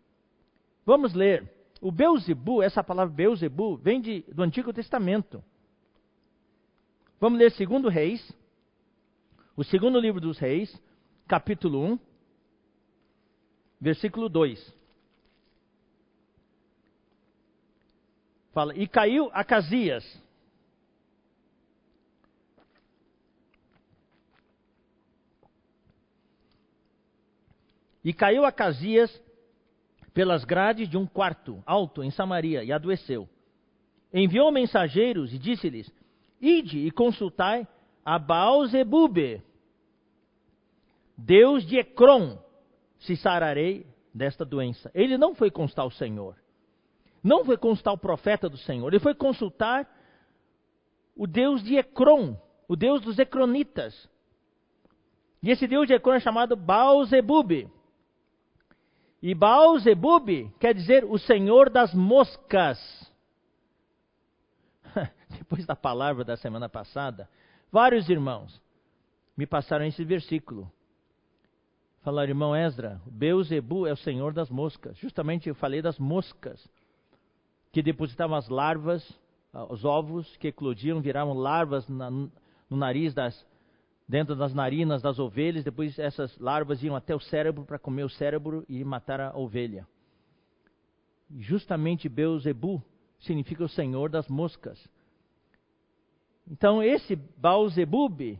Vamos 0.84 1.14
ler. 1.14 1.48
O 1.80 1.92
Beuzebu, 1.92 2.62
essa 2.62 2.82
palavra 2.82 3.14
Beuzebu, 3.14 3.76
vem 3.76 4.00
de, 4.00 4.22
do 4.32 4.42
Antigo 4.42 4.72
Testamento. 4.72 5.42
Vamos 7.20 7.38
ler 7.38 7.52
segundo 7.52 7.88
Reis, 7.88 8.32
o 9.56 9.62
segundo 9.62 10.00
livro 10.00 10.20
dos 10.20 10.38
Reis, 10.38 10.76
capítulo 11.28 11.84
1, 11.84 11.98
versículo 13.80 14.28
2. 14.28 14.81
Fala, 18.52 18.76
e 18.76 18.86
caiu 18.86 19.30
Acasias. 19.32 20.04
E 28.04 28.12
caiu 28.12 28.44
Acasias 28.44 29.22
pelas 30.12 30.44
grades 30.44 30.88
de 30.88 30.98
um 30.98 31.06
quarto 31.06 31.62
alto 31.64 32.02
em 32.02 32.10
Samaria 32.10 32.62
e 32.62 32.72
adoeceu. 32.72 33.28
Enviou 34.12 34.52
mensageiros 34.52 35.32
e 35.32 35.38
disse-lhes: 35.38 35.90
Ide 36.40 36.86
e 36.86 36.90
consultai 36.90 37.66
a 38.04 38.18
Baal-Zebube, 38.18 39.42
Deus 41.16 41.64
de 41.64 41.78
Ecrom, 41.78 42.36
se 42.98 43.16
sararei 43.16 43.86
desta 44.12 44.44
doença. 44.44 44.90
Ele 44.92 45.16
não 45.16 45.34
foi 45.34 45.50
consultar 45.50 45.86
o 45.86 45.90
Senhor. 45.90 46.41
Não 47.22 47.44
foi 47.44 47.56
consultar 47.56 47.92
o 47.92 47.98
profeta 47.98 48.48
do 48.48 48.56
Senhor. 48.56 48.88
Ele 48.88 49.00
foi 49.00 49.14
consultar 49.14 49.88
o 51.16 51.26
Deus 51.26 51.62
de 51.62 51.76
Ecrom, 51.76 52.36
o 52.66 52.74
Deus 52.74 53.00
dos 53.00 53.18
Ecronitas. 53.18 54.08
E 55.42 55.50
esse 55.50 55.66
Deus 55.66 55.86
de 55.86 55.94
Ecrom 55.94 56.14
é 56.14 56.20
chamado 56.20 56.56
Baal-Zebube. 56.56 57.70
E 59.22 59.34
Baal-Zebube 59.34 60.52
quer 60.58 60.74
dizer 60.74 61.04
o 61.04 61.18
Senhor 61.18 61.70
das 61.70 61.94
moscas. 61.94 62.78
Depois 65.38 65.64
da 65.64 65.76
palavra 65.76 66.24
da 66.24 66.36
semana 66.36 66.68
passada, 66.68 67.28
Vários 67.72 68.10
irmãos 68.10 68.60
me 69.34 69.46
passaram 69.46 69.86
esse 69.86 70.04
versículo. 70.04 70.70
Falaram, 72.02 72.28
irmão 72.28 72.54
Ezra, 72.54 73.00
Beuzebu 73.06 73.86
é 73.86 73.92
o 73.92 73.96
senhor 73.96 74.34
das 74.34 74.50
moscas. 74.50 74.98
Justamente 74.98 75.48
eu 75.48 75.54
falei 75.54 75.80
das 75.80 75.98
moscas, 75.98 76.68
que 77.72 77.82
depositavam 77.82 78.36
as 78.36 78.48
larvas, 78.48 79.02
ah, 79.52 79.64
os 79.72 79.84
ovos 79.84 80.36
que 80.36 80.48
eclodiam, 80.48 81.00
viravam 81.00 81.32
larvas 81.32 81.88
na, 81.88 82.10
no 82.10 82.30
nariz 82.76 83.14
das, 83.14 83.46
dentro 84.06 84.36
das 84.36 84.52
narinas 84.52 85.00
das 85.00 85.18
ovelhas, 85.18 85.64
depois 85.64 85.98
essas 85.98 86.38
larvas 86.38 86.82
iam 86.82 86.94
até 86.94 87.14
o 87.14 87.20
cérebro 87.20 87.64
para 87.64 87.78
comer 87.78 88.04
o 88.04 88.10
cérebro 88.10 88.64
e 88.68 88.84
matar 88.84 89.20
a 89.20 89.36
ovelha. 89.36 89.86
Justamente 91.38 92.10
Beuzebu 92.10 92.82
significa 93.20 93.64
o 93.64 93.68
senhor 93.68 94.10
das 94.10 94.28
moscas. 94.28 94.78
Então, 96.46 96.82
esse 96.82 97.16
Baal-Zebub, 97.16 98.38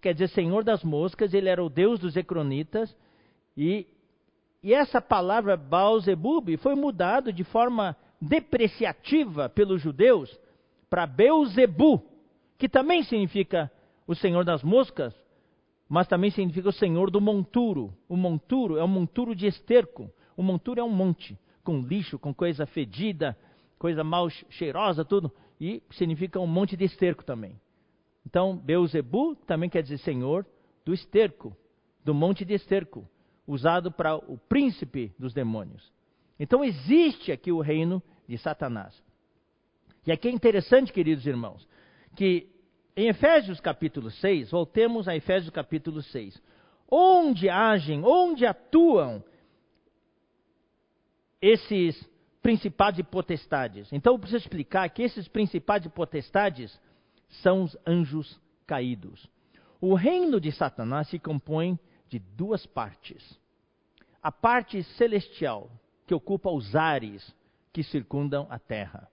quer 0.00 0.12
dizer 0.14 0.28
senhor 0.28 0.64
das 0.64 0.82
moscas, 0.82 1.32
ele 1.32 1.48
era 1.48 1.62
o 1.62 1.68
deus 1.68 2.00
dos 2.00 2.16
ecronitas, 2.16 2.96
e, 3.56 3.86
e 4.62 4.74
essa 4.74 5.00
palavra 5.00 5.56
Baal-Zebub 5.56 6.56
foi 6.56 6.74
mudado 6.74 7.32
de 7.32 7.44
forma 7.44 7.96
depreciativa 8.20 9.48
pelos 9.48 9.80
judeus 9.80 10.38
para 10.88 11.06
Beuzebu, 11.06 12.02
que 12.58 12.68
também 12.68 13.02
significa 13.02 13.70
o 14.06 14.14
senhor 14.14 14.44
das 14.44 14.62
moscas, 14.62 15.14
mas 15.88 16.06
também 16.06 16.30
significa 16.30 16.68
o 16.68 16.72
senhor 16.72 17.10
do 17.10 17.20
monturo. 17.20 17.92
O 18.08 18.16
monturo 18.16 18.76
é 18.76 18.84
um 18.84 18.88
monturo 18.88 19.34
de 19.34 19.46
esterco. 19.46 20.10
O 20.36 20.42
monturo 20.42 20.80
é 20.80 20.84
um 20.84 20.90
monte, 20.90 21.38
com 21.64 21.80
lixo, 21.80 22.18
com 22.18 22.32
coisa 22.34 22.66
fedida, 22.66 23.36
coisa 23.78 24.04
mal 24.04 24.28
cheirosa, 24.28 25.04
tudo 25.04 25.32
e 25.60 25.82
significa 25.90 26.40
um 26.40 26.46
monte 26.46 26.76
de 26.76 26.84
esterco 26.84 27.22
também. 27.22 27.60
Então, 28.26 28.56
Beuzebu 28.56 29.36
também 29.46 29.68
quer 29.68 29.82
dizer 29.82 29.98
senhor 29.98 30.46
do 30.84 30.94
esterco, 30.94 31.54
do 32.04 32.14
monte 32.14 32.44
de 32.44 32.54
esterco, 32.54 33.06
usado 33.46 33.92
para 33.92 34.16
o 34.16 34.38
príncipe 34.48 35.12
dos 35.18 35.34
demônios. 35.34 35.92
Então, 36.40 36.64
existe 36.64 37.30
aqui 37.30 37.52
o 37.52 37.60
reino 37.60 38.02
de 38.26 38.36
Satanás. 38.38 39.00
E 40.06 40.10
aqui 40.10 40.26
é 40.26 40.30
interessante, 40.32 40.92
queridos 40.92 41.26
irmãos, 41.26 41.68
que 42.16 42.48
em 42.96 43.08
Efésios 43.08 43.60
capítulo 43.60 44.10
6, 44.10 44.50
voltemos 44.50 45.06
a 45.06 45.14
Efésios 45.14 45.50
capítulo 45.50 46.02
6, 46.02 46.42
onde 46.90 47.48
agem, 47.48 48.02
onde 48.04 48.44
atuam 48.44 49.22
esses 51.40 52.08
principados 52.42 52.98
e 52.98 53.02
potestades. 53.02 53.92
Então 53.92 54.14
eu 54.14 54.18
preciso 54.18 54.44
explicar 54.44 54.88
que 54.90 55.02
esses 55.02 55.28
principados 55.28 55.86
e 55.86 55.90
potestades 55.90 56.78
são 57.28 57.62
os 57.62 57.76
anjos 57.86 58.40
caídos. 58.66 59.28
O 59.80 59.94
reino 59.94 60.40
de 60.40 60.50
Satanás 60.52 61.08
se 61.08 61.18
compõe 61.18 61.78
de 62.08 62.18
duas 62.18 62.66
partes. 62.66 63.38
A 64.22 64.32
parte 64.32 64.82
celestial, 64.82 65.70
que 66.10 66.14
ocupa 66.14 66.50
os 66.50 66.74
ares 66.74 67.32
que 67.72 67.84
circundam 67.84 68.44
a 68.50 68.58
terra, 68.58 69.08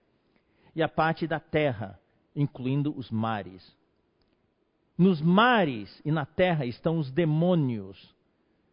e 0.74 0.82
a 0.82 0.88
parte 0.88 1.28
da 1.28 1.38
terra, 1.38 1.96
incluindo 2.34 2.92
os 2.98 3.08
mares. 3.08 3.72
Nos 4.98 5.22
mares 5.22 6.02
e 6.04 6.10
na 6.10 6.26
terra 6.26 6.66
estão 6.66 6.98
os 6.98 7.08
demônios, 7.12 8.12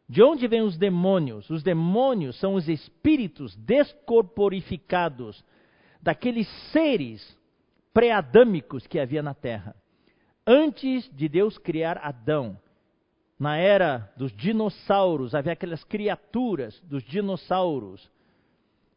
de 0.10 0.24
onde 0.24 0.48
vêm 0.48 0.62
os 0.62 0.76
demônios? 0.76 1.48
Os 1.52 1.62
demônios 1.62 2.40
são 2.40 2.56
os 2.56 2.68
espíritos 2.68 3.56
descorporificados 3.58 5.46
daqueles 6.02 6.48
seres 6.72 7.38
pré-adâmicos 7.94 8.88
que 8.88 9.00
havia 9.00 9.22
na 9.22 9.36
terra. 9.36 9.76
Antes 10.48 11.08
de 11.16 11.30
Deus 11.30 11.60
criar 11.60 12.00
Adão, 12.00 12.60
na 13.38 13.56
era 13.56 14.12
dos 14.18 14.36
dinossauros, 14.36 15.36
havia 15.36 15.54
aquelas 15.54 15.84
criaturas 15.84 16.80
dos 16.82 17.04
dinossauros. 17.04 18.15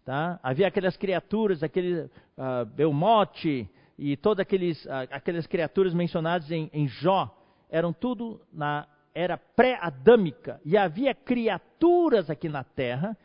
Tá? 0.09 0.41
Havia 0.43 0.69
aquelas 0.69 0.97
criaturas, 0.97 1.63
aquele 1.63 2.01
uh, 2.01 2.65
Belmote 2.75 3.69
e 3.99 4.17
todas 4.17 4.41
aqueles, 4.41 4.83
uh, 4.87 5.07
aquelas 5.11 5.47
criaturas 5.47 5.93
mencionadas 5.93 6.51
em, 6.51 6.71
em 6.73 6.89
Jó, 6.89 7.31
eram 7.69 7.93
tudo 7.93 8.41
na 8.51 8.89
era 9.15 9.37
pré-adâmica. 9.37 10.63
E 10.65 10.79
havia 10.79 11.15
criaturas 11.15 12.31
aqui 12.31 12.49
na 12.49 12.65
Terra 12.65 13.19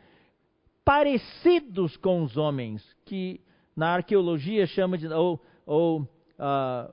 parecidos 0.84 1.96
com 1.96 2.22
os 2.22 2.36
homens, 2.36 2.86
que 3.06 3.40
na 3.74 3.94
arqueologia 3.94 4.66
chama 4.66 4.98
de, 4.98 5.08
ou, 5.08 5.42
ou 5.64 6.02
uh, 6.02 6.92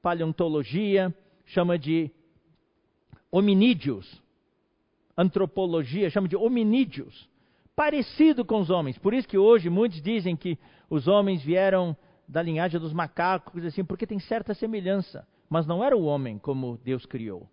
paleontologia 0.00 1.14
chama 1.44 1.78
de 1.78 2.10
hominídeos, 3.30 4.18
antropologia 5.14 6.08
chama 6.08 6.26
de 6.26 6.36
hominídeos, 6.36 7.28
parecido 7.76 8.44
com 8.44 8.58
os 8.58 8.70
homens. 8.70 8.98
Por 8.98 9.12
isso 9.12 9.28
que 9.28 9.36
hoje 9.36 9.68
muitos 9.68 10.00
dizem 10.00 10.34
que 10.34 10.58
os 10.88 11.06
homens 11.06 11.42
vieram 11.42 11.94
da 12.26 12.42
linhagem 12.42 12.80
dos 12.80 12.92
macacos, 12.92 13.62
assim, 13.64 13.84
porque 13.84 14.06
tem 14.06 14.18
certa 14.18 14.54
semelhança, 14.54 15.28
mas 15.48 15.66
não 15.66 15.84
era 15.84 15.96
o 15.96 16.04
homem 16.04 16.38
como 16.38 16.80
Deus 16.82 17.04
criou. 17.04 17.48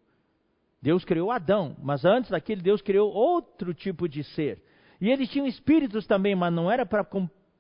Deus 0.82 1.05
criou 1.05 1.30
Adão, 1.30 1.76
mas 1.82 2.03
antes 2.03 2.32
daquele 2.32 2.61
Deus 2.61 2.82
criou 2.82 3.11
outro 3.11 3.74
tipo 3.74 4.07
de 4.07 4.24
ser. 4.24 4.63
E 4.99 5.09
eles 5.09 5.30
tinham 5.30 5.45
espíritos 5.45 6.07
também, 6.07 6.36
mas 6.36 6.53
não 6.53 6.71
era 6.71 6.86
para 6.86 7.05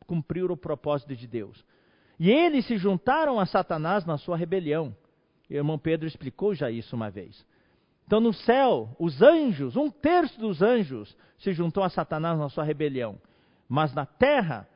cumprir 0.07 0.49
o 0.49 0.57
propósito 0.57 1.15
de 1.15 1.27
Deus. 1.27 1.63
E 2.19 2.29
eles 2.29 2.65
se 2.65 2.77
juntaram 2.77 3.39
a 3.39 3.45
Satanás 3.45 4.05
na 4.05 4.17
sua 4.17 4.37
rebelião. 4.37 4.95
O 5.49 5.53
irmão 5.53 5.77
Pedro 5.77 6.07
explicou 6.07 6.55
já 6.55 6.71
isso 6.71 6.95
uma 6.95 7.09
vez. 7.09 7.45
Então, 8.05 8.19
no 8.19 8.33
céu, 8.33 8.95
os 8.99 9.21
anjos, 9.21 9.75
um 9.75 9.89
terço 9.89 10.39
dos 10.39 10.61
anjos, 10.61 11.15
se 11.39 11.53
juntou 11.53 11.83
a 11.83 11.89
Satanás 11.89 12.37
na 12.37 12.49
sua 12.49 12.63
rebelião. 12.63 13.17
Mas 13.67 13.93
na 13.93 14.05
terra, 14.05 14.67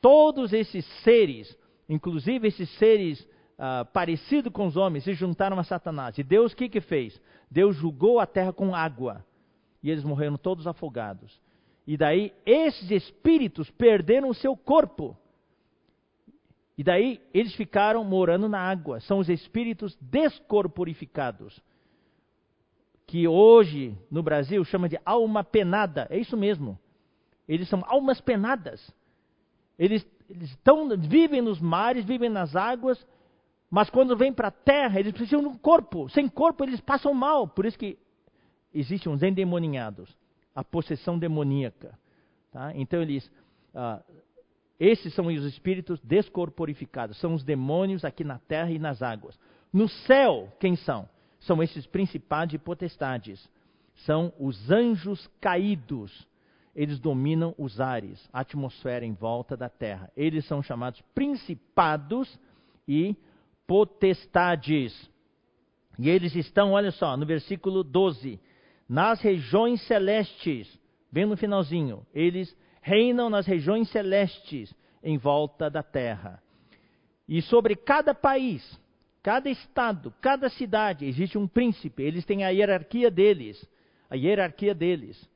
todos 0.00 0.52
esses 0.52 0.84
seres, 1.02 1.56
inclusive 1.88 2.48
esses 2.48 2.68
seres 2.78 3.20
uh, 3.20 3.84
parecidos 3.92 4.52
com 4.52 4.66
os 4.66 4.76
homens, 4.76 5.04
se 5.04 5.14
juntaram 5.14 5.58
a 5.58 5.64
Satanás. 5.64 6.18
E 6.18 6.22
Deus 6.22 6.52
o 6.52 6.56
que, 6.56 6.68
que 6.68 6.80
fez? 6.80 7.20
Deus 7.50 7.76
julgou 7.76 8.18
a 8.18 8.26
terra 8.26 8.52
com 8.52 8.74
água. 8.74 9.24
E 9.82 9.90
eles 9.90 10.04
morreram 10.04 10.36
todos 10.36 10.66
afogados. 10.66 11.40
E 11.86 11.96
daí, 11.96 12.32
esses 12.44 12.90
espíritos 12.90 13.70
perderam 13.70 14.28
o 14.28 14.34
seu 14.34 14.56
corpo. 14.56 15.16
E 16.76 16.84
daí, 16.84 17.20
eles 17.32 17.54
ficaram 17.54 18.04
morando 18.04 18.48
na 18.48 18.58
água. 18.58 19.00
São 19.00 19.18
os 19.18 19.28
espíritos 19.28 19.96
descorporificados 20.00 21.60
que 23.06 23.26
hoje 23.28 23.96
no 24.10 24.22
Brasil 24.22 24.64
chama 24.64 24.88
de 24.88 24.98
alma 25.04 25.44
penada. 25.44 26.06
É 26.10 26.18
isso 26.18 26.36
mesmo. 26.36 26.78
Eles 27.48 27.68
são 27.68 27.82
almas 27.86 28.20
penadas. 28.20 28.94
Eles, 29.78 30.06
eles 30.28 30.56
tão, 30.62 30.88
vivem 30.96 31.42
nos 31.42 31.60
mares, 31.60 32.04
vivem 32.04 32.30
nas 32.30 32.54
águas, 32.54 33.04
mas 33.70 33.90
quando 33.90 34.16
vêm 34.16 34.32
para 34.32 34.48
a 34.48 34.52
terra, 34.52 35.00
eles 35.00 35.12
precisam 35.12 35.40
de 35.40 35.46
um 35.46 35.56
corpo. 35.56 36.08
Sem 36.10 36.28
corpo, 36.28 36.62
eles 36.64 36.80
passam 36.80 37.12
mal. 37.12 37.48
Por 37.48 37.66
isso 37.66 37.78
que 37.78 37.98
existem 38.72 39.12
os 39.12 39.22
endemoninhados 39.22 40.16
a 40.54 40.62
possessão 40.62 41.18
demoníaca. 41.18 41.98
Tá? 42.50 42.72
Então, 42.74 43.00
eles. 43.00 43.26
Uh, 43.74 44.22
esses 44.78 45.14
são 45.14 45.26
os 45.26 45.44
espíritos 45.44 46.00
descorporificados, 46.00 47.16
são 47.18 47.34
os 47.34 47.44
demônios 47.44 48.04
aqui 48.04 48.24
na 48.24 48.38
terra 48.38 48.70
e 48.70 48.78
nas 48.78 49.00
águas. 49.00 49.38
No 49.72 49.88
céu, 49.88 50.52
quem 50.58 50.74
são? 50.74 51.08
São 51.42 51.62
esses 51.62 51.86
principados 51.86 52.54
e 52.54 52.58
potestades. 52.58 53.48
São 54.06 54.32
os 54.38 54.70
anjos 54.70 55.28
caídos. 55.40 56.26
Eles 56.74 56.98
dominam 56.98 57.54
os 57.58 57.80
ares, 57.80 58.28
a 58.32 58.40
atmosfera 58.40 59.04
em 59.04 59.12
volta 59.12 59.56
da 59.56 59.68
terra. 59.68 60.10
Eles 60.16 60.46
são 60.46 60.62
chamados 60.62 61.02
principados 61.14 62.38
e 62.88 63.14
potestades. 63.66 65.10
E 65.98 66.08
eles 66.08 66.34
estão, 66.34 66.72
olha 66.72 66.90
só, 66.90 67.16
no 67.16 67.26
versículo 67.26 67.84
12, 67.84 68.40
nas 68.88 69.20
regiões 69.20 69.82
celestes, 69.86 70.80
bem 71.10 71.26
no 71.26 71.36
finalzinho, 71.36 72.06
eles 72.14 72.56
reinam 72.80 73.28
nas 73.28 73.46
regiões 73.46 73.90
celestes 73.90 74.74
em 75.02 75.18
volta 75.18 75.68
da 75.68 75.82
terra. 75.82 76.42
E 77.28 77.42
sobre 77.42 77.76
cada 77.76 78.14
país, 78.14 78.80
Cada 79.22 79.48
estado, 79.48 80.12
cada 80.20 80.48
cidade, 80.48 81.06
existe 81.06 81.38
um 81.38 81.46
príncipe, 81.46 82.02
eles 82.02 82.24
têm 82.24 82.44
a 82.44 82.48
hierarquia 82.48 83.08
deles, 83.08 83.64
a 84.10 84.16
hierarquia 84.16 84.74
deles, 84.74 85.30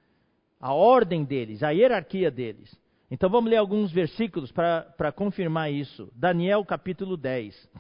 a 0.60 0.74
ordem 0.74 1.24
deles, 1.24 1.62
a 1.62 1.70
hierarquia 1.70 2.30
deles. 2.30 2.76
Então 3.08 3.30
vamos 3.30 3.48
ler 3.48 3.58
alguns 3.58 3.92
versículos 3.92 4.50
para 4.50 5.12
confirmar 5.12 5.70
isso. 5.70 6.12
Daniel 6.16 6.64
capítulo 6.64 7.16
10. 7.16 7.70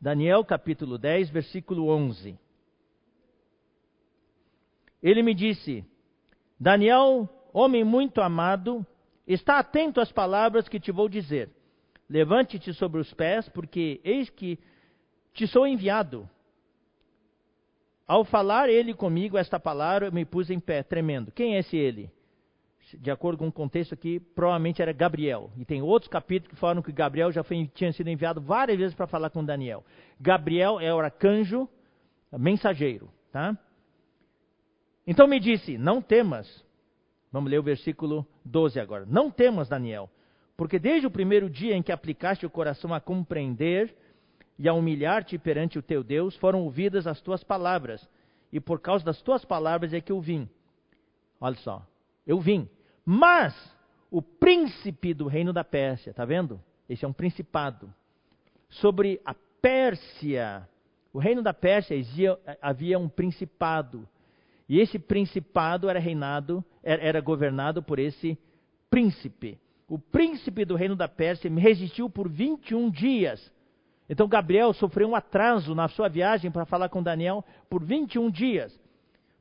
Daniel 0.00 0.44
capítulo 0.44 0.96
10, 0.96 1.30
versículo 1.30 1.88
11. 1.88 2.38
Ele 5.02 5.22
me 5.22 5.34
disse: 5.34 5.84
Daniel, 6.58 7.28
homem 7.52 7.82
muito 7.82 8.20
amado, 8.20 8.86
está 9.26 9.58
atento 9.58 10.00
às 10.00 10.12
palavras 10.12 10.68
que 10.68 10.78
te 10.78 10.92
vou 10.92 11.08
dizer. 11.08 11.50
Levante-te 12.10 12.74
sobre 12.74 13.00
os 13.00 13.14
pés, 13.14 13.48
porque 13.50 14.00
eis 14.02 14.28
que 14.28 14.58
te 15.32 15.46
sou 15.46 15.64
enviado. 15.64 16.28
Ao 18.04 18.24
falar 18.24 18.68
ele 18.68 18.92
comigo 18.92 19.38
esta 19.38 19.60
palavra, 19.60 20.08
eu 20.08 20.12
me 20.12 20.24
pus 20.24 20.50
em 20.50 20.58
pé, 20.58 20.82
tremendo. 20.82 21.30
Quem 21.30 21.54
é 21.54 21.60
esse 21.60 21.76
ele? 21.76 22.10
De 22.94 23.12
acordo 23.12 23.38
com 23.38 23.46
o 23.46 23.52
contexto 23.52 23.94
aqui, 23.94 24.18
provavelmente 24.18 24.82
era 24.82 24.92
Gabriel. 24.92 25.52
E 25.56 25.64
tem 25.64 25.80
outros 25.80 26.08
capítulos 26.08 26.52
que 26.52 26.60
falam 26.60 26.82
que 26.82 26.90
Gabriel 26.90 27.30
já 27.30 27.44
foi, 27.44 27.70
tinha 27.72 27.92
sido 27.92 28.10
enviado 28.10 28.40
várias 28.40 28.76
vezes 28.76 28.94
para 28.96 29.06
falar 29.06 29.30
com 29.30 29.44
Daniel. 29.44 29.84
Gabriel 30.20 30.80
é 30.80 30.92
o 30.92 30.98
arcanjo 30.98 31.68
mensageiro, 32.32 33.08
tá? 33.30 33.56
Então 35.06 35.28
me 35.28 35.38
disse: 35.38 35.78
Não 35.78 36.02
temas. 36.02 36.64
Vamos 37.30 37.48
ler 37.48 37.60
o 37.60 37.62
versículo 37.62 38.26
12 38.44 38.80
agora. 38.80 39.06
Não 39.06 39.30
temas, 39.30 39.68
Daniel 39.68 40.10
porque 40.60 40.78
desde 40.78 41.06
o 41.06 41.10
primeiro 41.10 41.48
dia 41.48 41.74
em 41.74 41.82
que 41.82 41.90
aplicaste 41.90 42.44
o 42.44 42.50
coração 42.50 42.92
a 42.92 43.00
compreender 43.00 43.96
e 44.58 44.68
a 44.68 44.74
humilhar-te 44.74 45.38
perante 45.38 45.78
o 45.78 45.82
teu 45.82 46.04
Deus, 46.04 46.36
foram 46.36 46.60
ouvidas 46.60 47.06
as 47.06 47.18
tuas 47.18 47.42
palavras, 47.42 48.06
e 48.52 48.60
por 48.60 48.78
causa 48.78 49.02
das 49.02 49.22
tuas 49.22 49.42
palavras 49.42 49.94
é 49.94 50.02
que 50.02 50.12
eu 50.12 50.20
vim. 50.20 50.46
Olha 51.40 51.54
só, 51.54 51.82
eu 52.26 52.38
vim. 52.38 52.68
Mas 53.06 53.54
o 54.10 54.20
príncipe 54.20 55.14
do 55.14 55.28
reino 55.28 55.50
da 55.50 55.64
Pérsia, 55.64 56.10
está 56.10 56.26
vendo? 56.26 56.60
Esse 56.86 57.06
é 57.06 57.08
um 57.08 57.12
principado. 57.14 57.90
Sobre 58.68 59.18
a 59.24 59.34
Pérsia, 59.62 60.68
o 61.10 61.18
reino 61.18 61.40
da 61.42 61.54
Pérsia 61.54 61.96
havia 62.60 62.98
um 62.98 63.08
principado. 63.08 64.06
E 64.68 64.78
esse 64.78 64.98
principado 64.98 65.88
era 65.88 65.98
reinado, 65.98 66.62
era 66.82 67.18
governado 67.22 67.82
por 67.82 67.98
esse 67.98 68.38
príncipe 68.90 69.58
o 69.90 69.98
príncipe 69.98 70.64
do 70.64 70.76
reino 70.76 70.94
da 70.94 71.08
Pérsia 71.08 71.50
me 71.50 71.60
resistiu 71.60 72.08
por 72.08 72.28
21 72.28 72.88
dias. 72.90 73.52
Então 74.08 74.28
Gabriel 74.28 74.72
sofreu 74.72 75.08
um 75.08 75.16
atraso 75.16 75.74
na 75.74 75.88
sua 75.88 76.08
viagem 76.08 76.48
para 76.48 76.64
falar 76.64 76.88
com 76.88 77.02
Daniel 77.02 77.44
por 77.68 77.82
21 77.82 78.30
dias. 78.30 78.80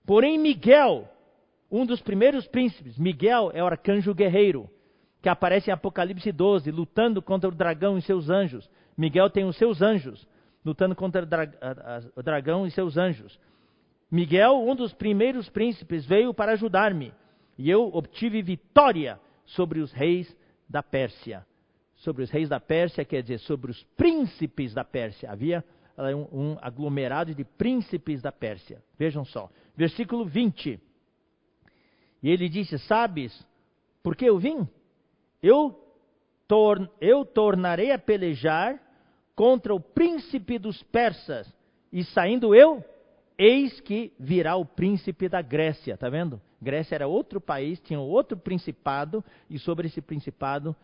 Porém, 0.07 0.39
Miguel, 0.39 1.07
um 1.69 1.85
dos 1.85 2.01
primeiros 2.01 2.47
príncipes, 2.47 2.97
Miguel 2.97 3.51
é 3.53 3.63
o 3.63 3.67
arcanjo 3.67 4.11
guerreiro, 4.11 4.67
que 5.21 5.29
aparece 5.29 5.69
em 5.69 5.73
Apocalipse 5.73 6.31
12, 6.31 6.71
lutando 6.71 7.21
contra 7.21 7.47
o 7.47 7.53
dragão 7.53 7.95
e 7.95 8.01
seus 8.01 8.27
anjos. 8.27 8.67
Miguel 8.97 9.29
tem 9.29 9.45
os 9.45 9.55
seus 9.55 9.83
anjos, 9.83 10.27
lutando 10.65 10.95
contra 10.95 11.27
o 12.15 12.23
dragão 12.23 12.65
e 12.65 12.71
seus 12.71 12.97
anjos. 12.97 13.39
Miguel, 14.09 14.67
um 14.67 14.75
dos 14.75 14.93
primeiros 14.93 15.47
príncipes, 15.47 16.07
veio 16.07 16.33
para 16.33 16.53
ajudar-me, 16.53 17.13
e 17.55 17.69
eu 17.69 17.93
obtive 17.93 18.41
vitória 18.41 19.19
sobre 19.49 19.79
os 19.79 19.91
reis 19.91 20.35
da 20.67 20.83
Pérsia. 20.83 21.45
Sobre 21.95 22.23
os 22.23 22.29
reis 22.29 22.49
da 22.49 22.59
Pérsia, 22.59 23.03
quer 23.03 23.21
dizer, 23.21 23.39
sobre 23.39 23.71
os 23.71 23.83
príncipes 23.97 24.73
da 24.73 24.83
Pérsia. 24.83 25.31
Havia 25.31 25.63
um, 25.97 26.51
um 26.51 26.57
aglomerado 26.61 27.33
de 27.35 27.43
príncipes 27.43 28.21
da 28.21 28.31
Pérsia. 28.31 28.81
Vejam 28.97 29.25
só. 29.25 29.49
Versículo 29.75 30.25
20. 30.25 30.79
E 32.21 32.29
ele 32.29 32.47
disse: 32.47 32.77
Sabes 32.79 33.45
por 34.01 34.15
que 34.15 34.25
eu 34.25 34.37
vim? 34.37 34.67
Eu, 35.41 35.77
tor 36.47 36.89
eu 37.01 37.25
tornarei 37.25 37.91
a 37.91 37.99
pelejar 37.99 38.79
contra 39.35 39.73
o 39.73 39.79
príncipe 39.79 40.57
dos 40.57 40.81
persas. 40.83 41.53
E 41.91 42.03
saindo 42.03 42.53
eu, 42.53 42.83
eis 43.37 43.79
que 43.81 44.13
virá 44.19 44.55
o 44.55 44.65
príncipe 44.65 45.27
da 45.27 45.41
Grécia. 45.41 45.93
Está 45.93 46.09
vendo? 46.09 46.41
Grécia 46.61 46.95
era 46.95 47.07
outro 47.07 47.39
país, 47.39 47.79
tinha 47.79 47.99
outro 47.99 48.37
principado, 48.37 49.23
e 49.49 49.57
sobre 49.57 49.87
esse 49.87 50.01
principado 50.01 50.75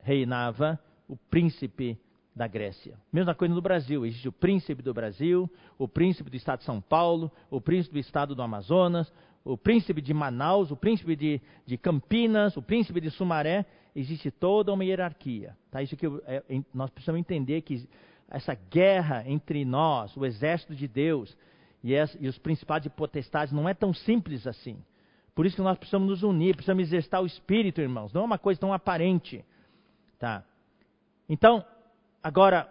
reinava 0.00 0.78
o 1.08 1.16
príncipe 1.16 1.98
da 2.34 2.46
Grécia. 2.46 2.96
Mesma 3.12 3.34
coisa 3.34 3.52
no 3.52 3.60
Brasil, 3.60 4.06
existe 4.06 4.28
o 4.28 4.32
príncipe 4.32 4.80
do 4.80 4.94
Brasil, 4.94 5.50
o 5.76 5.88
príncipe 5.88 6.30
do 6.30 6.36
estado 6.36 6.60
de 6.60 6.64
São 6.64 6.80
Paulo, 6.80 7.30
o 7.50 7.60
príncipe 7.60 7.94
do 7.94 7.98
estado 7.98 8.34
do 8.34 8.42
Amazonas, 8.42 9.12
o 9.44 9.56
príncipe 9.56 10.00
de 10.00 10.14
Manaus, 10.14 10.70
o 10.70 10.76
príncipe 10.76 11.16
de, 11.16 11.40
de 11.66 11.76
Campinas, 11.76 12.56
o 12.56 12.62
príncipe 12.62 13.00
de 13.00 13.10
Sumaré, 13.10 13.66
existe 13.94 14.30
toda 14.30 14.72
uma 14.72 14.84
hierarquia. 14.84 15.56
Tá? 15.70 15.82
Isso 15.82 15.96
que 15.96 16.06
eu, 16.06 16.22
é, 16.26 16.42
nós 16.72 16.90
precisamos 16.90 17.18
entender 17.18 17.62
que 17.62 17.88
essa 18.30 18.54
guerra 18.54 19.24
entre 19.26 19.64
nós, 19.64 20.16
o 20.16 20.24
exército 20.24 20.74
de 20.74 20.86
Deus 20.86 21.36
e, 21.82 21.96
as, 21.96 22.16
e 22.20 22.28
os 22.28 22.38
principados 22.38 22.86
e 22.86 22.90
potestades, 22.90 23.52
não 23.52 23.68
é 23.68 23.74
tão 23.74 23.92
simples 23.92 24.46
assim. 24.46 24.76
Por 25.38 25.46
isso 25.46 25.54
que 25.54 25.62
nós 25.62 25.78
precisamos 25.78 26.08
nos 26.08 26.24
unir, 26.24 26.56
precisamos 26.56 26.82
exercitar 26.82 27.22
o 27.22 27.26
espírito, 27.26 27.80
irmãos. 27.80 28.12
Não 28.12 28.22
é 28.22 28.24
uma 28.24 28.38
coisa 28.38 28.58
tão 28.58 28.72
aparente. 28.72 29.44
Tá? 30.18 30.42
Então, 31.28 31.64
agora, 32.20 32.68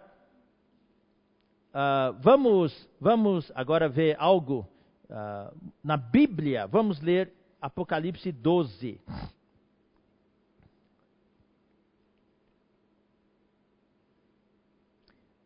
uh, 1.70 2.12
vamos, 2.20 2.86
vamos 3.00 3.50
agora 3.54 3.88
ver 3.88 4.16
algo 4.20 4.68
uh, 5.04 5.56
na 5.82 5.96
Bíblia. 5.96 6.66
Vamos 6.66 7.00
ler 7.00 7.32
Apocalipse 7.58 8.30
12. 8.30 9.00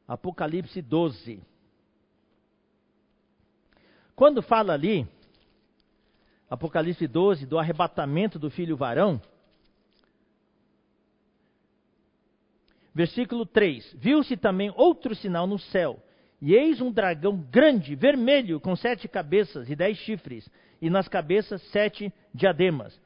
Apocalipse 0.09 0.83
12. 0.83 1.41
Quando 4.17 4.43
fala 4.43 4.73
ali, 4.73 5.07
Apocalipse 6.53 7.07
12, 7.07 7.47
do 7.47 7.59
arrebatamento 7.59 8.39
do 8.39 8.51
filho 8.51 8.77
varão, 8.77 9.19
versículo 12.95 13.47
3: 13.47 13.97
Viu-se 13.99 14.37
também 14.37 14.71
outro 14.77 15.15
sinal 15.15 15.47
no 15.47 15.59
céu, 15.59 15.99
e 16.43 16.55
eis 16.55 16.79
um 16.83 16.93
dragão 16.93 17.39
grande, 17.39 17.95
vermelho, 17.95 18.61
com 18.61 18.77
sete 18.77 19.09
cabeças 19.09 19.71
e 19.71 19.75
dez 19.75 19.97
chifres, 19.97 20.47
e 20.79 20.91
nas 20.91 21.09
cabeças 21.09 21.63
sete 21.71 22.13
diademas. 22.35 23.01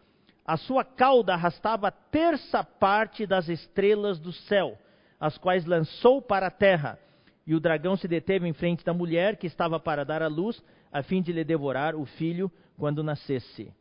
A 0.44 0.56
sua 0.56 0.82
cauda 0.82 1.34
arrastava 1.34 1.86
a 1.86 1.92
terça 1.92 2.64
parte 2.64 3.24
das 3.28 3.48
estrelas 3.48 4.18
do 4.18 4.32
céu, 4.32 4.76
as 5.20 5.38
quais 5.38 5.64
lançou 5.64 6.20
para 6.20 6.48
a 6.48 6.50
terra. 6.50 6.98
E 7.46 7.54
o 7.54 7.60
dragão 7.60 7.96
se 7.96 8.08
deteve 8.08 8.48
em 8.48 8.52
frente 8.52 8.84
da 8.84 8.92
mulher 8.92 9.36
que 9.36 9.46
estava 9.46 9.78
para 9.78 10.04
dar 10.04 10.20
à 10.20 10.26
luz, 10.26 10.60
a 10.90 11.00
fim 11.00 11.22
de 11.22 11.32
lhe 11.32 11.44
devorar 11.44 11.94
o 11.94 12.04
filho 12.04 12.50
quando 12.78 13.02
nascesse. 13.02 13.72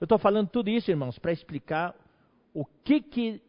Eu 0.00 0.04
estou 0.04 0.18
falando 0.18 0.48
tudo 0.48 0.68
isso, 0.68 0.90
irmãos, 0.90 1.18
para 1.18 1.32
explicar 1.32 1.94
o 2.52 2.64
que, 2.64 3.00
que 3.00 3.42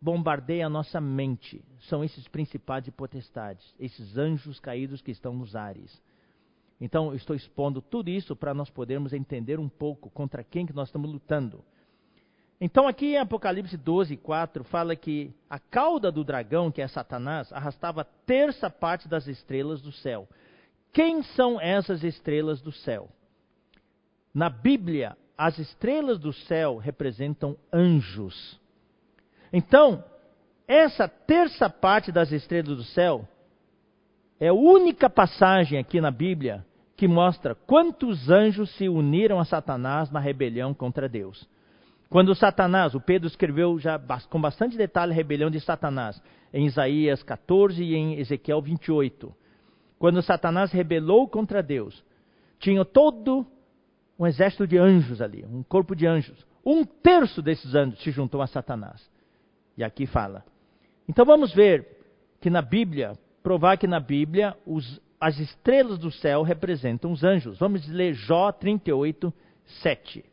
bombardeia 0.00 0.66
a 0.66 0.70
nossa 0.70 1.00
mente. 1.00 1.64
São 1.88 2.04
esses 2.04 2.28
principados 2.28 2.88
e 2.88 2.92
potestades, 2.92 3.74
esses 3.78 4.16
anjos 4.16 4.60
caídos 4.60 5.02
que 5.02 5.10
estão 5.10 5.34
nos 5.34 5.56
ares. 5.56 6.00
Então, 6.80 7.08
eu 7.08 7.16
estou 7.16 7.34
expondo 7.34 7.80
tudo 7.80 8.10
isso 8.10 8.36
para 8.36 8.52
nós 8.52 8.68
podermos 8.68 9.12
entender 9.12 9.58
um 9.58 9.68
pouco 9.68 10.10
contra 10.10 10.44
quem 10.44 10.66
que 10.66 10.74
nós 10.74 10.88
estamos 10.88 11.10
lutando. 11.10 11.64
Então, 12.60 12.86
aqui 12.86 13.12
em 13.12 13.18
Apocalipse 13.18 13.76
12, 13.76 14.16
4, 14.16 14.64
fala 14.64 14.96
que 14.96 15.34
a 15.48 15.58
cauda 15.58 16.10
do 16.10 16.24
dragão, 16.24 16.70
que 16.70 16.80
é 16.80 16.88
Satanás, 16.88 17.52
arrastava 17.52 18.02
a 18.02 18.04
terça 18.04 18.70
parte 18.70 19.08
das 19.08 19.26
estrelas 19.26 19.82
do 19.82 19.92
céu. 19.92 20.28
Quem 20.92 21.22
são 21.22 21.60
essas 21.60 22.02
estrelas 22.02 22.62
do 22.62 22.72
céu? 22.72 23.10
Na 24.36 24.50
Bíblia, 24.50 25.16
as 25.38 25.58
estrelas 25.58 26.18
do 26.18 26.30
céu 26.30 26.76
representam 26.76 27.56
anjos. 27.72 28.60
Então, 29.50 30.04
essa 30.68 31.08
terça 31.08 31.70
parte 31.70 32.12
das 32.12 32.30
estrelas 32.30 32.76
do 32.76 32.84
céu 32.84 33.26
é 34.38 34.48
a 34.48 34.52
única 34.52 35.08
passagem 35.08 35.78
aqui 35.78 36.02
na 36.02 36.10
Bíblia 36.10 36.66
que 36.98 37.08
mostra 37.08 37.54
quantos 37.54 38.28
anjos 38.28 38.70
se 38.76 38.90
uniram 38.90 39.40
a 39.40 39.44
Satanás 39.46 40.10
na 40.10 40.20
rebelião 40.20 40.74
contra 40.74 41.08
Deus. 41.08 41.48
Quando 42.10 42.34
Satanás, 42.34 42.94
o 42.94 43.00
Pedro 43.00 43.28
escreveu 43.28 43.78
já 43.78 43.98
com 44.28 44.38
bastante 44.38 44.76
detalhe 44.76 45.12
a 45.12 45.16
rebelião 45.16 45.48
de 45.48 45.60
Satanás, 45.60 46.22
em 46.52 46.66
Isaías 46.66 47.22
14 47.22 47.82
e 47.82 47.94
em 47.94 48.18
Ezequiel 48.18 48.60
28. 48.60 49.34
Quando 49.98 50.20
Satanás 50.20 50.72
rebelou 50.72 51.26
contra 51.26 51.62
Deus, 51.62 52.04
tinha 52.58 52.84
todo 52.84 53.46
um 54.18 54.26
exército 54.26 54.66
de 54.66 54.78
anjos 54.78 55.20
ali, 55.20 55.44
um 55.44 55.62
corpo 55.62 55.94
de 55.94 56.06
anjos. 56.06 56.46
Um 56.64 56.84
terço 56.84 57.42
desses 57.42 57.74
anjos 57.74 58.02
se 58.02 58.10
juntou 58.10 58.42
a 58.42 58.46
Satanás. 58.46 59.08
E 59.76 59.84
aqui 59.84 60.06
fala. 60.06 60.44
Então 61.08 61.24
vamos 61.24 61.54
ver 61.54 61.86
que 62.40 62.50
na 62.50 62.62
Bíblia, 62.62 63.16
provar 63.42 63.76
que 63.76 63.86
na 63.86 64.00
Bíblia 64.00 64.56
os, 64.66 65.00
as 65.20 65.38
estrelas 65.38 65.98
do 65.98 66.10
céu 66.10 66.42
representam 66.42 67.12
os 67.12 67.22
anjos. 67.22 67.58
Vamos 67.58 67.86
ler 67.88 68.14
Jó 68.14 68.50
38, 68.50 69.32
7. 69.82 70.24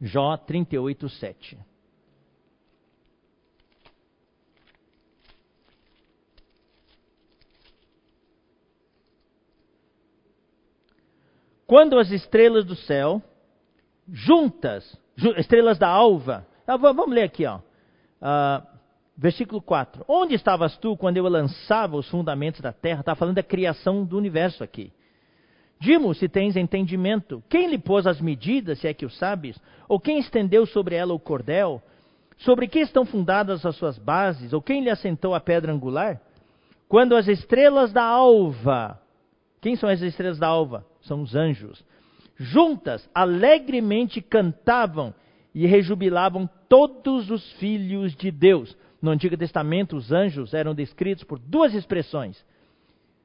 Jó 0.00 0.36
38, 0.36 1.08
7. 1.08 1.58
Quando 11.68 11.98
as 11.98 12.10
estrelas 12.10 12.64
do 12.64 12.74
céu, 12.74 13.22
juntas, 14.10 14.98
estrelas 15.36 15.78
da 15.78 15.86
alva, 15.86 16.46
ah, 16.66 16.78
vamos 16.78 17.10
ler 17.10 17.24
aqui, 17.24 17.44
ó. 17.44 17.58
Uh, 17.58 18.66
versículo 19.14 19.60
4. 19.60 20.02
Onde 20.08 20.34
estavas 20.34 20.78
tu 20.78 20.96
quando 20.96 21.18
eu 21.18 21.28
lançava 21.28 21.94
os 21.94 22.08
fundamentos 22.08 22.62
da 22.62 22.72
terra? 22.72 23.00
Está 23.00 23.14
falando 23.14 23.34
da 23.34 23.42
criação 23.42 24.02
do 24.02 24.16
universo 24.16 24.64
aqui. 24.64 24.90
Dimo, 25.78 26.14
se 26.14 26.26
tens 26.26 26.56
entendimento, 26.56 27.44
quem 27.50 27.68
lhe 27.68 27.78
pôs 27.78 28.06
as 28.06 28.18
medidas, 28.18 28.78
se 28.78 28.88
é 28.88 28.94
que 28.94 29.04
o 29.04 29.10
sabes? 29.10 29.60
Ou 29.86 30.00
quem 30.00 30.18
estendeu 30.18 30.64
sobre 30.64 30.94
ela 30.94 31.12
o 31.12 31.20
cordel? 31.20 31.82
Sobre 32.38 32.66
que 32.66 32.78
estão 32.78 33.04
fundadas 33.04 33.66
as 33.66 33.76
suas 33.76 33.98
bases? 33.98 34.54
Ou 34.54 34.62
quem 34.62 34.82
lhe 34.82 34.88
assentou 34.88 35.34
a 35.34 35.40
pedra 35.40 35.70
angular? 35.70 36.18
Quando 36.88 37.14
as 37.14 37.28
estrelas 37.28 37.92
da 37.92 38.04
alva, 38.04 38.98
quem 39.60 39.76
são 39.76 39.90
as 39.90 40.00
estrelas 40.00 40.38
da 40.38 40.46
alva? 40.46 40.86
São 41.08 41.22
os 41.22 41.34
anjos. 41.34 41.82
Juntas, 42.36 43.08
alegremente 43.14 44.20
cantavam 44.20 45.12
e 45.54 45.66
rejubilavam 45.66 46.48
todos 46.68 47.30
os 47.30 47.50
filhos 47.54 48.14
de 48.14 48.30
Deus. 48.30 48.76
No 49.00 49.10
Antigo 49.10 49.36
Testamento, 49.36 49.96
os 49.96 50.12
anjos 50.12 50.52
eram 50.52 50.74
descritos 50.74 51.24
por 51.24 51.38
duas 51.38 51.74
expressões: 51.74 52.44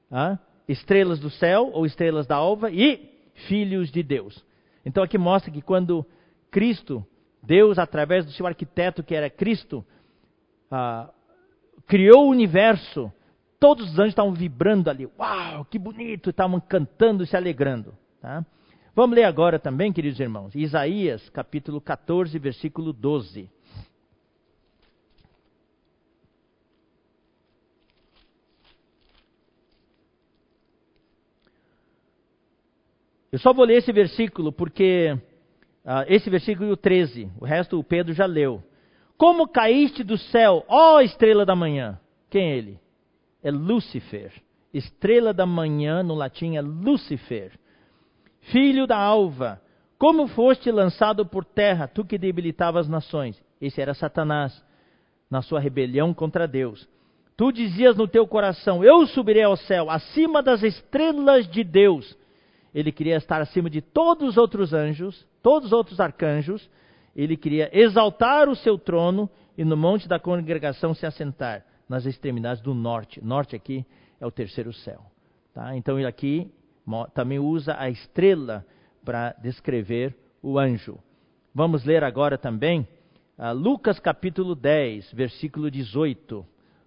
ah, 0.09 0.39
estrelas 0.67 1.19
do 1.19 1.29
céu 1.29 1.69
ou 1.73 1.85
estrelas 1.85 2.25
da 2.25 2.35
alva 2.35 2.71
e 2.71 3.11
filhos 3.47 3.91
de 3.91 4.01
Deus. 4.01 4.43
Então 4.85 5.03
aqui 5.03 5.17
mostra 5.17 5.51
que 5.51 5.61
quando 5.61 6.05
Cristo, 6.49 7.05
Deus, 7.41 7.77
através 7.77 8.25
do 8.25 8.31
seu 8.31 8.47
arquiteto 8.47 9.03
que 9.03 9.13
era 9.13 9.29
Cristo, 9.29 9.85
ah, 10.71 11.09
criou 11.85 12.25
o 12.25 12.29
universo, 12.29 13.11
todos 13.63 13.93
os 13.93 13.97
anjos 13.97 14.09
estavam 14.09 14.33
vibrando 14.33 14.89
ali. 14.89 15.07
Uau, 15.17 15.63
que 15.63 15.79
bonito! 15.79 16.31
Estavam 16.31 16.59
cantando 16.59 17.23
e 17.23 17.27
se 17.27 17.37
alegrando. 17.37 17.97
Tá? 18.19 18.45
Vamos 18.93 19.15
ler 19.15 19.23
agora 19.23 19.57
também, 19.57 19.93
queridos 19.93 20.19
irmãos, 20.19 20.53
Isaías 20.53 21.29
capítulo 21.29 21.79
14, 21.79 22.37
versículo 22.37 22.91
12. 22.91 23.49
Eu 33.31 33.39
só 33.39 33.53
vou 33.53 33.63
ler 33.63 33.77
esse 33.77 33.93
versículo 33.93 34.51
porque 34.51 35.17
uh, 35.85 36.03
esse 36.09 36.29
versículo 36.29 36.67
e 36.67 36.73
o 36.73 36.77
13, 36.77 37.31
o 37.39 37.45
resto 37.45 37.79
o 37.79 37.83
Pedro 37.83 38.13
já 38.13 38.25
leu. 38.25 38.61
Como 39.17 39.47
caíste 39.47 40.03
do 40.03 40.17
céu, 40.17 40.65
ó 40.67 40.99
estrela 40.99 41.45
da 41.45 41.55
manhã? 41.55 41.97
Quem 42.29 42.51
é 42.51 42.57
ele? 42.57 42.82
É 43.43 43.51
Lúcifer. 43.51 44.31
Estrela 44.73 45.33
da 45.33 45.45
manhã 45.45 46.01
no 46.01 46.15
latim 46.15 46.55
é 46.55 46.61
Lúcifer. 46.61 47.51
Filho 48.41 48.87
da 48.87 48.97
alva, 48.97 49.61
como 49.97 50.27
foste 50.27 50.71
lançado 50.71 51.25
por 51.25 51.45
terra, 51.45 51.87
tu 51.87 52.03
que 52.03 52.17
debilitava 52.17 52.79
as 52.79 52.87
nações? 52.87 53.41
Esse 53.61 53.81
era 53.81 53.93
Satanás, 53.93 54.63
na 55.29 55.41
sua 55.41 55.59
rebelião 55.59 56.13
contra 56.13 56.47
Deus. 56.47 56.87
Tu 57.37 57.51
dizias 57.51 57.95
no 57.95 58.07
teu 58.07 58.25
coração: 58.25 58.83
Eu 58.83 59.05
subirei 59.07 59.43
ao 59.43 59.55
céu, 59.55 59.89
acima 59.89 60.41
das 60.41 60.63
estrelas 60.63 61.47
de 61.47 61.63
Deus 61.63 62.17
ele 62.73 62.91
queria 62.91 63.17
estar 63.17 63.39
acima 63.39 63.69
de 63.69 63.81
todos 63.81 64.29
os 64.29 64.37
outros 64.37 64.73
anjos, 64.73 65.25
todos 65.41 65.67
os 65.67 65.73
outros 65.73 65.99
arcanjos, 65.99 66.67
ele 67.15 67.37
queria 67.37 67.69
exaltar 67.71 68.49
o 68.49 68.55
seu 68.55 68.77
trono 68.77 69.29
e 69.55 69.63
no 69.63 69.77
monte 69.77 70.07
da 70.07 70.19
congregação 70.19 70.93
se 70.93 71.05
assentar, 71.05 71.63
nas 71.93 72.07
extremidades 72.07 72.59
do 72.59 72.73
norte. 72.73 73.23
Norte 73.23 73.55
aqui 73.55 73.85
é 74.19 74.25
o 74.25 74.31
terceiro 74.31 74.73
céu. 74.73 75.05
Tá? 75.53 75.77
Então 75.77 75.99
ele 75.99 76.07
aqui 76.07 76.51
também 77.13 77.37
usa 77.37 77.75
a 77.77 77.87
estrela 77.87 78.65
para 79.05 79.33
descrever 79.33 80.17
o 80.41 80.57
anjo. 80.57 80.97
Vamos 81.53 81.85
ler 81.85 82.03
agora 82.03 82.35
também 82.35 82.87
uh, 83.37 83.53
Lucas 83.53 83.99
capítulo 83.99 84.55
10, 84.55 85.13
versículo 85.13 85.69
18. 85.69 86.43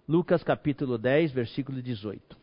Lucas 0.09 0.43
capítulo 0.43 0.97
10, 0.97 1.31
versículo 1.31 1.81
18. 1.81 2.37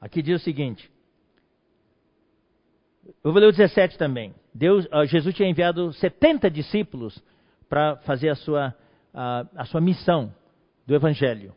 Aqui 0.00 0.22
diz 0.22 0.40
o 0.40 0.44
seguinte. 0.44 0.90
Eu 3.24 3.32
vou 3.32 3.40
ler 3.40 3.48
o 3.48 3.52
17 3.52 3.96
também. 3.98 4.34
Deus, 4.54 4.86
uh, 4.86 5.04
Jesus 5.06 5.34
tinha 5.34 5.48
enviado 5.48 5.92
70 5.94 6.50
discípulos 6.50 7.22
para 7.68 7.96
fazer 7.98 8.28
a 8.28 8.34
sua, 8.34 8.74
uh, 9.14 9.48
a 9.56 9.64
sua 9.64 9.80
missão 9.80 10.32
do 10.86 10.94
Evangelho. 10.94 11.54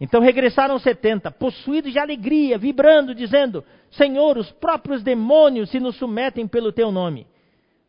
Então 0.00 0.20
regressaram 0.20 0.78
70, 0.78 1.30
possuídos 1.32 1.92
de 1.92 1.98
alegria, 1.98 2.56
vibrando, 2.56 3.14
dizendo: 3.14 3.64
Senhor, 3.90 4.38
os 4.38 4.50
próprios 4.52 5.02
demônios 5.02 5.70
se 5.70 5.80
nos 5.80 5.96
submetem 5.96 6.46
pelo 6.46 6.72
teu 6.72 6.92
nome. 6.92 7.26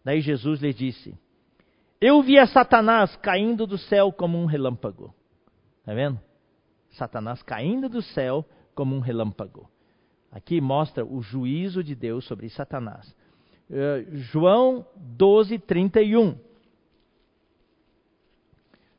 Daí 0.04 0.22
Jesus 0.22 0.60
lhes 0.60 0.76
disse: 0.76 1.16
Eu 2.02 2.22
vi 2.24 2.39
a 2.39 2.47
Satanás 2.47 3.16
caindo 3.18 3.68
do 3.68 3.78
céu 3.78 4.12
como 4.12 4.39
um 4.39 4.45
relâmpago. 4.45 5.14
Está 5.80 5.93
vendo? 5.93 6.20
Satanás 6.91 7.43
caindo 7.43 7.88
do 7.88 8.02
céu 8.02 8.43
como 8.74 8.95
um 8.95 9.00
relâmpago. 9.00 9.70
Aqui 10.32 10.62
mostra 10.62 11.06
o 11.06 11.22
juízo 11.22 11.84
de 11.84 11.96
Deus 11.96 12.26
sobre 12.26 12.50
Satanás. 12.50 13.16
Uh, 13.70 14.16
João 14.16 14.86
12, 14.96 15.58
31. 15.60 16.38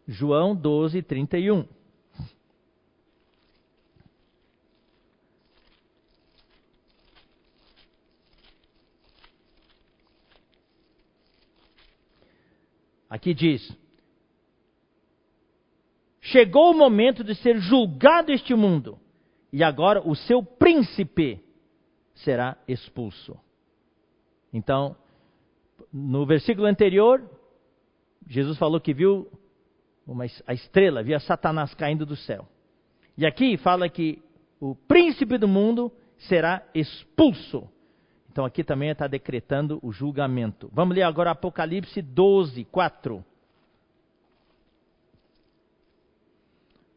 João 0.06 0.56
12, 0.56 1.02
31. 1.02 1.64
Aqui 13.08 13.34
diz: 13.34 13.76
Chegou 16.20 16.70
o 16.70 16.76
momento 16.76 17.24
de 17.24 17.34
ser 17.34 17.58
julgado 17.58 18.30
este 18.30 18.54
mundo, 18.54 18.98
e 19.52 19.64
agora 19.64 20.00
o 20.06 20.14
seu 20.14 20.42
príncipe 20.42 21.42
será 22.14 22.56
expulso. 22.68 23.38
Então, 24.52 24.96
no 25.92 26.26
versículo 26.26 26.66
anterior, 26.66 27.22
Jesus 28.26 28.58
falou 28.58 28.80
que 28.80 28.94
viu 28.94 29.30
uma, 30.06 30.24
a 30.46 30.54
estrela, 30.54 31.02
via 31.02 31.18
Satanás 31.20 31.74
caindo 31.74 32.04
do 32.06 32.16
céu. 32.16 32.46
E 33.16 33.26
aqui 33.26 33.56
fala 33.56 33.88
que 33.88 34.22
o 34.60 34.74
príncipe 34.74 35.38
do 35.38 35.48
mundo 35.48 35.92
será 36.28 36.62
expulso. 36.74 37.68
Então 38.30 38.44
aqui 38.44 38.62
também 38.62 38.90
está 38.90 39.06
decretando 39.06 39.80
o 39.82 39.90
julgamento. 39.90 40.70
Vamos 40.72 40.94
ler 40.94 41.02
agora 41.02 41.32
Apocalipse 41.32 42.00
12, 42.00 42.64
4. 42.66 43.24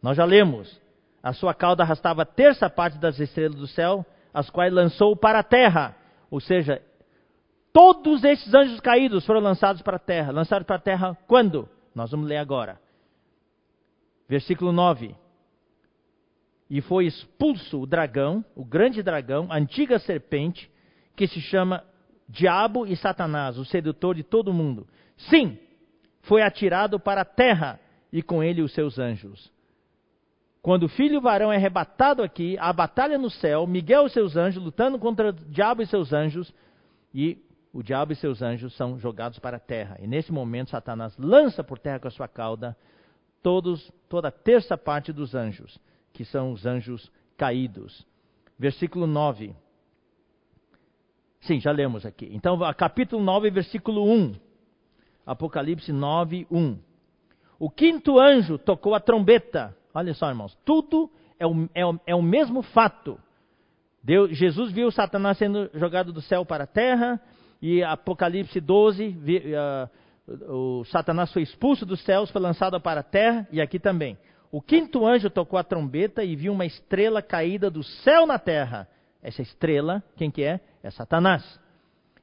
Nós 0.01 0.17
já 0.17 0.25
lemos. 0.25 0.82
A 1.23 1.31
sua 1.31 1.53
cauda 1.53 1.83
arrastava 1.83 2.25
terça 2.25 2.69
parte 2.69 2.97
das 2.97 3.17
estrelas 3.17 3.55
do 3.55 3.65
céu, 3.65 4.05
as 4.33 4.49
quais 4.49 4.73
lançou 4.73 5.15
para 5.15 5.39
a 5.39 5.43
terra. 5.43 5.95
Ou 6.29 6.41
seja, 6.41 6.81
todos 7.71 8.25
esses 8.25 8.53
anjos 8.53 8.81
caídos 8.81 9.25
foram 9.25 9.39
lançados 9.39 9.81
para 9.81 9.95
a 9.95 9.99
terra. 9.99 10.33
Lançados 10.33 10.67
para 10.67 10.75
a 10.75 10.79
terra 10.79 11.17
quando? 11.25 11.69
Nós 11.95 12.11
vamos 12.11 12.27
ler 12.27 12.37
agora. 12.37 12.77
Versículo 14.27 14.73
9. 14.73 15.15
E 16.69 16.81
foi 16.81 17.05
expulso 17.05 17.81
o 17.81 17.85
dragão, 17.85 18.43
o 18.53 18.65
grande 18.65 19.01
dragão, 19.01 19.47
a 19.49 19.55
antiga 19.55 19.99
serpente, 19.99 20.69
que 21.15 21.27
se 21.27 21.39
chama 21.39 21.85
Diabo 22.27 22.85
e 22.85 22.97
Satanás, 22.97 23.57
o 23.57 23.63
sedutor 23.63 24.15
de 24.15 24.23
todo 24.23 24.53
mundo. 24.53 24.87
Sim, 25.15 25.57
foi 26.21 26.41
atirado 26.41 26.99
para 26.99 27.21
a 27.21 27.25
terra 27.25 27.79
e 28.11 28.21
com 28.21 28.43
ele 28.43 28.61
os 28.61 28.73
seus 28.73 28.99
anjos. 28.99 29.53
Quando 30.63 30.83
o 30.83 30.87
filho 30.87 31.19
varão 31.19 31.51
é 31.51 31.57
arrebatado 31.57 32.23
aqui, 32.23 32.57
há 32.57 32.71
batalha 32.71 33.17
no 33.17 33.29
céu, 33.29 33.67
Miguel 33.67 34.05
e 34.05 34.09
seus 34.09 34.37
anjos 34.37 34.63
lutando 34.63 34.97
contra 34.97 35.29
o 35.29 35.33
diabo 35.33 35.81
e 35.81 35.85
seus 35.85 36.13
anjos, 36.13 36.53
e 37.13 37.37
o 37.73 37.83
diabo 37.83 38.13
e 38.13 38.15
seus 38.15 38.41
anjos 38.41 38.73
são 38.77 38.97
jogados 38.97 39.37
para 39.39 39.57
a 39.57 39.59
terra. 39.59 39.97
E 39.99 40.07
nesse 40.07 40.31
momento 40.31 40.69
Satanás 40.69 41.17
lança 41.17 41.61
por 41.65 41.77
terra 41.77 41.99
com 41.99 42.07
a 42.07 42.11
sua 42.11 42.29
cauda 42.29 42.77
todos, 43.41 43.91
toda 44.07 44.29
a 44.29 44.31
terça 44.31 44.77
parte 44.77 45.11
dos 45.11 45.35
anjos, 45.35 45.77
que 46.13 46.23
são 46.23 46.53
os 46.53 46.65
anjos 46.65 47.11
caídos. 47.35 48.07
Versículo 48.57 49.05
9. 49.05 49.53
Sim, 51.41 51.59
já 51.59 51.73
lemos 51.73 52.05
aqui. 52.05 52.29
Então, 52.31 52.57
capítulo 52.73 53.21
9, 53.21 53.51
versículo 53.51 54.09
1. 54.09 54.33
Apocalipse 55.25 55.91
9, 55.91 56.47
1. 56.49 56.79
O 57.59 57.69
quinto 57.69 58.17
anjo 58.17 58.57
tocou 58.57 58.95
a 58.95 59.01
trombeta. 59.01 59.75
Olha 59.93 60.13
só, 60.13 60.29
irmãos, 60.29 60.57
tudo 60.65 61.09
é 61.39 61.45
o, 61.45 61.69
é 61.73 61.85
o, 61.85 61.99
é 62.07 62.15
o 62.15 62.21
mesmo 62.21 62.61
fato. 62.61 63.19
Deus, 64.03 64.35
Jesus 64.35 64.71
viu 64.71 64.91
Satanás 64.91 65.37
sendo 65.37 65.69
jogado 65.73 66.11
do 66.11 66.21
céu 66.21 66.45
para 66.45 66.63
a 66.63 66.67
terra, 66.67 67.21
e 67.61 67.83
Apocalipse 67.83 68.59
12, 68.59 69.07
vi, 69.09 69.43
uh, 69.55 69.89
o 70.51 70.83
Satanás 70.85 71.31
foi 71.31 71.43
expulso 71.43 71.85
dos 71.85 72.03
céus, 72.03 72.29
foi 72.31 72.41
lançado 72.41 72.79
para 72.81 73.01
a 73.01 73.03
terra, 73.03 73.47
e 73.51 73.61
aqui 73.61 73.79
também. 73.79 74.17
O 74.51 74.61
quinto 74.61 75.05
anjo 75.05 75.29
tocou 75.29 75.57
a 75.57 75.63
trombeta 75.63 76.23
e 76.23 76.35
viu 76.35 76.53
uma 76.53 76.65
estrela 76.65 77.21
caída 77.21 77.71
do 77.71 77.83
céu 77.83 78.25
na 78.25 78.37
terra. 78.37 78.87
Essa 79.21 79.41
estrela, 79.41 80.03
quem 80.15 80.29
que 80.29 80.43
é? 80.43 80.59
É 80.83 80.91
Satanás. 80.91 81.59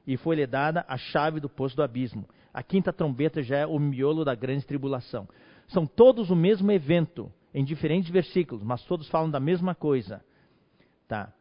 E 0.05 0.15
foi-lhe 0.17 0.45
dada 0.45 0.85
a 0.87 0.97
chave 0.97 1.39
do 1.39 1.49
poço 1.49 1.75
do 1.75 1.83
abismo. 1.83 2.25
A 2.53 2.61
quinta 2.61 2.93
trombeta 2.93 3.41
já 3.41 3.57
é 3.57 3.65
o 3.65 3.79
miolo 3.79 4.23
da 4.23 4.35
grande 4.35 4.65
tribulação. 4.65 5.27
São 5.67 5.85
todos 5.85 6.29
o 6.29 6.35
mesmo 6.35 6.71
evento, 6.71 7.31
em 7.53 7.63
diferentes 7.63 8.09
versículos, 8.09 8.63
mas 8.63 8.83
todos 8.83 9.09
falam 9.09 9.29
da 9.29 9.39
mesma 9.39 9.75
coisa. 9.75 10.23
Tá. 11.07 11.33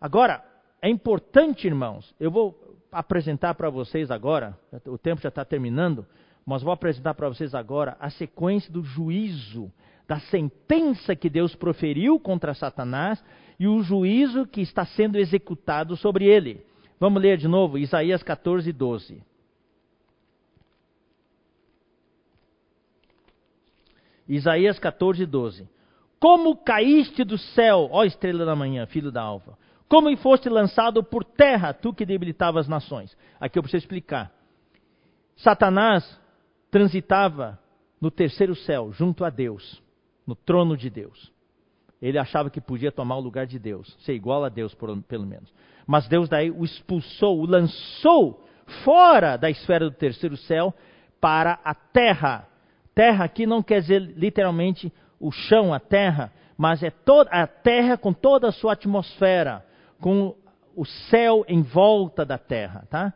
Agora, 0.00 0.44
é 0.82 0.88
importante, 0.88 1.66
irmãos, 1.66 2.14
eu 2.20 2.30
vou 2.30 2.76
apresentar 2.92 3.54
para 3.54 3.70
vocês 3.70 4.10
agora, 4.10 4.58
o 4.86 4.98
tempo 4.98 5.20
já 5.20 5.28
está 5.28 5.44
terminando, 5.44 6.06
mas 6.44 6.62
vou 6.62 6.72
apresentar 6.72 7.14
para 7.14 7.28
vocês 7.28 7.54
agora 7.54 7.96
a 7.98 8.10
sequência 8.10 8.70
do 8.72 8.82
juízo, 8.82 9.72
da 10.06 10.20
sentença 10.20 11.16
que 11.16 11.30
Deus 11.30 11.54
proferiu 11.54 12.20
contra 12.20 12.52
Satanás 12.54 13.24
e 13.58 13.66
o 13.66 13.82
juízo 13.82 14.46
que 14.46 14.60
está 14.60 14.84
sendo 14.84 15.16
executado 15.16 15.96
sobre 15.96 16.26
ele. 16.26 16.64
Vamos 17.00 17.22
ler 17.22 17.38
de 17.38 17.48
novo 17.48 17.78
Isaías 17.78 18.22
14, 18.22 18.70
12. 18.72 19.22
Isaías 24.28 24.78
14, 24.78 25.26
12. 25.26 25.68
Como 26.18 26.56
caíste 26.56 27.24
do 27.24 27.36
céu, 27.36 27.88
ó 27.92 28.04
estrela 28.04 28.44
da 28.44 28.56
manhã, 28.56 28.86
filho 28.86 29.12
da 29.12 29.22
alva, 29.22 29.58
como 29.88 30.14
foste 30.16 30.48
lançado 30.48 31.02
por 31.04 31.24
terra, 31.24 31.72
tu 31.74 31.92
que 31.92 32.06
debilitava 32.06 32.58
as 32.58 32.68
nações. 32.68 33.16
Aqui 33.38 33.58
eu 33.58 33.62
preciso 33.62 33.84
explicar. 33.84 34.32
Satanás 35.36 36.18
transitava 36.70 37.58
no 38.00 38.10
terceiro 38.10 38.54
céu, 38.54 38.92
junto 38.92 39.24
a 39.24 39.30
Deus, 39.30 39.82
no 40.26 40.34
trono 40.34 40.76
de 40.76 40.88
Deus. 40.88 41.32
Ele 42.00 42.18
achava 42.18 42.50
que 42.50 42.60
podia 42.60 42.92
tomar 42.92 43.16
o 43.16 43.20
lugar 43.20 43.46
de 43.46 43.58
Deus, 43.58 43.96
ser 44.00 44.14
igual 44.14 44.44
a 44.44 44.48
Deus, 44.48 44.74
por, 44.74 44.94
pelo 45.02 45.26
menos. 45.26 45.52
Mas 45.86 46.08
Deus 46.08 46.28
daí 46.28 46.50
o 46.50 46.64
expulsou, 46.64 47.40
o 47.40 47.46
lançou 47.46 48.44
fora 48.84 49.36
da 49.36 49.50
esfera 49.50 49.88
do 49.88 49.96
terceiro 49.96 50.36
céu 50.36 50.74
para 51.20 51.58
a 51.64 51.74
terra. 51.74 52.48
Terra 52.94 53.24
aqui 53.24 53.46
não 53.46 53.62
quer 53.62 53.80
dizer 53.80 54.00
literalmente 54.00 54.92
o 55.18 55.30
chão, 55.30 55.72
a 55.72 55.80
terra, 55.80 56.32
mas 56.56 56.82
é 56.82 56.90
toda 56.90 57.30
a 57.30 57.46
terra 57.46 57.96
com 57.96 58.12
toda 58.12 58.48
a 58.48 58.52
sua 58.52 58.74
atmosfera, 58.74 59.64
com 60.00 60.34
o 60.76 60.84
céu 60.84 61.44
em 61.48 61.62
volta 61.62 62.24
da 62.24 62.38
terra, 62.38 62.84
tá? 62.90 63.12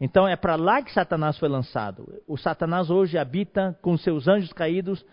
Então 0.00 0.28
é 0.28 0.36
para 0.36 0.56
lá 0.56 0.82
que 0.82 0.92
Satanás 0.92 1.38
foi 1.38 1.48
lançado. 1.48 2.20
O 2.26 2.36
Satanás 2.36 2.90
hoje 2.90 3.16
habita 3.16 3.78
com 3.80 3.96
seus 3.96 4.28
anjos 4.28 4.52
caídos 4.52 5.04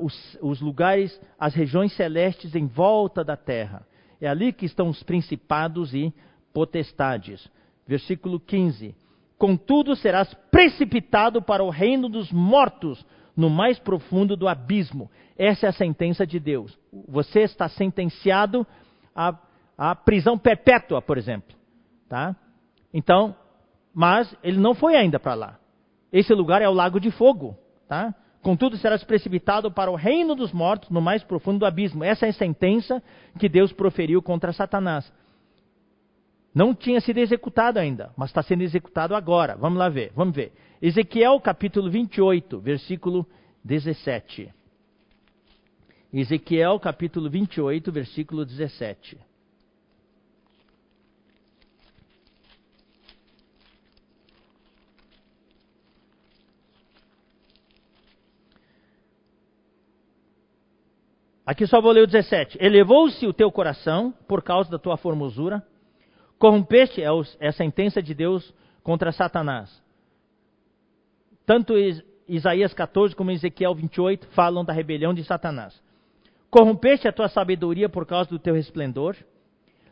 os, 0.00 0.38
os 0.40 0.60
lugares, 0.60 1.20
as 1.38 1.54
regiões 1.54 1.94
celestes 1.94 2.54
em 2.54 2.66
volta 2.66 3.24
da 3.24 3.36
terra. 3.36 3.86
É 4.20 4.28
ali 4.28 4.52
que 4.52 4.64
estão 4.64 4.88
os 4.88 5.02
principados 5.02 5.92
e 5.94 6.14
potestades. 6.52 7.48
Versículo 7.86 8.40
15: 8.40 8.94
Contudo 9.38 9.96
serás 9.96 10.32
precipitado 10.50 11.42
para 11.42 11.62
o 11.62 11.70
reino 11.70 12.08
dos 12.08 12.30
mortos, 12.32 13.04
no 13.36 13.50
mais 13.50 13.78
profundo 13.78 14.36
do 14.36 14.46
abismo. 14.46 15.10
Essa 15.36 15.66
é 15.66 15.68
a 15.68 15.72
sentença 15.72 16.26
de 16.26 16.38
Deus. 16.38 16.78
Você 17.08 17.40
está 17.40 17.68
sentenciado 17.68 18.66
a 19.14 19.36
a 19.76 19.94
prisão 19.94 20.38
perpétua, 20.38 21.02
por 21.02 21.18
exemplo. 21.18 21.56
Tá? 22.08 22.34
Então, 22.92 23.36
mas 23.92 24.34
ele 24.42 24.58
não 24.58 24.74
foi 24.74 24.96
ainda 24.96 25.18
para 25.18 25.34
lá. 25.34 25.58
Esse 26.12 26.32
lugar 26.32 26.62
é 26.62 26.68
o 26.68 26.72
lago 26.72 27.00
de 27.00 27.10
fogo. 27.10 27.56
Tá? 27.88 28.14
Contudo, 28.42 28.76
serás 28.76 29.02
precipitado 29.02 29.70
para 29.70 29.90
o 29.90 29.96
reino 29.96 30.34
dos 30.34 30.52
mortos, 30.52 30.90
no 30.90 31.00
mais 31.00 31.22
profundo 31.24 31.60
do 31.60 31.66
abismo. 31.66 32.04
Essa 32.04 32.26
é 32.26 32.28
a 32.28 32.34
sentença 32.34 33.02
que 33.38 33.48
Deus 33.48 33.72
proferiu 33.72 34.22
contra 34.22 34.52
Satanás. 34.52 35.10
Não 36.54 36.72
tinha 36.72 37.00
sido 37.00 37.18
executado 37.18 37.80
ainda, 37.80 38.12
mas 38.16 38.30
está 38.30 38.40
sendo 38.40 38.62
executado 38.62 39.16
agora. 39.16 39.56
Vamos 39.56 39.76
lá 39.76 39.88
ver, 39.88 40.12
vamos 40.14 40.36
ver. 40.36 40.52
Ezequiel 40.80 41.40
capítulo 41.40 41.90
28, 41.90 42.60
versículo 42.60 43.26
17. 43.64 44.54
Ezequiel 46.12 46.78
capítulo 46.78 47.28
28, 47.28 47.90
versículo 47.90 48.44
17. 48.44 49.18
Aqui 61.44 61.66
só 61.66 61.80
vou 61.80 61.90
ler 61.90 62.02
o 62.02 62.06
17. 62.06 62.58
Elevou-se 62.60 63.26
o 63.26 63.32
teu 63.32 63.50
coração 63.50 64.14
por 64.28 64.40
causa 64.40 64.70
da 64.70 64.78
tua 64.78 64.96
formosura. 64.96 65.66
Corrompeste, 66.44 67.00
é, 67.00 67.06
é 67.40 67.48
a 67.48 67.52
sentença 67.52 68.02
de 68.02 68.12
Deus 68.12 68.52
contra 68.82 69.10
Satanás. 69.12 69.82
Tanto 71.46 71.72
Isaías 72.28 72.74
14 72.74 73.16
como 73.16 73.30
Ezequiel 73.30 73.74
28 73.74 74.26
falam 74.26 74.62
da 74.62 74.70
rebelião 74.70 75.14
de 75.14 75.24
Satanás. 75.24 75.82
Corrompeste 76.50 77.08
a 77.08 77.12
tua 77.14 77.30
sabedoria 77.30 77.88
por 77.88 78.04
causa 78.04 78.28
do 78.28 78.38
teu 78.38 78.52
resplendor. 78.52 79.16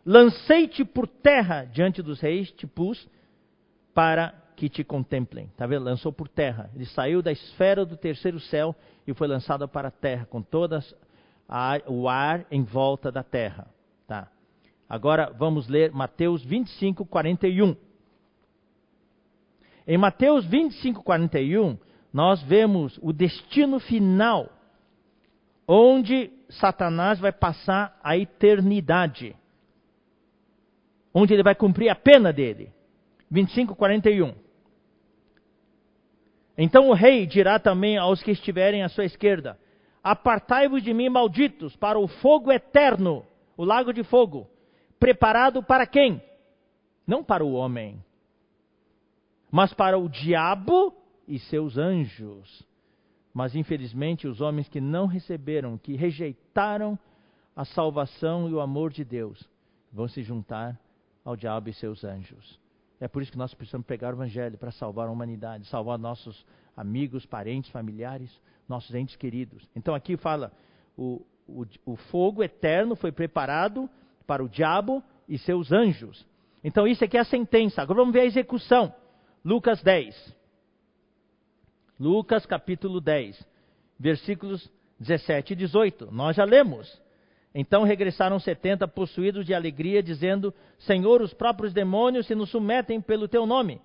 Lancei-te 0.04 0.84
por 0.84 1.08
terra 1.08 1.64
diante 1.64 2.02
dos 2.02 2.20
reis, 2.20 2.50
te 2.50 2.66
pus 2.66 3.08
para 3.94 4.34
que 4.54 4.68
te 4.68 4.84
contemplem. 4.84 5.50
Tá 5.56 5.66
vendo? 5.66 5.84
Lançou 5.84 6.12
por 6.12 6.28
terra. 6.28 6.70
Ele 6.74 6.84
saiu 6.84 7.22
da 7.22 7.32
esfera 7.32 7.86
do 7.86 7.96
terceiro 7.96 8.38
céu 8.38 8.76
e 9.06 9.14
foi 9.14 9.26
lançado 9.26 9.66
para 9.66 9.88
a 9.88 9.90
terra, 9.90 10.26
com 10.26 10.42
todas 10.42 10.94
o 11.86 12.10
ar 12.10 12.44
em 12.50 12.62
volta 12.62 13.10
da 13.10 13.22
terra. 13.22 13.66
Tá. 14.06 14.28
Agora 14.92 15.32
vamos 15.38 15.68
ler 15.68 15.90
Mateus 15.90 16.44
25, 16.44 17.06
41. 17.06 17.74
Em 19.86 19.96
Mateus 19.96 20.44
25, 20.44 21.02
41, 21.02 21.78
nós 22.12 22.42
vemos 22.42 22.98
o 23.00 23.10
destino 23.10 23.80
final, 23.80 24.52
onde 25.66 26.30
Satanás 26.50 27.18
vai 27.18 27.32
passar 27.32 27.98
a 28.04 28.18
eternidade, 28.18 29.34
onde 31.14 31.32
ele 31.32 31.42
vai 31.42 31.54
cumprir 31.54 31.88
a 31.88 31.94
pena 31.94 32.30
dele. 32.30 32.70
25, 33.30 33.74
41. 33.74 34.34
Então 36.58 36.90
o 36.90 36.92
rei 36.92 37.24
dirá 37.24 37.58
também 37.58 37.96
aos 37.96 38.22
que 38.22 38.32
estiverem 38.32 38.82
à 38.82 38.90
sua 38.90 39.06
esquerda: 39.06 39.58
Apartai-vos 40.04 40.82
de 40.82 40.92
mim, 40.92 41.08
malditos, 41.08 41.74
para 41.76 41.98
o 41.98 42.06
fogo 42.06 42.52
eterno, 42.52 43.24
o 43.56 43.64
lago 43.64 43.90
de 43.90 44.04
fogo, 44.04 44.51
preparado 45.02 45.64
para 45.64 45.84
quem? 45.84 46.22
Não 47.04 47.24
para 47.24 47.44
o 47.44 47.54
homem, 47.54 48.00
mas 49.50 49.74
para 49.74 49.98
o 49.98 50.08
diabo 50.08 50.94
e 51.26 51.40
seus 51.40 51.76
anjos. 51.76 52.64
Mas 53.34 53.56
infelizmente 53.56 54.28
os 54.28 54.40
homens 54.40 54.68
que 54.68 54.80
não 54.80 55.06
receberam, 55.06 55.76
que 55.76 55.96
rejeitaram 55.96 56.96
a 57.56 57.64
salvação 57.64 58.48
e 58.48 58.54
o 58.54 58.60
amor 58.60 58.92
de 58.92 59.04
Deus, 59.04 59.44
vão 59.92 60.06
se 60.06 60.22
juntar 60.22 60.78
ao 61.24 61.34
diabo 61.34 61.68
e 61.68 61.74
seus 61.74 62.04
anjos. 62.04 62.60
É 63.00 63.08
por 63.08 63.22
isso 63.22 63.32
que 63.32 63.38
nós 63.38 63.52
precisamos 63.52 63.84
pregar 63.84 64.12
o 64.12 64.16
Evangelho 64.16 64.56
para 64.56 64.70
salvar 64.70 65.08
a 65.08 65.10
humanidade, 65.10 65.66
salvar 65.66 65.98
nossos 65.98 66.46
amigos, 66.76 67.26
parentes, 67.26 67.72
familiares, 67.72 68.30
nossos 68.68 68.94
entes 68.94 69.16
queridos. 69.16 69.68
Então 69.74 69.96
aqui 69.96 70.16
fala: 70.16 70.52
o, 70.96 71.26
o, 71.48 71.66
o 71.84 71.96
fogo 71.96 72.40
eterno 72.44 72.94
foi 72.94 73.10
preparado 73.10 73.90
para 74.26 74.42
o 74.42 74.48
diabo 74.48 75.02
e 75.28 75.38
seus 75.38 75.72
anjos. 75.72 76.26
Então 76.62 76.86
isso 76.86 77.04
aqui 77.04 77.16
é 77.16 77.20
a 77.20 77.24
sentença. 77.24 77.82
Agora 77.82 78.00
vamos 78.00 78.12
ver 78.12 78.20
a 78.20 78.26
execução. 78.26 78.94
Lucas 79.44 79.82
10. 79.82 80.34
Lucas 81.98 82.44
capítulo 82.46 83.00
10, 83.00 83.46
versículos 83.98 84.68
17 84.98 85.52
e 85.52 85.56
18. 85.56 86.10
Nós 86.10 86.36
já 86.36 86.44
lemos. 86.44 87.00
Então 87.54 87.82
regressaram 87.82 88.38
setenta 88.38 88.88
possuídos 88.88 89.44
de 89.44 89.54
alegria, 89.54 90.02
dizendo: 90.02 90.54
Senhor, 90.78 91.20
os 91.20 91.34
próprios 91.34 91.72
demônios 91.72 92.26
se 92.26 92.34
nos 92.34 92.50
submetem 92.50 93.00
pelo 93.00 93.28
teu 93.28 93.46
nome. 93.46 93.80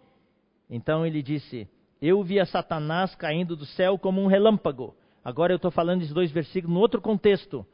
Então 0.70 1.06
ele 1.06 1.22
disse: 1.22 1.68
Eu 2.02 2.24
vi 2.24 2.40
a 2.40 2.46
Satanás 2.46 3.14
caindo 3.16 3.56
do 3.56 3.66
céu 3.66 3.98
como 3.98 4.22
um 4.22 4.28
relâmpago. 4.28 4.96
Agora 5.24 5.52
eu 5.52 5.58
estou 5.58 5.72
falando 5.72 6.02
esses 6.02 6.14
dois 6.14 6.32
versículos 6.32 6.74
no 6.74 6.80
outro 6.80 7.02
contexto. 7.02 7.66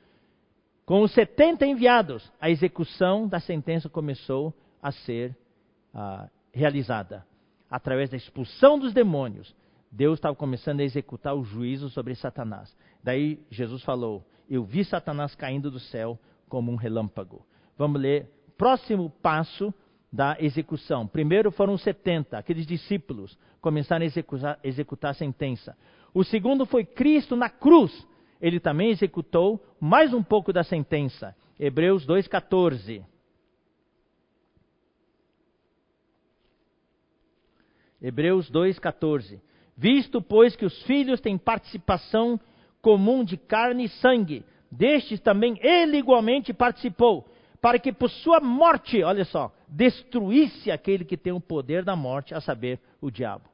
Com 0.86 1.02
os 1.02 1.14
setenta 1.14 1.66
enviados, 1.66 2.30
a 2.42 2.50
execução 2.50 3.28
da 3.28 3.40
sentença 3.40 3.90
começou 3.90 4.54
a 4.82 4.92
ser 4.92 5.36
ah, 5.94 6.28
realizada. 6.52 7.26
Através 7.70 8.10
da 8.10 8.18
expulsão 8.18 8.78
dos 8.78 8.94
demônios, 8.94 9.56
Deus 9.90 10.18
estava 10.18 10.36
começando 10.36 10.82
a 10.82 10.84
executar 10.84 11.36
o 11.36 11.44
juízo 11.44 11.90
sobre 11.90 12.16
Satanás. 12.16 12.76
Daí 13.02 13.40
Jesus 13.50 13.82
falou: 13.84 14.26
Eu 14.50 14.66
vi 14.66 14.84
Satanás 14.84 15.34
caindo 15.36 15.72
do 15.72 15.80
céu 15.80 16.20
como 16.50 16.72
um 16.72 16.76
relâmpago. 16.76 17.46
Vamos 17.78 18.02
ler. 18.02 18.30
Próximo 18.58 19.10
passo 19.22 19.74
da 20.12 20.38
execução. 20.40 21.08
Primeiro 21.08 21.52
foram 21.52 21.74
os 21.74 21.82
70, 21.82 22.38
aqueles 22.38 22.68
discípulos, 22.68 23.38
começaram 23.60 24.04
a 24.04 24.06
executar, 24.06 24.60
executar 24.64 25.12
a 25.12 25.16
sentença. 25.16 25.76
O 26.14 26.24
segundo 26.24 26.66
foi 26.66 26.86
Cristo 26.86 27.36
na 27.36 27.50
cruz. 27.50 28.08
Ele 28.44 28.60
também 28.60 28.90
executou 28.90 29.66
mais 29.80 30.14
um 30.14 30.22
pouco 30.22 30.52
da 30.52 30.66
sentença. 30.66 31.34
Hebreus 31.58 32.06
2,14. 32.06 33.02
Hebreus 38.02 38.52
2,14. 38.52 39.40
Visto, 39.78 40.22
pois, 40.22 40.58
que 40.58 40.66
os 40.66 40.84
filhos 40.84 41.22
têm 41.22 41.38
participação 41.38 42.38
comum 42.82 43.24
de 43.24 43.38
carne 43.38 43.86
e 43.86 43.90
sangue, 43.90 44.46
destes 44.70 45.22
também 45.22 45.58
ele 45.62 45.96
igualmente 45.96 46.52
participou, 46.52 47.26
para 47.62 47.80
que 47.80 47.94
por 47.94 48.10
sua 48.10 48.42
morte, 48.42 49.02
olha 49.04 49.24
só, 49.24 49.56
destruísse 49.70 50.70
aquele 50.70 51.06
que 51.06 51.16
tem 51.16 51.32
o 51.32 51.40
poder 51.40 51.86
da 51.86 51.96
morte, 51.96 52.36
a 52.36 52.42
saber, 52.42 52.78
o 53.00 53.10
diabo. 53.10 53.46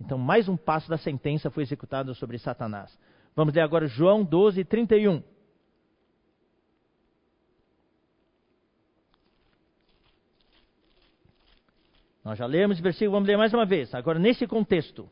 Então, 0.00 0.18
mais 0.18 0.48
um 0.48 0.56
passo 0.56 0.90
da 0.90 0.98
sentença 0.98 1.48
foi 1.48 1.62
executado 1.62 2.12
sobre 2.16 2.38
Satanás. 2.38 2.98
Vamos 3.34 3.54
ler 3.54 3.60
agora 3.60 3.86
João 3.86 4.24
12, 4.24 4.64
31. 4.64 5.22
Nós 12.24 12.38
já 12.38 12.46
lemos 12.46 12.76
esse 12.76 12.82
versículo, 12.82 13.12
vamos 13.12 13.28
ler 13.28 13.36
mais 13.36 13.52
uma 13.52 13.64
vez. 13.64 13.94
Agora, 13.94 14.18
nesse 14.18 14.46
contexto. 14.46 15.10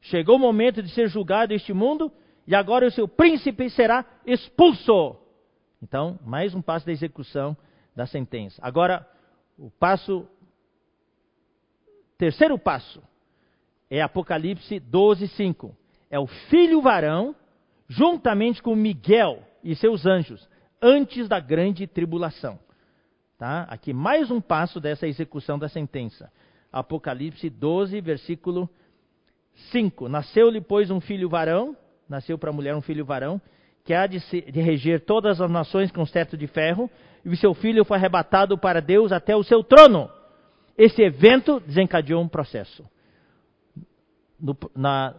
Chegou 0.00 0.36
o 0.36 0.38
momento 0.38 0.82
de 0.82 0.90
ser 0.90 1.08
julgado 1.08 1.52
este 1.52 1.72
mundo 1.72 2.10
e 2.46 2.54
agora 2.54 2.86
o 2.86 2.90
seu 2.90 3.06
príncipe 3.06 3.68
será 3.68 4.04
expulso. 4.24 5.16
Então, 5.82 6.18
mais 6.24 6.54
um 6.54 6.62
passo 6.62 6.86
da 6.86 6.92
execução 6.92 7.56
da 7.94 8.06
sentença. 8.06 8.60
Agora, 8.64 9.06
o 9.58 9.70
passo, 9.70 10.26
terceiro 12.16 12.58
passo, 12.58 13.02
é 13.90 14.00
Apocalipse 14.00 14.80
12, 14.80 15.28
5. 15.28 15.76
É 16.10 16.18
o 16.18 16.26
filho 16.26 16.80
varão, 16.80 17.34
juntamente 17.88 18.62
com 18.62 18.74
Miguel 18.74 19.42
e 19.62 19.74
seus 19.74 20.06
anjos, 20.06 20.48
antes 20.80 21.28
da 21.28 21.40
grande 21.40 21.86
tribulação. 21.86 22.58
Tá? 23.36 23.62
Aqui 23.70 23.92
mais 23.92 24.30
um 24.30 24.40
passo 24.40 24.80
dessa 24.80 25.06
execução 25.06 25.58
da 25.58 25.68
sentença. 25.68 26.30
Apocalipse 26.72 27.48
12, 27.48 28.00
versículo 28.00 28.68
5. 29.70 30.08
Nasceu-lhe, 30.08 30.60
pois, 30.60 30.90
um 30.90 31.00
filho 31.00 31.28
varão, 31.28 31.76
nasceu 32.08 32.38
para 32.38 32.50
a 32.50 32.52
mulher 32.52 32.74
um 32.74 32.80
filho 32.80 33.04
varão, 33.04 33.40
que 33.84 33.94
há 33.94 34.06
de, 34.06 34.20
se, 34.20 34.40
de 34.42 34.60
reger 34.60 35.04
todas 35.04 35.40
as 35.40 35.50
nações 35.50 35.90
com 35.90 36.04
cetro 36.04 36.36
de 36.36 36.46
ferro, 36.46 36.90
e 37.24 37.30
o 37.30 37.36
seu 37.36 37.54
filho 37.54 37.84
foi 37.84 37.96
arrebatado 37.96 38.58
para 38.58 38.80
Deus 38.80 39.12
até 39.12 39.36
o 39.36 39.42
seu 39.42 39.62
trono. 39.62 40.10
Esse 40.76 41.02
evento 41.02 41.60
desencadeou 41.60 42.22
um 42.22 42.28
processo. 42.28 42.84
No, 44.40 44.56
na, 44.74 45.14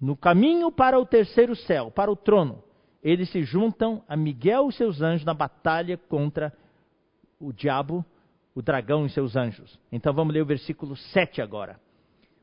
no 0.00 0.16
caminho 0.16 0.70
para 0.70 0.98
o 0.98 1.06
terceiro 1.06 1.56
céu, 1.56 1.90
para 1.90 2.10
o 2.10 2.16
trono, 2.16 2.62
eles 3.02 3.30
se 3.30 3.42
juntam 3.42 4.02
a 4.08 4.16
Miguel 4.16 4.68
e 4.68 4.72
seus 4.72 5.00
anjos 5.00 5.24
na 5.24 5.34
batalha 5.34 5.96
contra 5.96 6.52
o 7.40 7.52
diabo, 7.52 8.04
o 8.54 8.62
dragão 8.62 9.06
e 9.06 9.10
seus 9.10 9.36
anjos. 9.36 9.78
Então 9.90 10.12
vamos 10.12 10.34
ler 10.34 10.42
o 10.42 10.46
versículo 10.46 10.96
7 10.96 11.40
agora. 11.40 11.80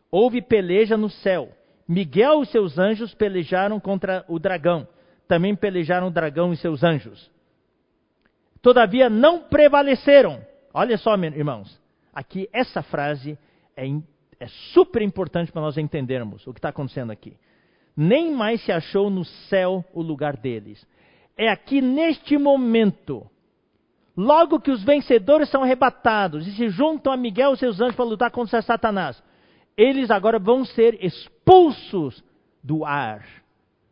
Houve 0.10 0.42
peleja 0.42 0.96
no 0.96 1.10
céu. 1.10 1.50
Miguel 1.88 2.42
e 2.42 2.46
seus 2.46 2.80
anjos 2.80 3.14
pelejaram 3.14 3.80
contra 3.80 4.24
o 4.28 4.40
dragão. 4.40 4.88
Também 5.28 5.56
pelejaram 5.56 6.08
o 6.08 6.12
dragão 6.12 6.54
e 6.54 6.58
seus 6.58 6.84
anjos. 6.84 7.30
Todavia 8.62 9.10
não 9.10 9.42
prevaleceram. 9.42 10.42
Olha 10.74 10.98
só, 10.98 11.16
irmãos. 11.16 11.80
Aqui, 12.14 12.50
essa 12.54 12.82
frase 12.82 13.38
é, 13.76 13.86
é 14.40 14.48
super 14.74 15.02
importante 15.02 15.52
para 15.52 15.62
nós 15.62 15.78
entendermos 15.78 16.48
o 16.48 16.54
que 16.54 16.60
está 16.60 16.70
acontecendo 16.70 17.12
aqui. 17.12 17.38
Nem 17.96 18.32
mais 18.32 18.62
se 18.62 18.72
achou 18.72 19.10
no 19.10 19.24
céu 19.24 19.84
o 19.94 20.02
lugar 20.02 20.36
deles. 20.38 20.86
É 21.38 21.50
aqui 21.50 21.82
neste 21.82 22.38
momento 22.38 23.30
Logo 24.18 24.62
que 24.62 24.72
os 24.72 24.82
vencedores 24.84 25.50
são 25.50 25.62
arrebatados 25.62 26.48
e 26.48 26.52
se 26.56 26.70
juntam 26.70 27.12
a 27.12 27.18
Miguel 27.18 27.54
e 27.54 27.58
seus 27.58 27.82
anjos 27.82 27.96
para 27.96 28.06
lutar 28.06 28.32
contra 28.32 28.62
Satanás, 28.62 29.22
eles 29.76 30.10
agora 30.10 30.40
vão 30.40 30.64
ser 30.64 31.04
expulsos 31.04 32.24
do 32.64 32.86
ar, 32.86 33.26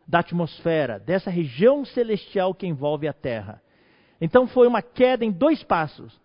da 0.07 0.19
atmosfera, 0.19 0.97
dessa 0.97 1.29
região 1.29 1.83
celestial 1.83 2.53
que 2.53 2.65
envolve 2.65 3.05
a 3.05 3.11
terra. 3.11 3.61
Então 4.21 4.47
foi 4.47 4.65
uma 4.65 4.81
queda 4.81 5.25
em 5.25 5.31
dois 5.31 5.61
passos. 5.61 6.17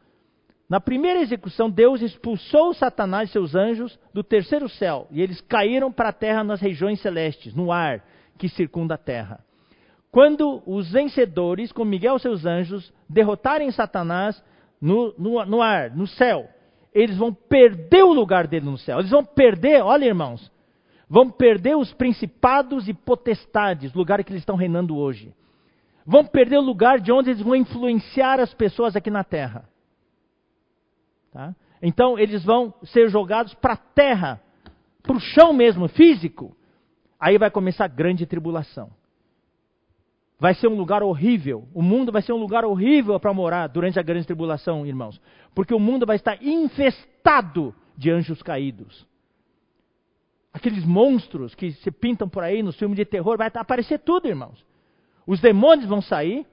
Na 0.69 0.81
primeira 0.81 1.21
execução, 1.21 1.71
Deus 1.71 2.03
expulsou 2.03 2.75
Satanás 2.75 3.31
e 3.31 3.33
seus 3.33 3.55
anjos 3.55 3.99
do 4.13 4.23
terceiro 4.23 4.69
céu, 4.69 5.07
e 5.11 5.23
eles 5.23 5.41
caíram 5.41 5.91
para 5.91 6.11
a 6.11 6.13
terra 6.13 6.45
nas 6.45 6.61
regiões 6.61 7.01
celestes, 7.01 7.55
no 7.55 7.73
ar 7.73 8.05
que 8.37 8.51
circunda 8.51 8.95
a 8.95 8.99
terra. 8.99 9.41
Quando 10.11 10.63
os 10.67 10.91
vencedores, 10.93 11.73
com 11.73 11.85
Miguel 11.85 12.17
e 12.17 12.21
seus 12.21 12.45
anjos, 12.45 12.93
derrotarem 13.09 13.71
Satanás 13.71 14.43
no, 14.81 15.15
no, 15.19 15.45
no 15.47 15.63
ar, 15.63 15.91
no 15.97 16.07
céu, 16.07 16.47
eles 16.95 17.17
vão 17.17 17.33
perder 17.33 18.03
o 18.03 18.13
lugar 18.13 18.47
dele 18.47 18.67
no 18.67 18.79
céu. 18.79 18.99
Eles 18.99 19.11
vão 19.11 19.25
perder, 19.25 19.83
olha 19.83 20.05
irmãos, 20.05 20.51
vão 21.09 21.31
perder 21.31 21.77
os 21.77 21.93
principados 21.95 22.89
e 22.89 22.95
potestades, 22.95 23.93
lugar 23.95 24.23
que 24.23 24.33
eles 24.33 24.43
estão 24.43 24.57
reinando 24.57 24.97
hoje. 24.97 25.33
vão 26.07 26.25
perder 26.25 26.59
o 26.59 26.63
lugar 26.63 27.01
de 27.01 27.13
onde 27.13 27.31
eles 27.31 27.43
vão 27.43 27.55
influenciar 27.55 28.41
as 28.41 28.53
pessoas 28.55 28.97
aqui 28.97 29.11
na 29.11 29.25
terra. 29.25 29.69
Tá? 31.33 31.55
Então 31.83 32.19
eles 32.19 32.45
vão 32.45 32.75
ser 32.85 33.09
jogados 33.09 33.55
para 33.55 33.75
a 33.75 33.77
terra, 33.77 34.41
para 35.03 35.17
o 35.17 35.21
chão 35.21 35.53
mesmo, 35.53 35.89
físico. 35.89 36.57
Aí 37.19 37.39
vai 37.39 37.51
começar 37.51 37.85
a 37.85 37.89
grande 37.89 38.27
tribulação. 38.27 38.91
Vai 40.39 40.55
ser 40.55 40.69
um 40.69 40.77
lugar 40.77 41.03
horrível. 41.03 41.67
O 41.75 41.83
mundo 41.83 42.13
vai 42.13 42.23
ser 42.23 42.33
um 42.33 42.37
lugar 42.37 42.65
horrível 42.65 43.19
para 43.19 43.35
morar 43.35 43.67
durante 43.67 43.99
a 43.99 44.03
grande 44.03 44.27
tribulação, 44.27 44.87
irmãos. 44.87 45.21
Porque 45.55 45.75
o 45.75 45.81
mundo 45.81 46.07
vai 46.07 46.17
estar 46.17 46.41
infestado 46.43 47.75
de 47.97 48.11
anjos 48.11 48.41
caídos. 48.41 49.07
Aqueles 50.53 50.85
monstros 50.85 51.55
que 51.55 51.73
se 51.73 51.91
pintam 51.91 52.29
por 52.29 52.45
aí 52.45 52.63
nos 52.63 52.77
filmes 52.79 52.97
de 52.97 53.05
terror, 53.05 53.37
vai 53.37 53.51
aparecer 53.53 53.99
tudo, 53.99 54.29
irmãos. 54.29 54.65
Os 55.27 55.41
demônios 55.41 55.89
vão 55.89 56.01
sair. 56.01 56.47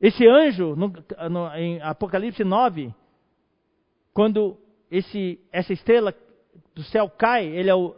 Esse 0.00 0.26
anjo, 0.26 0.76
no, 0.76 0.92
no, 1.30 1.48
em 1.56 1.80
Apocalipse 1.80 2.44
9, 2.44 2.94
quando 4.14 4.56
esse, 4.90 5.40
essa 5.52 5.72
estrela 5.72 6.14
do 6.74 6.82
céu 6.84 7.10
cai, 7.10 7.44
ele 7.44 7.68
é 7.68 7.74
o, 7.74 7.96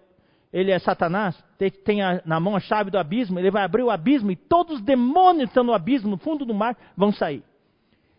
ele 0.52 0.70
é 0.70 0.78
Satanás, 0.78 1.36
tem, 1.84 2.02
a, 2.02 2.22
na 2.24 2.40
mão 2.40 2.56
a 2.56 2.60
chave 2.60 2.90
do 2.90 2.98
abismo, 2.98 3.38
ele 3.38 3.50
vai 3.50 3.62
abrir 3.62 3.82
o 3.82 3.90
abismo 3.90 4.30
e 4.30 4.36
todos 4.36 4.76
os 4.76 4.82
demônios 4.82 5.44
que 5.44 5.50
estão 5.50 5.62
no 5.62 5.74
abismo, 5.74 6.10
no 6.10 6.16
fundo 6.16 6.46
do 6.46 6.54
mar, 6.54 6.74
vão 6.96 7.12
sair. 7.12 7.44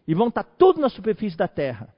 E 0.08 0.14
vão 0.14 0.28
estar 0.28 0.44
tudo 0.44 0.80
na 0.80 0.88
superfície 0.88 1.36
da 1.36 1.48
terra. 1.48 1.94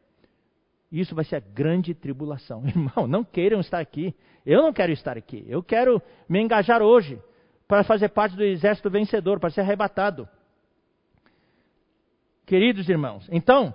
E 0.91 0.99
isso 0.99 1.13
vai 1.13 1.25
ser 1.25 1.35
a 1.35 1.39
grande 1.39 1.93
tribulação. 1.93 2.63
Irmão, 2.67 3.05
não 3.05 3.23
queiram 3.23 3.59
estar 3.59 3.79
aqui. 3.79 4.15
Eu 4.45 4.63
não 4.63 4.73
quero 4.73 4.91
estar 4.93 5.17
aqui. 5.17 5.45
Eu 5.47 5.61
quero 5.61 6.01
me 6.27 6.41
engajar 6.41 6.81
hoje 6.81 7.21
para 7.67 7.83
fazer 7.83 8.09
parte 8.09 8.35
do 8.35 8.43
exército 8.43 8.89
vencedor, 8.89 9.39
para 9.39 9.51
ser 9.51 9.61
arrebatado. 9.61 10.27
Queridos 12.45 12.89
irmãos, 12.89 13.27
então, 13.31 13.71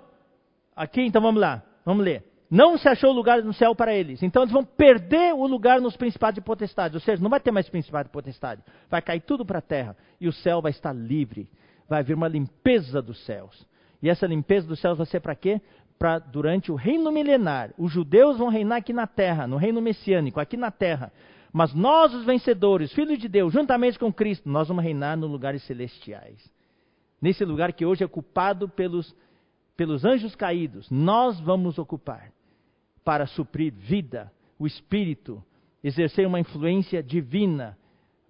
aqui, 0.75 1.01
então 1.01 1.21
vamos 1.21 1.39
lá, 1.39 1.63
vamos 1.85 2.03
ler. 2.03 2.23
Não 2.49 2.77
se 2.77 2.87
achou 2.87 3.11
lugar 3.11 3.41
no 3.43 3.53
céu 3.53 3.75
para 3.75 3.93
eles. 3.93 4.21
Então 4.21 4.43
eles 4.43 4.53
vão 4.53 4.63
perder 4.63 5.33
o 5.33 5.47
lugar 5.47 5.81
nos 5.81 5.97
principados 5.97 6.37
e 6.37 6.41
potestades. 6.41 6.95
Ou 6.95 7.01
seja, 7.01 7.21
não 7.21 7.29
vai 7.29 7.39
ter 7.39 7.51
mais 7.51 7.67
principado 7.67 8.07
e 8.07 8.11
potestade. 8.11 8.61
Vai 8.89 9.01
cair 9.01 9.21
tudo 9.21 9.45
para 9.45 9.59
a 9.59 9.61
terra. 9.61 9.97
E 10.19 10.27
o 10.27 10.33
céu 10.33 10.61
vai 10.61 10.71
estar 10.71 10.93
livre. 10.93 11.49
Vai 11.89 11.99
haver 11.99 12.15
uma 12.15 12.27
limpeza 12.27 13.01
dos 13.01 13.23
céus. 13.25 13.65
E 14.01 14.09
essa 14.09 14.27
limpeza 14.27 14.67
dos 14.67 14.79
céus 14.79 14.97
vai 14.97 15.07
ser 15.07 15.19
para 15.19 15.35
quê? 15.35 15.59
Para 15.97 16.19
durante 16.19 16.71
o 16.71 16.75
reino 16.75 17.11
milenar. 17.11 17.73
Os 17.77 17.91
judeus 17.91 18.37
vão 18.37 18.49
reinar 18.49 18.77
aqui 18.77 18.93
na 18.93 19.07
terra, 19.07 19.47
no 19.47 19.57
reino 19.57 19.81
messiânico, 19.81 20.39
aqui 20.39 20.55
na 20.55 20.69
terra. 20.69 21.11
Mas 21.51 21.73
nós, 21.73 22.13
os 22.13 22.25
vencedores, 22.25 22.91
filhos 22.91 23.17
de 23.17 23.27
Deus, 23.27 23.53
juntamente 23.53 23.97
com 23.97 24.11
Cristo, 24.11 24.47
nós 24.47 24.67
vamos 24.67 24.83
reinar 24.83 25.17
nos 25.17 25.31
lugares 25.31 25.63
celestiais. 25.63 26.51
Nesse 27.21 27.43
lugar 27.45 27.71
que 27.73 27.85
hoje 27.85 28.03
é 28.03 28.05
ocupado 28.05 28.67
pelos, 28.67 29.15
pelos 29.75 30.05
anjos 30.05 30.35
caídos, 30.35 30.89
nós 30.89 31.39
vamos 31.39 31.77
ocupar 31.77 32.31
para 33.03 33.27
suprir 33.27 33.73
vida, 33.73 34.31
o 34.57 34.65
Espírito, 34.65 35.43
exercer 35.83 36.25
uma 36.25 36.39
influência 36.39 37.03
divina, 37.03 37.77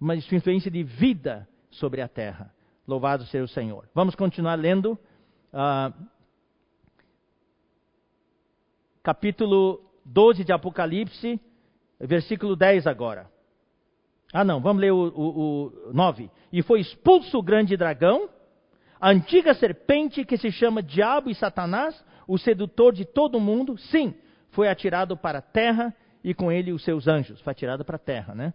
uma 0.00 0.14
influência 0.16 0.70
de 0.70 0.82
vida 0.82 1.48
sobre 1.70 2.02
a 2.02 2.08
terra. 2.08 2.52
Louvado 2.86 3.24
seja 3.26 3.44
o 3.44 3.48
Senhor. 3.48 3.88
Vamos 3.94 4.14
continuar 4.14 4.54
lendo. 4.56 4.98
Uh, 5.52 6.06
capítulo 9.02 9.80
12 10.04 10.44
de 10.44 10.52
Apocalipse, 10.52 11.40
versículo 11.98 12.54
10 12.54 12.86
agora. 12.86 13.30
Ah, 14.32 14.44
não, 14.44 14.60
vamos 14.60 14.80
ler 14.80 14.92
o, 14.92 14.96
o, 14.96 15.88
o 15.88 15.92
9. 15.92 16.30
E 16.52 16.62
foi 16.62 16.80
expulso 16.80 17.38
o 17.38 17.42
grande 17.42 17.76
dragão, 17.76 18.28
a 19.00 19.10
antiga 19.10 19.54
serpente 19.54 20.24
que 20.24 20.36
se 20.36 20.50
chama 20.50 20.82
Diabo 20.82 21.30
e 21.30 21.34
Satanás, 21.34 22.02
o 22.26 22.38
sedutor 22.38 22.92
de 22.92 23.04
todo 23.04 23.40
mundo. 23.40 23.76
Sim, 23.76 24.14
foi 24.50 24.68
atirado 24.68 25.16
para 25.16 25.38
a 25.38 25.42
terra 25.42 25.94
e 26.24 26.34
com 26.34 26.50
ele 26.50 26.72
os 26.72 26.82
seus 26.82 27.06
anjos. 27.06 27.40
Foi 27.42 27.50
atirado 27.50 27.84
para 27.84 27.96
a 27.96 28.00
terra, 28.00 28.34
né? 28.34 28.54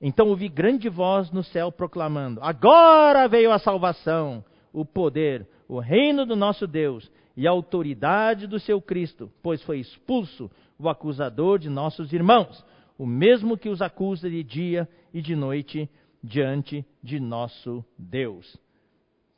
Então 0.00 0.28
ouvi 0.28 0.48
grande 0.48 0.88
voz 0.88 1.30
no 1.32 1.42
céu 1.42 1.72
proclamando: 1.72 2.40
Agora 2.42 3.26
veio 3.26 3.50
a 3.50 3.58
salvação, 3.58 4.44
o 4.72 4.84
poder, 4.84 5.46
o 5.68 5.80
reino 5.80 6.24
do 6.24 6.36
nosso 6.36 6.66
Deus 6.66 7.10
e 7.36 7.46
a 7.46 7.50
autoridade 7.50 8.46
do 8.46 8.60
seu 8.60 8.80
Cristo, 8.80 9.30
pois 9.42 9.62
foi 9.62 9.80
expulso 9.80 10.50
o 10.78 10.88
acusador 10.88 11.58
de 11.58 11.68
nossos 11.68 12.12
irmãos, 12.12 12.64
o 12.96 13.06
mesmo 13.06 13.58
que 13.58 13.68
os 13.68 13.82
acusa 13.82 14.30
de 14.30 14.42
dia 14.44 14.88
e 15.12 15.20
de 15.20 15.34
noite 15.34 15.90
diante 16.22 16.84
de 17.02 17.18
nosso 17.18 17.84
Deus. 17.98 18.56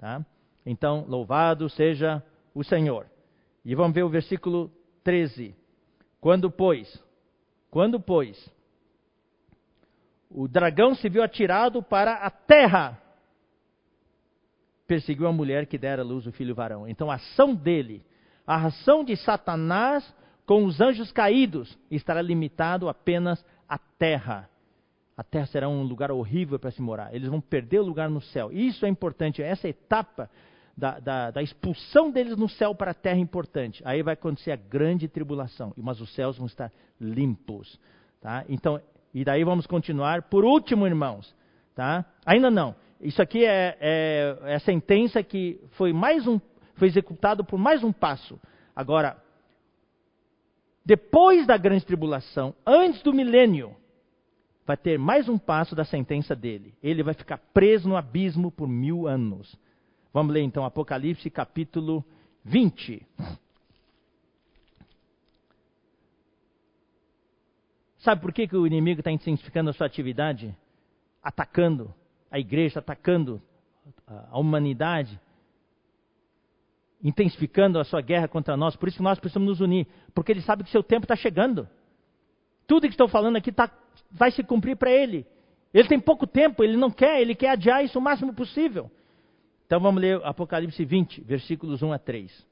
Tá? 0.01 0.25
Então, 0.65 1.05
louvado 1.07 1.69
seja 1.69 2.25
o 2.55 2.65
Senhor. 2.65 3.07
E 3.63 3.75
vamos 3.75 3.95
ver 3.95 4.03
o 4.03 4.09
versículo 4.09 4.73
13. 5.05 5.55
Quando, 6.19 6.51
pois, 6.51 7.05
quando, 7.71 8.01
pois, 8.01 8.51
o 10.31 10.49
dragão 10.49 10.95
se 10.95 11.07
viu 11.11 11.23
atirado 11.23 11.83
para 11.83 12.15
a 12.15 12.31
terra, 12.31 12.99
perseguiu 14.87 15.27
a 15.27 15.33
mulher 15.33 15.67
que 15.67 15.77
dera 15.77 16.01
à 16.01 16.05
luz 16.05 16.27
o 16.27 16.33
filho 16.33 16.55
varão. 16.55 16.89
Então 16.89 17.11
a 17.11 17.17
ação 17.17 17.55
dele, 17.55 18.03
a 18.47 18.57
ação 18.67 19.05
de 19.05 19.15
Satanás 19.19 20.15
com 20.47 20.65
os 20.65 20.81
anjos 20.81 21.13
caídos, 21.13 21.79
estará 21.91 22.23
limitado 22.23 22.89
apenas 22.89 23.45
à 23.69 23.79
terra. 23.79 24.49
A 25.21 25.23
terra 25.23 25.45
será 25.45 25.69
um 25.69 25.83
lugar 25.83 26.11
horrível 26.11 26.59
para 26.59 26.71
se 26.71 26.81
morar. 26.81 27.15
Eles 27.15 27.29
vão 27.29 27.43
perder 27.43 27.81
o 27.81 27.85
lugar 27.85 28.09
no 28.09 28.23
céu. 28.23 28.51
Isso 28.51 28.87
é 28.87 28.89
importante. 28.89 29.43
Essa 29.43 29.69
etapa 29.69 30.31
da, 30.75 30.99
da, 30.99 31.31
da, 31.31 31.43
expulsão 31.43 32.11
deles 32.11 32.39
no 32.39 32.49
céu 32.49 32.75
para 32.75 32.93
a 32.93 32.95
terra 32.95 33.19
importante. 33.19 33.83
Aí 33.85 34.03
vai 34.03 34.15
acontecer 34.15 34.51
a 34.51 34.57
grande 34.57 35.09
tribulação, 35.09 35.75
mas 35.77 36.01
os 36.01 36.15
céus 36.15 36.39
vão 36.39 36.47
estar 36.47 36.73
limpos. 36.99 37.79
Tá? 38.19 38.47
Então, 38.49 38.81
e 39.13 39.23
daí 39.23 39.45
vamos 39.45 39.67
continuar. 39.67 40.23
Por 40.23 40.43
último, 40.43 40.87
irmãos, 40.87 41.37
tá? 41.75 42.03
ainda 42.25 42.51
não. 42.51 42.75
Isso 42.99 43.21
aqui 43.21 43.45
é, 43.45 43.77
é, 43.79 44.39
é 44.45 44.55
a 44.55 44.61
sentença 44.61 45.23
que 45.23 45.61
foi 45.73 45.93
mais 45.93 46.27
um, 46.27 46.41
foi 46.77 46.89
executado 46.89 47.45
por 47.45 47.59
mais 47.59 47.85
um 47.85 47.93
passo. 47.93 48.41
Agora, 48.75 49.23
depois 50.83 51.47
da 51.47 51.59
grande 51.59 51.85
tribulação, 51.85 52.55
antes 52.67 53.03
do 53.03 53.13
milênio, 53.13 53.77
vai 54.71 54.77
ter 54.77 54.97
mais 55.01 55.29
um 55.29 55.37
passo 55.37 55.75
da 55.75 55.85
sentença 55.85 56.37
dele. 56.37 56.73
Ele 56.81 57.03
vai 57.03 57.13
ficar 57.13 57.39
preso 57.53 57.89
no 57.89 57.97
abismo 57.97 58.53
por 58.53 58.69
mil 58.69 59.09
anos. 59.09 59.59
Vamos 60.13 60.33
ler 60.33 60.43
então 60.43 60.65
Apocalipse 60.65 61.29
capítulo 61.29 62.05
20. 62.45 63.05
Sabe 67.99 68.23
por 68.23 68.33
que, 68.33 68.47
que 68.47 68.57
o 68.57 68.65
inimigo 68.65 69.01
está 69.01 69.11
intensificando 69.11 69.71
a 69.71 69.73
sua 69.73 69.89
atividade? 69.89 70.57
Atacando 71.21 71.93
a 72.31 72.39
igreja, 72.39 72.79
atacando 72.79 73.43
a 74.07 74.39
humanidade, 74.39 75.21
intensificando 77.03 77.81
a 77.81 77.85
sua 77.85 78.01
guerra 78.01 78.29
contra 78.29 78.57
nós. 78.57 78.77
Por 78.77 78.89
isso 78.89 78.99
que 78.99 79.03
nós 79.03 79.19
precisamos 79.19 79.49
nos 79.49 79.61
unir, 79.61 79.89
porque 80.15 80.31
ele 80.31 80.43
sabe 80.43 80.63
que 80.63 80.71
seu 80.71 80.85
tempo 80.85 81.07
está 81.07 81.17
chegando. 81.17 81.69
Tudo 82.69 82.83
que 82.83 82.95
estou 82.95 83.09
falando 83.09 83.35
aqui 83.35 83.51
tá, 83.51 83.69
vai 84.11 84.31
se 84.31 84.43
cumprir 84.43 84.77
para 84.77 84.91
ele. 84.91 85.27
Ele 85.73 85.89
tem 85.89 86.01
pouco 86.01 86.27
tempo, 86.27 86.65
ele 86.65 86.77
não 86.77 86.91
quer, 86.91 87.21
ele 87.21 87.35
quer 87.35 87.51
adiar 87.51 87.85
isso 87.85 87.99
o 87.99 88.03
máximo 88.03 88.35
possível. 88.35 88.91
Então 89.67 89.79
vamos 89.79 90.01
ler 90.01 90.21
Apocalipse 90.25 90.85
20, 90.85 91.21
versículos 91.23 91.83
1 91.83 91.93
a 91.93 91.99
3. 91.99 92.47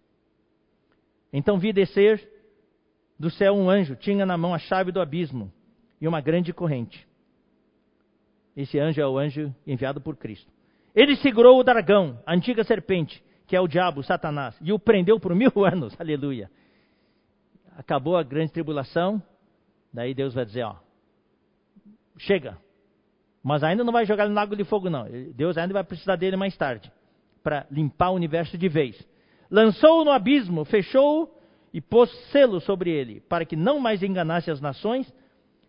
Então 1.33 1.59
vi 1.59 1.73
descer 1.73 2.29
do 3.19 3.29
céu 3.29 3.55
um 3.55 3.69
anjo, 3.69 3.97
tinha 3.97 4.25
na 4.25 4.39
mão 4.39 4.55
a 4.55 4.59
chave 4.59 4.93
do 4.93 5.01
abismo 5.01 5.53
e 6.01 6.07
uma 6.07 6.21
grande 6.21 6.53
corrente. 6.53 7.07
Esse 8.57 8.79
anjo 8.79 9.01
é 9.01 9.07
o 9.07 9.19
anjo 9.19 9.55
enviado 9.67 10.01
por 10.01 10.17
Cristo. 10.17 10.51
Ele 10.95 11.17
segurou 11.17 11.59
o 11.59 11.65
dragão, 11.65 12.21
a 12.25 12.35
antiga 12.35 12.65
serpente, 12.65 13.23
que 13.47 13.57
é 13.57 13.61
o 13.61 13.69
diabo, 13.69 14.03
Satanás, 14.03 14.57
e 14.61 14.73
o 14.73 14.79
prendeu 14.79 15.19
por 15.19 15.35
mil 15.35 15.53
anos. 15.65 15.95
Aleluia. 15.99 16.51
Acabou 17.77 18.17
a 18.17 18.23
grande 18.23 18.53
tribulação. 18.53 19.23
Daí 19.93 20.13
Deus 20.15 20.35
vai 20.35 20.45
dizer: 20.45 20.65
Ó, 20.65 20.77
chega. 22.19 22.59
Mas 23.43 23.63
ainda 23.63 23.85
não 23.85 23.93
vai 23.93 24.05
jogar 24.05 24.29
no 24.29 24.35
lago 24.35 24.57
de 24.57 24.65
fogo, 24.65 24.91
não. 24.91 25.07
Deus 25.35 25.57
ainda 25.57 25.73
vai 25.73 25.85
precisar 25.85 26.17
dele 26.17 26.37
mais 26.37 26.57
tarde 26.57 26.93
para 27.43 27.67
limpar 27.71 28.11
o 28.11 28.15
universo 28.15 28.59
de 28.59 28.69
vez. 28.69 29.03
Lançou-o 29.51 30.05
no 30.05 30.11
abismo, 30.11 30.65
fechou-o 30.65 31.31
e 31.73 31.81
pôs 31.81 32.11
selo 32.31 32.61
sobre 32.61 32.91
ele, 32.91 33.21
para 33.21 33.45
que 33.45 33.57
não 33.57 33.79
mais 33.79 34.03
enganasse 34.03 34.51
as 34.51 34.61
nações 34.61 35.11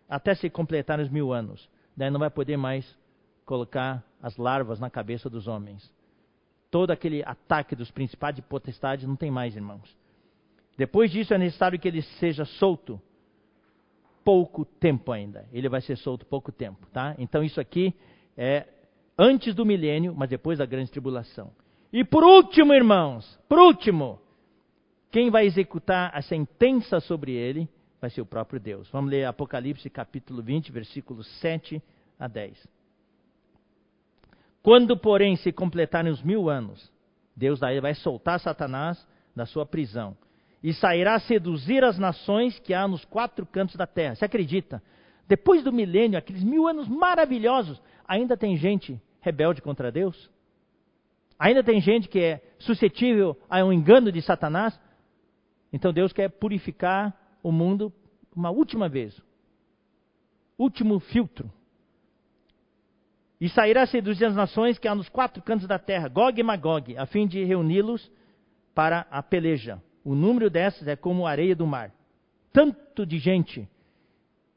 até 0.08 0.34
se 0.34 0.50
completarem 0.50 1.04
os 1.04 1.10
mil 1.10 1.32
anos. 1.32 1.68
Daí 1.96 2.10
não 2.10 2.18
vai 2.18 2.30
poder 2.30 2.56
mais 2.56 2.98
colocar 3.44 4.04
as 4.22 4.36
larvas 4.36 4.78
na 4.78 4.90
cabeça 4.90 5.30
dos 5.30 5.46
homens. 5.46 5.90
Todo 6.70 6.90
aquele 6.90 7.22
ataque 7.24 7.74
dos 7.74 7.90
principados 7.90 8.38
e 8.38 8.42
potestades 8.42 9.06
não 9.06 9.16
tem 9.16 9.30
mais, 9.30 9.56
irmãos. 9.56 9.96
Depois 10.76 11.10
disso 11.10 11.34
é 11.34 11.38
necessário 11.38 11.78
que 11.78 11.88
ele 11.88 12.02
seja 12.02 12.44
solto 12.44 13.00
pouco 14.24 14.64
tempo 14.64 15.12
ainda. 15.12 15.46
Ele 15.52 15.68
vai 15.68 15.80
ser 15.80 15.96
solto 15.96 16.26
pouco 16.26 16.52
tempo, 16.52 16.86
tá? 16.92 17.14
Então 17.18 17.42
isso 17.42 17.60
aqui 17.60 17.94
é 18.36 18.66
antes 19.18 19.54
do 19.54 19.66
milênio, 19.66 20.14
mas 20.14 20.28
depois 20.28 20.58
da 20.58 20.66
grande 20.66 20.90
tribulação. 20.90 21.50
E 21.92 22.04
por 22.04 22.24
último, 22.24 22.72
irmãos, 22.72 23.38
por 23.48 23.58
último, 23.58 24.20
quem 25.10 25.30
vai 25.30 25.46
executar 25.46 26.10
a 26.14 26.22
sentença 26.22 27.00
sobre 27.00 27.32
ele 27.32 27.68
vai 28.00 28.08
ser 28.08 28.20
o 28.20 28.26
próprio 28.26 28.58
Deus. 28.58 28.88
Vamos 28.90 29.10
ler 29.10 29.24
Apocalipse 29.24 29.90
capítulo 29.90 30.42
20, 30.42 30.72
versículos 30.72 31.26
7 31.40 31.82
a 32.18 32.28
10. 32.28 32.66
Quando, 34.62 34.96
porém, 34.96 35.36
se 35.36 35.52
completarem 35.52 36.12
os 36.12 36.22
mil 36.22 36.48
anos, 36.48 36.90
Deus 37.34 37.58
daí 37.58 37.80
vai 37.80 37.94
soltar 37.94 38.38
Satanás 38.40 39.06
da 39.34 39.46
sua 39.46 39.66
prisão 39.66 40.16
e 40.62 40.72
sairá 40.74 41.14
a 41.14 41.20
seduzir 41.20 41.82
as 41.82 41.98
nações 41.98 42.58
que 42.58 42.74
há 42.74 42.86
nos 42.86 43.04
quatro 43.04 43.46
cantos 43.46 43.76
da 43.76 43.86
terra. 43.86 44.14
Você 44.14 44.24
acredita? 44.24 44.82
Depois 45.26 45.62
do 45.62 45.72
milênio, 45.72 46.18
aqueles 46.18 46.42
mil 46.42 46.66
anos 46.66 46.88
maravilhosos, 46.88 47.80
ainda 48.06 48.36
tem 48.36 48.56
gente 48.56 49.00
rebelde 49.20 49.62
contra 49.62 49.90
Deus? 49.90 50.30
Ainda 51.38 51.64
tem 51.64 51.80
gente 51.80 52.08
que 52.08 52.18
é 52.18 52.42
suscetível 52.58 53.38
a 53.48 53.64
um 53.64 53.72
engano 53.72 54.12
de 54.12 54.20
Satanás? 54.20 54.78
Então 55.72 55.92
Deus 55.92 56.12
quer 56.12 56.28
purificar 56.28 57.16
o 57.42 57.50
mundo 57.50 57.92
uma 58.34 58.50
última 58.50 58.88
vez. 58.88 59.18
Último 60.58 61.00
filtro. 61.00 61.50
E 63.40 63.48
sairá 63.48 63.82
a 63.82 63.86
seduzir 63.86 64.26
as 64.26 64.34
nações 64.34 64.78
que 64.78 64.86
há 64.86 64.94
nos 64.94 65.08
quatro 65.08 65.42
cantos 65.42 65.66
da 65.66 65.78
terra, 65.78 66.08
Gog 66.08 66.38
e 66.38 66.42
Magog, 66.42 66.94
a 66.98 67.06
fim 67.06 67.26
de 67.26 67.42
reuni-los 67.42 68.12
para 68.74 69.06
a 69.10 69.22
peleja. 69.22 69.80
O 70.04 70.14
número 70.14 70.48
dessas 70.48 70.88
é 70.88 70.96
como 70.96 71.26
a 71.26 71.30
areia 71.30 71.54
do 71.54 71.66
mar. 71.66 71.92
Tanto 72.52 73.04
de 73.06 73.18
gente 73.18 73.68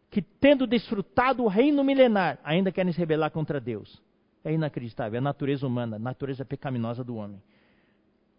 que, 0.10 0.22
tendo 0.22 0.66
desfrutado 0.66 1.44
o 1.44 1.48
reino 1.48 1.84
milenar, 1.84 2.40
ainda 2.44 2.72
querem 2.72 2.94
se 2.94 3.00
rebelar 3.00 3.32
contra 3.32 3.60
Deus. 3.60 4.02
É 4.44 4.54
inacreditável, 4.54 5.16
é 5.16 5.20
a 5.20 5.22
natureza 5.22 5.66
humana, 5.66 5.96
a 5.96 6.00
natureza 6.00 6.44
pecaminosa 6.44 7.04
do 7.04 7.16
homem. 7.16 7.42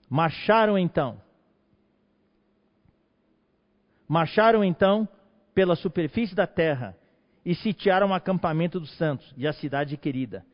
Marcharam 0.09 0.78
então. 0.78 1.20
Marcharam 4.06 4.62
então 4.62 5.09
pela 5.55 5.74
superfície 5.74 6.35
da 6.35 6.47
terra 6.47 6.97
e 7.44 7.55
sitiaram 7.55 8.10
o 8.10 8.14
acampamento 8.14 8.78
dos 8.78 8.97
santos 8.97 9.32
e 9.36 9.47
a 9.47 9.52
cidade 9.52 9.97
querida. 9.97 10.44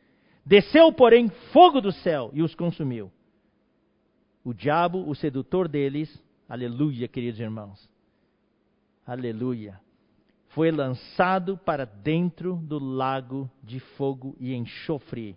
Desceu, 0.44 0.92
porém, 0.92 1.28
fogo 1.52 1.80
do 1.80 1.92
céu 1.92 2.30
e 2.32 2.42
os 2.42 2.54
consumiu. 2.54 3.10
O 4.44 4.54
diabo, 4.54 5.08
o 5.08 5.14
sedutor 5.14 5.68
deles, 5.68 6.10
aleluia, 6.50 7.06
queridos 7.06 7.38
irmãos, 7.38 7.88
aleluia, 9.06 9.80
foi 10.48 10.72
lançado 10.72 11.56
para 11.56 11.84
dentro 11.84 12.56
do 12.56 12.76
lago 12.80 13.48
de 13.62 13.78
fogo 13.78 14.36
e 14.40 14.52
enxofre, 14.52 15.36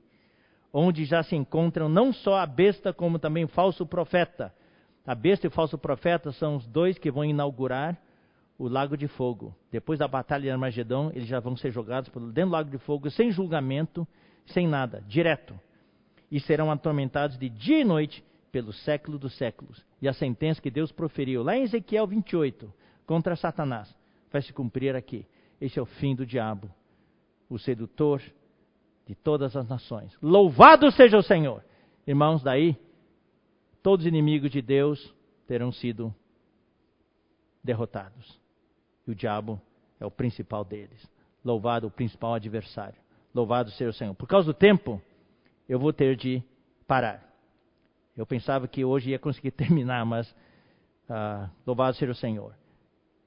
onde 0.73 1.06
já 1.06 1.22
se 1.22 1.35
encontram 1.35 1.88
não 1.88 2.11
só 2.11 2.38
a 2.38 2.48
besta, 2.48 2.91
como 2.91 3.19
também 3.19 3.44
o 3.44 3.48
falso 3.48 3.85
profeta. 3.85 4.52
A 5.06 5.14
besta 5.14 5.45
e 5.45 5.49
o 5.49 5.52
falso 5.52 5.77
profeta 5.77 6.31
são 6.31 6.56
os 6.56 6.65
dois 6.65 6.98
que 6.98 7.11
vão 7.11 7.23
inaugurar 7.23 7.95
o 8.57 8.68
lago 8.68 8.98
de 8.98 9.07
fogo. 9.07 9.56
Depois 9.72 9.99
da 9.99 10.07
batalha 10.07 10.44
de 10.44 10.49
Armagedon, 10.49 11.11
eles 11.14 11.27
já 11.27 11.40
vão 11.40 11.56
ser 11.56 11.72
jogados 11.72 12.10
dentro 12.10 12.49
do 12.49 12.52
lago 12.52 12.72
de 12.72 12.80
fogo, 12.80 13.11
sem 13.11 13.30
julgamento, 13.30 14.07
sem 14.48 14.68
nada, 14.68 15.03
direto. 15.07 15.53
E 16.31 16.40
serão 16.40 16.72
atormentados 16.72 17.38
de 17.38 17.49
dia 17.49 17.81
e 17.81 17.84
noite 17.84 18.23
pelo 18.54 18.72
século 18.72 19.18
dos 19.18 19.36
séculos. 19.36 19.84
E 20.00 20.08
a 20.08 20.14
sentença 20.14 20.62
que 20.62 20.70
Deus 20.70 20.92
proferiu 20.92 21.42
lá 21.42 21.58
em 21.58 21.64
Ezequiel 21.64 22.06
28 22.06 22.72
contra 23.04 23.36
Satanás 23.36 23.94
vai 24.32 24.44
se 24.44 24.54
cumprir 24.54 24.96
aqui. 24.96 25.26
Esse 25.60 25.80
é 25.80 25.82
o 25.82 25.88
fim 25.88 26.16
do 26.16 26.24
diabo, 26.24 26.70
o 27.50 27.58
sedutor 27.58 28.22
de 29.08 29.16
todas 29.16 29.56
as 29.56 29.68
nações. 29.68 30.16
Louvado 30.22 30.92
seja 30.92 31.18
o 31.18 31.24
Senhor! 31.24 31.64
Irmãos, 32.06 32.44
daí, 32.44 32.78
todos 33.82 34.06
os 34.06 34.08
inimigos 34.08 34.52
de 34.52 34.62
Deus 34.62 35.14
terão 35.48 35.72
sido 35.72 36.14
derrotados. 37.64 38.40
E 39.08 39.12
o 39.12 39.16
diabo 39.16 39.60
é 40.00 40.06
o 40.06 40.12
principal 40.12 40.64
deles. 40.64 41.10
Louvado 41.44 41.88
o 41.88 41.92
principal 41.92 42.36
adversário. 42.36 43.02
Louvado 43.34 43.72
seja 43.72 43.90
o 43.90 43.94
Senhor. 43.94 44.14
Por 44.14 44.28
causa 44.28 44.46
do 44.46 44.54
tempo, 44.54 45.02
eu 45.68 45.80
vou 45.80 45.92
ter 45.92 46.16
de 46.16 46.44
parar. 46.86 47.32
Eu 48.15 48.26
pensava 48.26 48.68
que 48.68 48.85
hoje 48.85 49.11
ia 49.11 49.19
conseguir 49.19 49.52
terminar, 49.57 50.06
mas 50.06 50.30
uh, 51.10 51.49
louvado 51.65 51.95
seja 51.98 52.11
o 52.11 52.15
Senhor. 52.15 52.56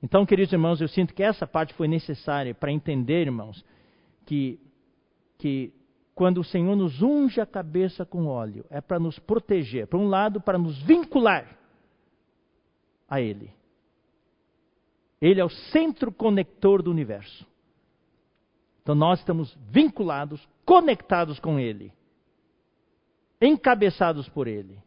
Então, 0.03 0.27
queridos 0.27 0.53
irmãos, 0.53 0.81
eu 0.81 0.89
sinto 0.89 1.15
que 1.15 1.23
essa 1.23 1.47
parte 1.47 1.75
foi 1.75 1.89
necessária 1.89 2.55
para 2.55 2.71
entender, 2.71 3.23
irmãos, 3.23 3.65
que, 4.25 4.61
que 5.39 5.73
quando 6.15 6.39
o 6.39 6.45
Senhor 6.45 6.77
nos 6.77 7.03
unge 7.03 7.41
a 7.41 7.47
cabeça 7.47 8.05
com 8.05 8.27
óleo, 8.27 8.65
é 8.71 8.81
para 8.81 8.99
nos 8.99 9.19
proteger, 9.19 9.87
por 9.87 9.99
um 9.99 10.09
lado, 10.09 10.41
para 10.41 10.59
nos 10.59 10.81
vincular 10.83 11.59
a 13.09 13.21
Ele. 13.21 13.51
Ele 15.21 15.41
é 15.41 15.45
o 15.45 15.51
centro 15.51 16.13
conector 16.13 16.83
do 16.83 16.91
universo. 16.91 17.47
Então 18.83 18.95
nós 18.95 19.19
estamos 19.19 19.57
vinculados, 19.69 20.47
conectados 20.65 21.41
com 21.41 21.59
Ele, 21.59 21.93
encabeçados 23.41 24.29
por 24.29 24.47
Ele. 24.47 24.79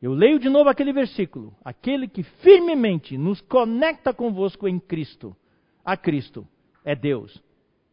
Eu 0.00 0.14
leio 0.14 0.38
de 0.38 0.48
novo 0.48 0.70
aquele 0.70 0.92
versículo: 0.92 1.54
aquele 1.64 2.08
que 2.08 2.22
firmemente 2.22 3.18
nos 3.18 3.40
conecta 3.40 4.14
convosco 4.14 4.66
em 4.66 4.78
Cristo, 4.78 5.36
a 5.84 5.96
Cristo, 5.96 6.46
é 6.84 6.94
Deus, 6.94 7.42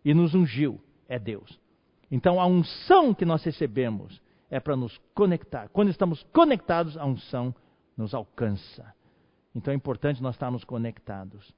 e 0.03 0.13
nos 0.13 0.34
ungiu, 0.34 0.79
é 1.07 1.19
Deus. 1.19 1.59
Então 2.09 2.39
a 2.39 2.45
unção 2.45 3.13
que 3.13 3.25
nós 3.25 3.43
recebemos 3.43 4.21
é 4.49 4.59
para 4.59 4.75
nos 4.75 4.97
conectar. 5.13 5.67
Quando 5.69 5.89
estamos 5.89 6.23
conectados, 6.31 6.97
a 6.97 7.05
unção 7.05 7.53
nos 7.97 8.13
alcança. 8.13 8.93
Então 9.53 9.73
é 9.73 9.75
importante 9.75 10.21
nós 10.21 10.35
estarmos 10.35 10.63
conectados. 10.63 11.53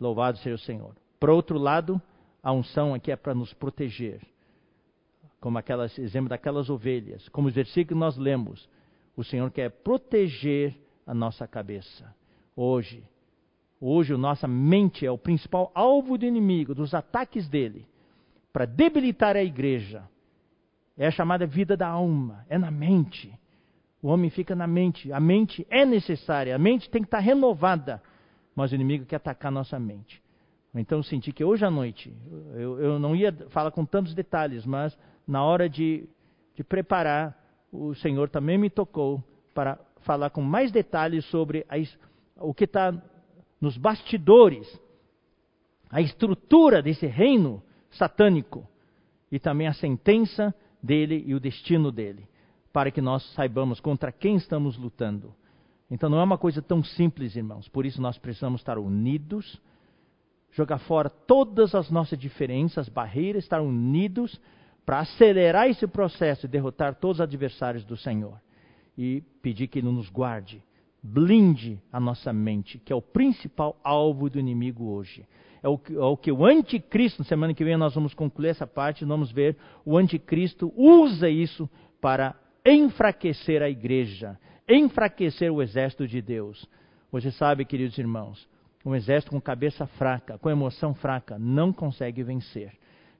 Louvado 0.00 0.38
seja 0.38 0.56
o 0.56 0.58
Senhor. 0.58 0.96
Por 1.20 1.30
outro 1.30 1.58
lado, 1.58 2.02
a 2.42 2.52
unção 2.52 2.94
aqui 2.94 3.12
é 3.12 3.16
para 3.16 3.34
nos 3.34 3.54
proteger. 3.54 4.20
Como 5.42 5.58
aquelas, 5.58 5.98
exemplo 5.98 6.30
daquelas 6.30 6.70
ovelhas. 6.70 7.28
Como 7.28 7.48
os 7.48 7.54
versículos 7.54 7.88
que 7.88 7.94
nós 7.94 8.16
lemos 8.16 8.66
o 9.16 9.22
Senhor 9.22 9.50
quer 9.50 9.70
proteger 9.70 10.74
a 11.06 11.12
nossa 11.12 11.46
cabeça. 11.46 12.14
Hoje, 12.56 13.02
hoje 13.80 14.14
a 14.14 14.18
nossa 14.18 14.48
mente 14.48 15.04
é 15.04 15.10
o 15.10 15.18
principal 15.18 15.70
alvo 15.74 16.16
do 16.16 16.24
inimigo, 16.24 16.74
dos 16.74 16.94
ataques 16.94 17.48
dele, 17.48 17.86
para 18.52 18.64
debilitar 18.64 19.36
a 19.36 19.42
igreja. 19.42 20.04
É 20.96 21.06
a 21.06 21.10
chamada 21.10 21.46
vida 21.46 21.76
da 21.76 21.88
alma, 21.88 22.46
é 22.48 22.58
na 22.58 22.70
mente. 22.70 23.32
O 24.02 24.08
homem 24.08 24.30
fica 24.30 24.54
na 24.54 24.66
mente. 24.66 25.12
A 25.12 25.20
mente 25.20 25.66
é 25.70 25.84
necessária, 25.84 26.54
a 26.54 26.58
mente 26.58 26.88
tem 26.90 27.02
que 27.02 27.06
estar 27.06 27.18
renovada. 27.18 28.02
Mas 28.54 28.72
o 28.72 28.74
inimigo 28.74 29.06
quer 29.06 29.16
atacar 29.16 29.48
a 29.48 29.54
nossa 29.54 29.78
mente. 29.78 30.22
Então 30.74 30.98
eu 30.98 31.02
senti 31.02 31.32
que 31.32 31.44
hoje 31.44 31.64
à 31.64 31.70
noite, 31.70 32.14
eu, 32.54 32.78
eu 32.80 32.98
não 32.98 33.14
ia 33.14 33.32
falar 33.50 33.70
com 33.70 33.84
tantos 33.84 34.14
detalhes, 34.14 34.64
mas 34.64 34.96
na 35.26 35.44
hora 35.44 35.68
de, 35.68 36.08
de 36.54 36.64
preparar, 36.64 37.38
o 37.72 37.94
Senhor 37.94 38.28
também 38.28 38.58
me 38.58 38.68
tocou 38.68 39.22
para 39.54 39.78
falar 40.02 40.30
com 40.30 40.42
mais 40.42 40.70
detalhes 40.70 41.24
sobre 41.26 41.64
a, 41.68 41.76
o 42.44 42.52
que 42.52 42.64
está 42.64 42.92
nos 43.60 43.76
bastidores, 43.76 44.66
a 45.88 46.00
estrutura 46.00 46.82
desse 46.82 47.06
reino 47.06 47.62
satânico 47.90 48.66
e 49.30 49.38
também 49.38 49.66
a 49.66 49.72
sentença 49.72 50.54
dele 50.82 51.22
e 51.26 51.34
o 51.34 51.40
destino 51.40 51.92
dele, 51.92 52.28
para 52.72 52.90
que 52.90 53.00
nós 53.00 53.22
saibamos 53.34 53.78
contra 53.78 54.10
quem 54.10 54.36
estamos 54.36 54.76
lutando. 54.76 55.32
Então 55.90 56.08
não 56.08 56.18
é 56.18 56.24
uma 56.24 56.38
coisa 56.38 56.60
tão 56.60 56.82
simples, 56.82 57.36
irmãos. 57.36 57.68
Por 57.68 57.86
isso 57.86 58.00
nós 58.00 58.18
precisamos 58.18 58.60
estar 58.60 58.78
unidos, 58.78 59.60
jogar 60.50 60.78
fora 60.78 61.08
todas 61.08 61.74
as 61.74 61.90
nossas 61.90 62.18
diferenças, 62.18 62.88
barreiras, 62.88 63.44
estar 63.44 63.60
unidos 63.60 64.40
para 64.84 65.00
acelerar 65.00 65.68
esse 65.68 65.86
processo 65.86 66.46
e 66.46 66.48
derrotar 66.48 66.94
todos 66.94 67.18
os 67.18 67.20
adversários 67.20 67.84
do 67.84 67.96
Senhor. 67.96 68.40
E 68.96 69.22
pedir 69.40 69.68
que 69.68 69.78
Ele 69.78 69.90
nos 69.90 70.08
guarde, 70.10 70.62
blinde 71.02 71.80
a 71.92 71.98
nossa 71.98 72.32
mente, 72.32 72.78
que 72.78 72.92
é 72.92 72.96
o 72.96 73.02
principal 73.02 73.78
alvo 73.82 74.28
do 74.28 74.38
inimigo 74.38 74.84
hoje. 74.90 75.26
É 75.62 75.68
o, 75.68 75.78
que, 75.78 75.94
é 75.94 76.00
o 76.00 76.16
que 76.16 76.32
o 76.32 76.44
anticristo, 76.44 77.22
semana 77.24 77.54
que 77.54 77.64
vem 77.64 77.76
nós 77.76 77.94
vamos 77.94 78.14
concluir 78.14 78.48
essa 78.48 78.66
parte, 78.66 79.04
vamos 79.04 79.30
ver, 79.30 79.56
o 79.84 79.96
anticristo 79.96 80.72
usa 80.76 81.28
isso 81.28 81.70
para 82.00 82.34
enfraquecer 82.66 83.62
a 83.62 83.70
igreja, 83.70 84.38
enfraquecer 84.68 85.52
o 85.52 85.62
exército 85.62 86.06
de 86.06 86.20
Deus. 86.20 86.68
Você 87.12 87.30
sabe, 87.30 87.64
queridos 87.64 87.96
irmãos, 87.96 88.48
um 88.84 88.94
exército 88.94 89.30
com 89.30 89.40
cabeça 89.40 89.86
fraca, 89.86 90.38
com 90.38 90.50
emoção 90.50 90.94
fraca, 90.94 91.38
não 91.38 91.72
consegue 91.72 92.22
vencer. 92.22 92.72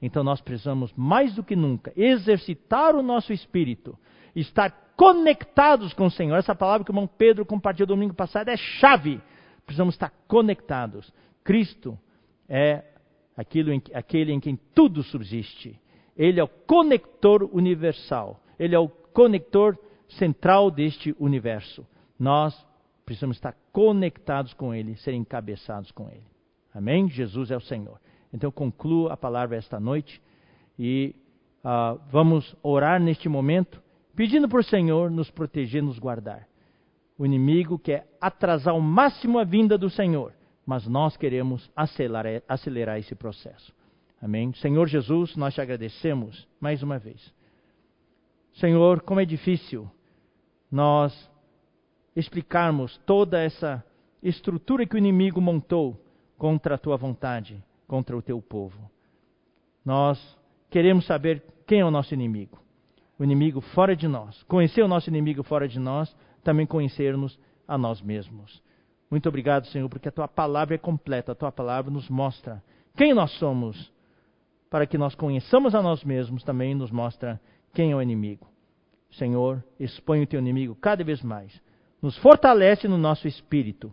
Então 0.02 0.24
nós 0.24 0.40
precisamos, 0.40 0.92
mais 0.96 1.32
do 1.32 1.44
que 1.44 1.54
nunca, 1.54 1.92
exercitar 1.94 2.96
o 2.96 3.02
nosso 3.02 3.32
espírito, 3.32 3.96
estar 4.34 4.92
conectados 4.96 5.94
com 5.94 6.06
o 6.06 6.10
Senhor. 6.10 6.36
Essa 6.36 6.56
palavra 6.56 6.84
que 6.84 6.90
o 6.90 6.92
irmão 6.92 7.06
Pedro 7.06 7.46
compartilhou 7.46 7.86
domingo 7.86 8.12
passado 8.12 8.48
é 8.48 8.56
chave. 8.56 9.20
Precisamos 9.64 9.94
estar 9.94 10.10
conectados. 10.26 11.12
Cristo 11.44 11.96
é 12.48 12.84
aquilo 13.36 13.72
em, 13.72 13.80
aquele 13.94 14.32
em 14.32 14.40
quem 14.40 14.58
tudo 14.74 15.04
subsiste. 15.04 15.80
Ele 16.16 16.40
é 16.40 16.44
o 16.44 16.48
conector 16.48 17.48
universal. 17.52 18.42
Ele 18.58 18.74
é 18.74 18.78
o 18.78 18.88
conector 18.88 19.78
central 20.08 20.70
deste 20.70 21.14
universo. 21.18 21.86
Nós 22.18 22.54
precisamos 23.04 23.36
estar 23.36 23.56
conectados 23.72 24.52
com 24.52 24.74
Ele, 24.74 24.96
ser 24.96 25.14
encabeçados 25.14 25.90
com 25.92 26.08
Ele. 26.08 26.26
Amém? 26.74 27.08
Jesus 27.08 27.50
é 27.50 27.56
o 27.56 27.60
Senhor. 27.60 28.00
Então 28.32 28.48
eu 28.48 28.52
concluo 28.52 29.08
a 29.08 29.16
palavra 29.16 29.56
esta 29.56 29.78
noite 29.78 30.20
e 30.78 31.14
uh, 31.64 32.00
vamos 32.10 32.56
orar 32.62 33.00
neste 33.00 33.28
momento, 33.28 33.82
pedindo 34.16 34.48
por 34.48 34.64
Senhor 34.64 35.10
nos 35.10 35.30
proteger, 35.30 35.82
nos 35.82 35.98
guardar. 35.98 36.48
O 37.18 37.26
inimigo 37.26 37.78
quer 37.78 38.06
atrasar 38.20 38.74
ao 38.74 38.80
máximo 38.80 39.38
a 39.38 39.44
vinda 39.44 39.76
do 39.76 39.90
Senhor, 39.90 40.32
mas 40.64 40.86
nós 40.86 41.16
queremos 41.16 41.70
acelerar, 41.76 42.42
acelerar 42.48 42.98
esse 42.98 43.14
processo. 43.14 43.72
Amém? 44.20 44.52
Senhor 44.54 44.86
Jesus, 44.86 45.36
nós 45.36 45.54
te 45.54 45.60
agradecemos 45.60 46.48
mais 46.60 46.82
uma 46.82 46.98
vez. 46.98 47.32
Senhor, 48.54 49.00
como 49.02 49.20
é 49.20 49.24
difícil 49.24 49.90
nós 50.70 51.30
explicarmos 52.14 52.96
toda 53.04 53.40
essa 53.42 53.84
estrutura 54.22 54.86
que 54.86 54.94
o 54.94 54.98
inimigo 54.98 55.40
montou 55.40 56.00
contra 56.38 56.76
a 56.76 56.78
tua 56.78 56.96
vontade, 56.96 57.62
contra 57.92 58.16
o 58.16 58.22
teu 58.22 58.40
povo. 58.40 58.90
Nós 59.84 60.18
queremos 60.70 61.04
saber 61.04 61.42
quem 61.66 61.80
é 61.80 61.84
o 61.84 61.90
nosso 61.90 62.14
inimigo. 62.14 62.58
O 63.18 63.22
inimigo 63.22 63.60
fora 63.60 63.94
de 63.94 64.08
nós. 64.08 64.42
Conhecer 64.44 64.80
o 64.80 64.88
nosso 64.88 65.10
inimigo 65.10 65.42
fora 65.42 65.68
de 65.68 65.78
nós, 65.78 66.16
também 66.42 66.64
conhecermos 66.64 67.38
a 67.68 67.76
nós 67.76 68.00
mesmos. 68.00 68.62
Muito 69.10 69.28
obrigado, 69.28 69.66
Senhor, 69.66 69.90
porque 69.90 70.08
a 70.08 70.10
tua 70.10 70.26
palavra 70.26 70.74
é 70.74 70.78
completa, 70.78 71.32
a 71.32 71.34
tua 71.34 71.52
palavra 71.52 71.90
nos 71.90 72.08
mostra 72.08 72.64
quem 72.96 73.12
nós 73.12 73.30
somos, 73.32 73.92
para 74.70 74.86
que 74.86 74.96
nós 74.96 75.14
conheçamos 75.14 75.74
a 75.74 75.82
nós 75.82 76.02
mesmos, 76.02 76.42
também 76.42 76.74
nos 76.74 76.90
mostra 76.90 77.38
quem 77.74 77.92
é 77.92 77.94
o 77.94 78.00
inimigo. 78.00 78.46
Senhor, 79.10 79.62
expõe 79.78 80.22
o 80.22 80.26
teu 80.26 80.40
inimigo 80.40 80.74
cada 80.76 81.04
vez 81.04 81.22
mais. 81.22 81.60
Nos 82.00 82.16
fortalece 82.16 82.88
no 82.88 82.96
nosso 82.96 83.28
espírito, 83.28 83.92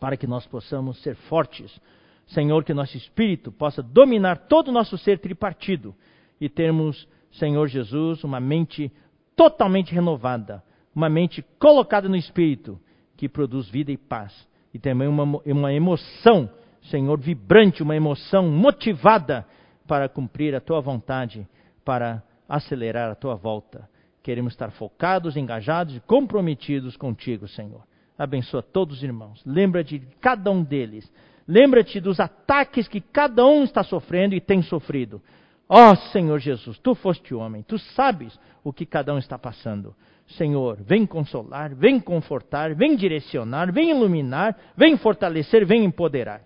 para 0.00 0.16
que 0.16 0.26
nós 0.26 0.44
possamos 0.48 1.00
ser 1.00 1.14
fortes. 1.14 1.80
Senhor, 2.26 2.64
que 2.64 2.72
nosso 2.72 2.96
espírito 2.96 3.52
possa 3.52 3.82
dominar 3.82 4.46
todo 4.48 4.68
o 4.68 4.72
nosso 4.72 4.96
ser 4.96 5.18
tripartido 5.18 5.94
e 6.40 6.48
termos, 6.48 7.06
Senhor 7.32 7.66
Jesus, 7.68 8.24
uma 8.24 8.40
mente 8.40 8.90
totalmente 9.36 9.92
renovada, 9.92 10.62
uma 10.94 11.08
mente 11.08 11.44
colocada 11.58 12.08
no 12.08 12.16
espírito, 12.16 12.80
que 13.16 13.28
produz 13.28 13.68
vida 13.68 13.92
e 13.92 13.96
paz. 13.96 14.32
E 14.72 14.78
também 14.78 15.06
uma, 15.06 15.40
uma 15.44 15.72
emoção, 15.72 16.50
Senhor, 16.82 17.18
vibrante, 17.18 17.82
uma 17.82 17.94
emoção 17.94 18.48
motivada 18.48 19.46
para 19.86 20.08
cumprir 20.08 20.54
a 20.54 20.60
tua 20.60 20.80
vontade, 20.80 21.46
para 21.84 22.22
acelerar 22.48 23.10
a 23.10 23.14
tua 23.14 23.34
volta. 23.34 23.88
Queremos 24.22 24.54
estar 24.54 24.70
focados, 24.70 25.36
engajados 25.36 25.96
e 25.96 26.00
comprometidos 26.00 26.96
contigo, 26.96 27.46
Senhor. 27.46 27.82
Abençoa 28.16 28.62
todos 28.62 28.98
os 28.98 29.02
irmãos. 29.02 29.42
Lembra-te 29.44 29.98
de 29.98 30.06
cada 30.16 30.50
um 30.50 30.62
deles. 30.62 31.10
Lembra-te 31.46 32.00
dos 32.00 32.20
ataques 32.20 32.88
que 32.88 33.00
cada 33.00 33.44
um 33.44 33.64
está 33.64 33.82
sofrendo 33.82 34.34
e 34.34 34.40
tem 34.40 34.62
sofrido. 34.62 35.22
Ó 35.68 35.92
oh, 35.92 35.96
Senhor 36.12 36.38
Jesus, 36.38 36.78
tu 36.78 36.94
foste 36.94 37.34
homem, 37.34 37.62
tu 37.62 37.78
sabes 37.78 38.38
o 38.62 38.72
que 38.72 38.86
cada 38.86 39.14
um 39.14 39.18
está 39.18 39.38
passando. 39.38 39.94
Senhor, 40.26 40.78
vem 40.82 41.06
consolar, 41.06 41.74
vem 41.74 42.00
confortar, 42.00 42.74
vem 42.74 42.96
direcionar, 42.96 43.72
vem 43.72 43.90
iluminar, 43.90 44.56
vem 44.76 44.96
fortalecer, 44.96 45.66
vem 45.66 45.84
empoderar. 45.84 46.42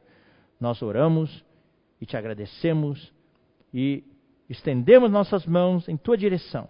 Nós 0.61 0.83
oramos 0.83 1.45
e 2.01 2.07
te 2.07 2.17
agradecemos 2.17 3.13
e 3.73 4.03
estendemos 4.49 5.11
nossas 5.11 5.47
mãos 5.47 5.89
em 5.89 5.97
tua 5.97 6.17
direção, 6.17 6.69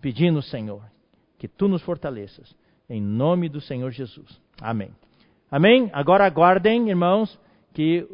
pedindo, 0.00 0.42
Senhor, 0.42 0.82
que 1.38 1.46
tu 1.46 1.68
nos 1.68 1.82
fortaleças, 1.82 2.54
em 2.88 3.00
nome 3.00 3.48
do 3.48 3.60
Senhor 3.60 3.90
Jesus. 3.90 4.40
Amém. 4.60 4.90
Amém? 5.50 5.90
Agora 5.92 6.24
aguardem, 6.24 6.88
irmãos, 6.88 7.38
que 7.72 8.06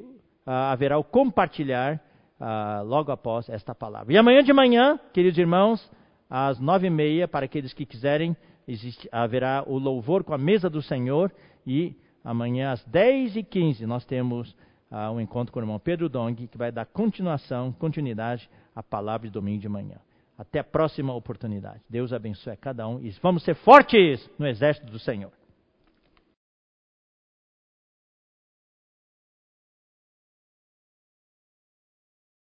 uh, 0.47 0.51
haverá 0.51 0.99
o 0.99 1.05
compartilhar 1.05 2.01
uh, 2.41 2.85
logo 2.85 3.11
após 3.13 3.49
esta 3.49 3.75
palavra. 3.75 4.13
E 4.13 4.17
amanhã 4.17 4.43
de 4.43 4.53
manhã, 4.53 4.99
queridos 5.13 5.39
irmãos, 5.39 5.91
às 6.29 6.59
nove 6.59 6.87
e 6.87 6.91
meia, 6.91 7.29
para 7.29 7.47
aqueles 7.47 7.73
que 7.73 7.87
quiserem, 7.87 8.37
existe, 8.67 9.09
haverá 9.13 9.65
o 9.67 9.79
louvor 9.79 10.25
com 10.25 10.35
a 10.35 10.39
mesa 10.39 10.69
do 10.69 10.83
Senhor 10.83 11.33
e 11.67 11.97
amanhã 12.25 12.73
às 12.73 12.85
dez 12.85 13.37
e 13.37 13.43
quinze 13.43 13.87
nós 13.87 14.05
temos 14.05 14.51
uh, 14.91 15.13
um 15.13 15.21
encontro 15.21 15.53
com 15.53 15.61
o 15.61 15.63
irmão 15.63 15.79
Pedro 15.79 16.09
Dong, 16.09 16.47
que 16.47 16.59
vai 16.59 16.73
dar 16.73 16.87
continuação, 16.87 17.73
continuidade 17.73 18.49
à 18.75 18.83
palavra 18.83 19.27
de 19.27 19.33
domingo 19.33 19.61
de 19.61 19.69
manhã. 19.69 19.97
Até 20.39 20.59
a 20.59 20.65
próxima 20.65 21.15
oportunidade. 21.15 21.81
Deus 21.89 22.13
abençoe 22.13 22.53
a 22.53 22.57
cada 22.57 22.87
um 22.87 23.01
e 23.01 23.11
vamos 23.23 23.43
ser 23.43 23.55
fortes 23.55 24.29
no 24.39 24.47
exército 24.47 24.87
do 24.91 24.99
Senhor. 24.99 25.33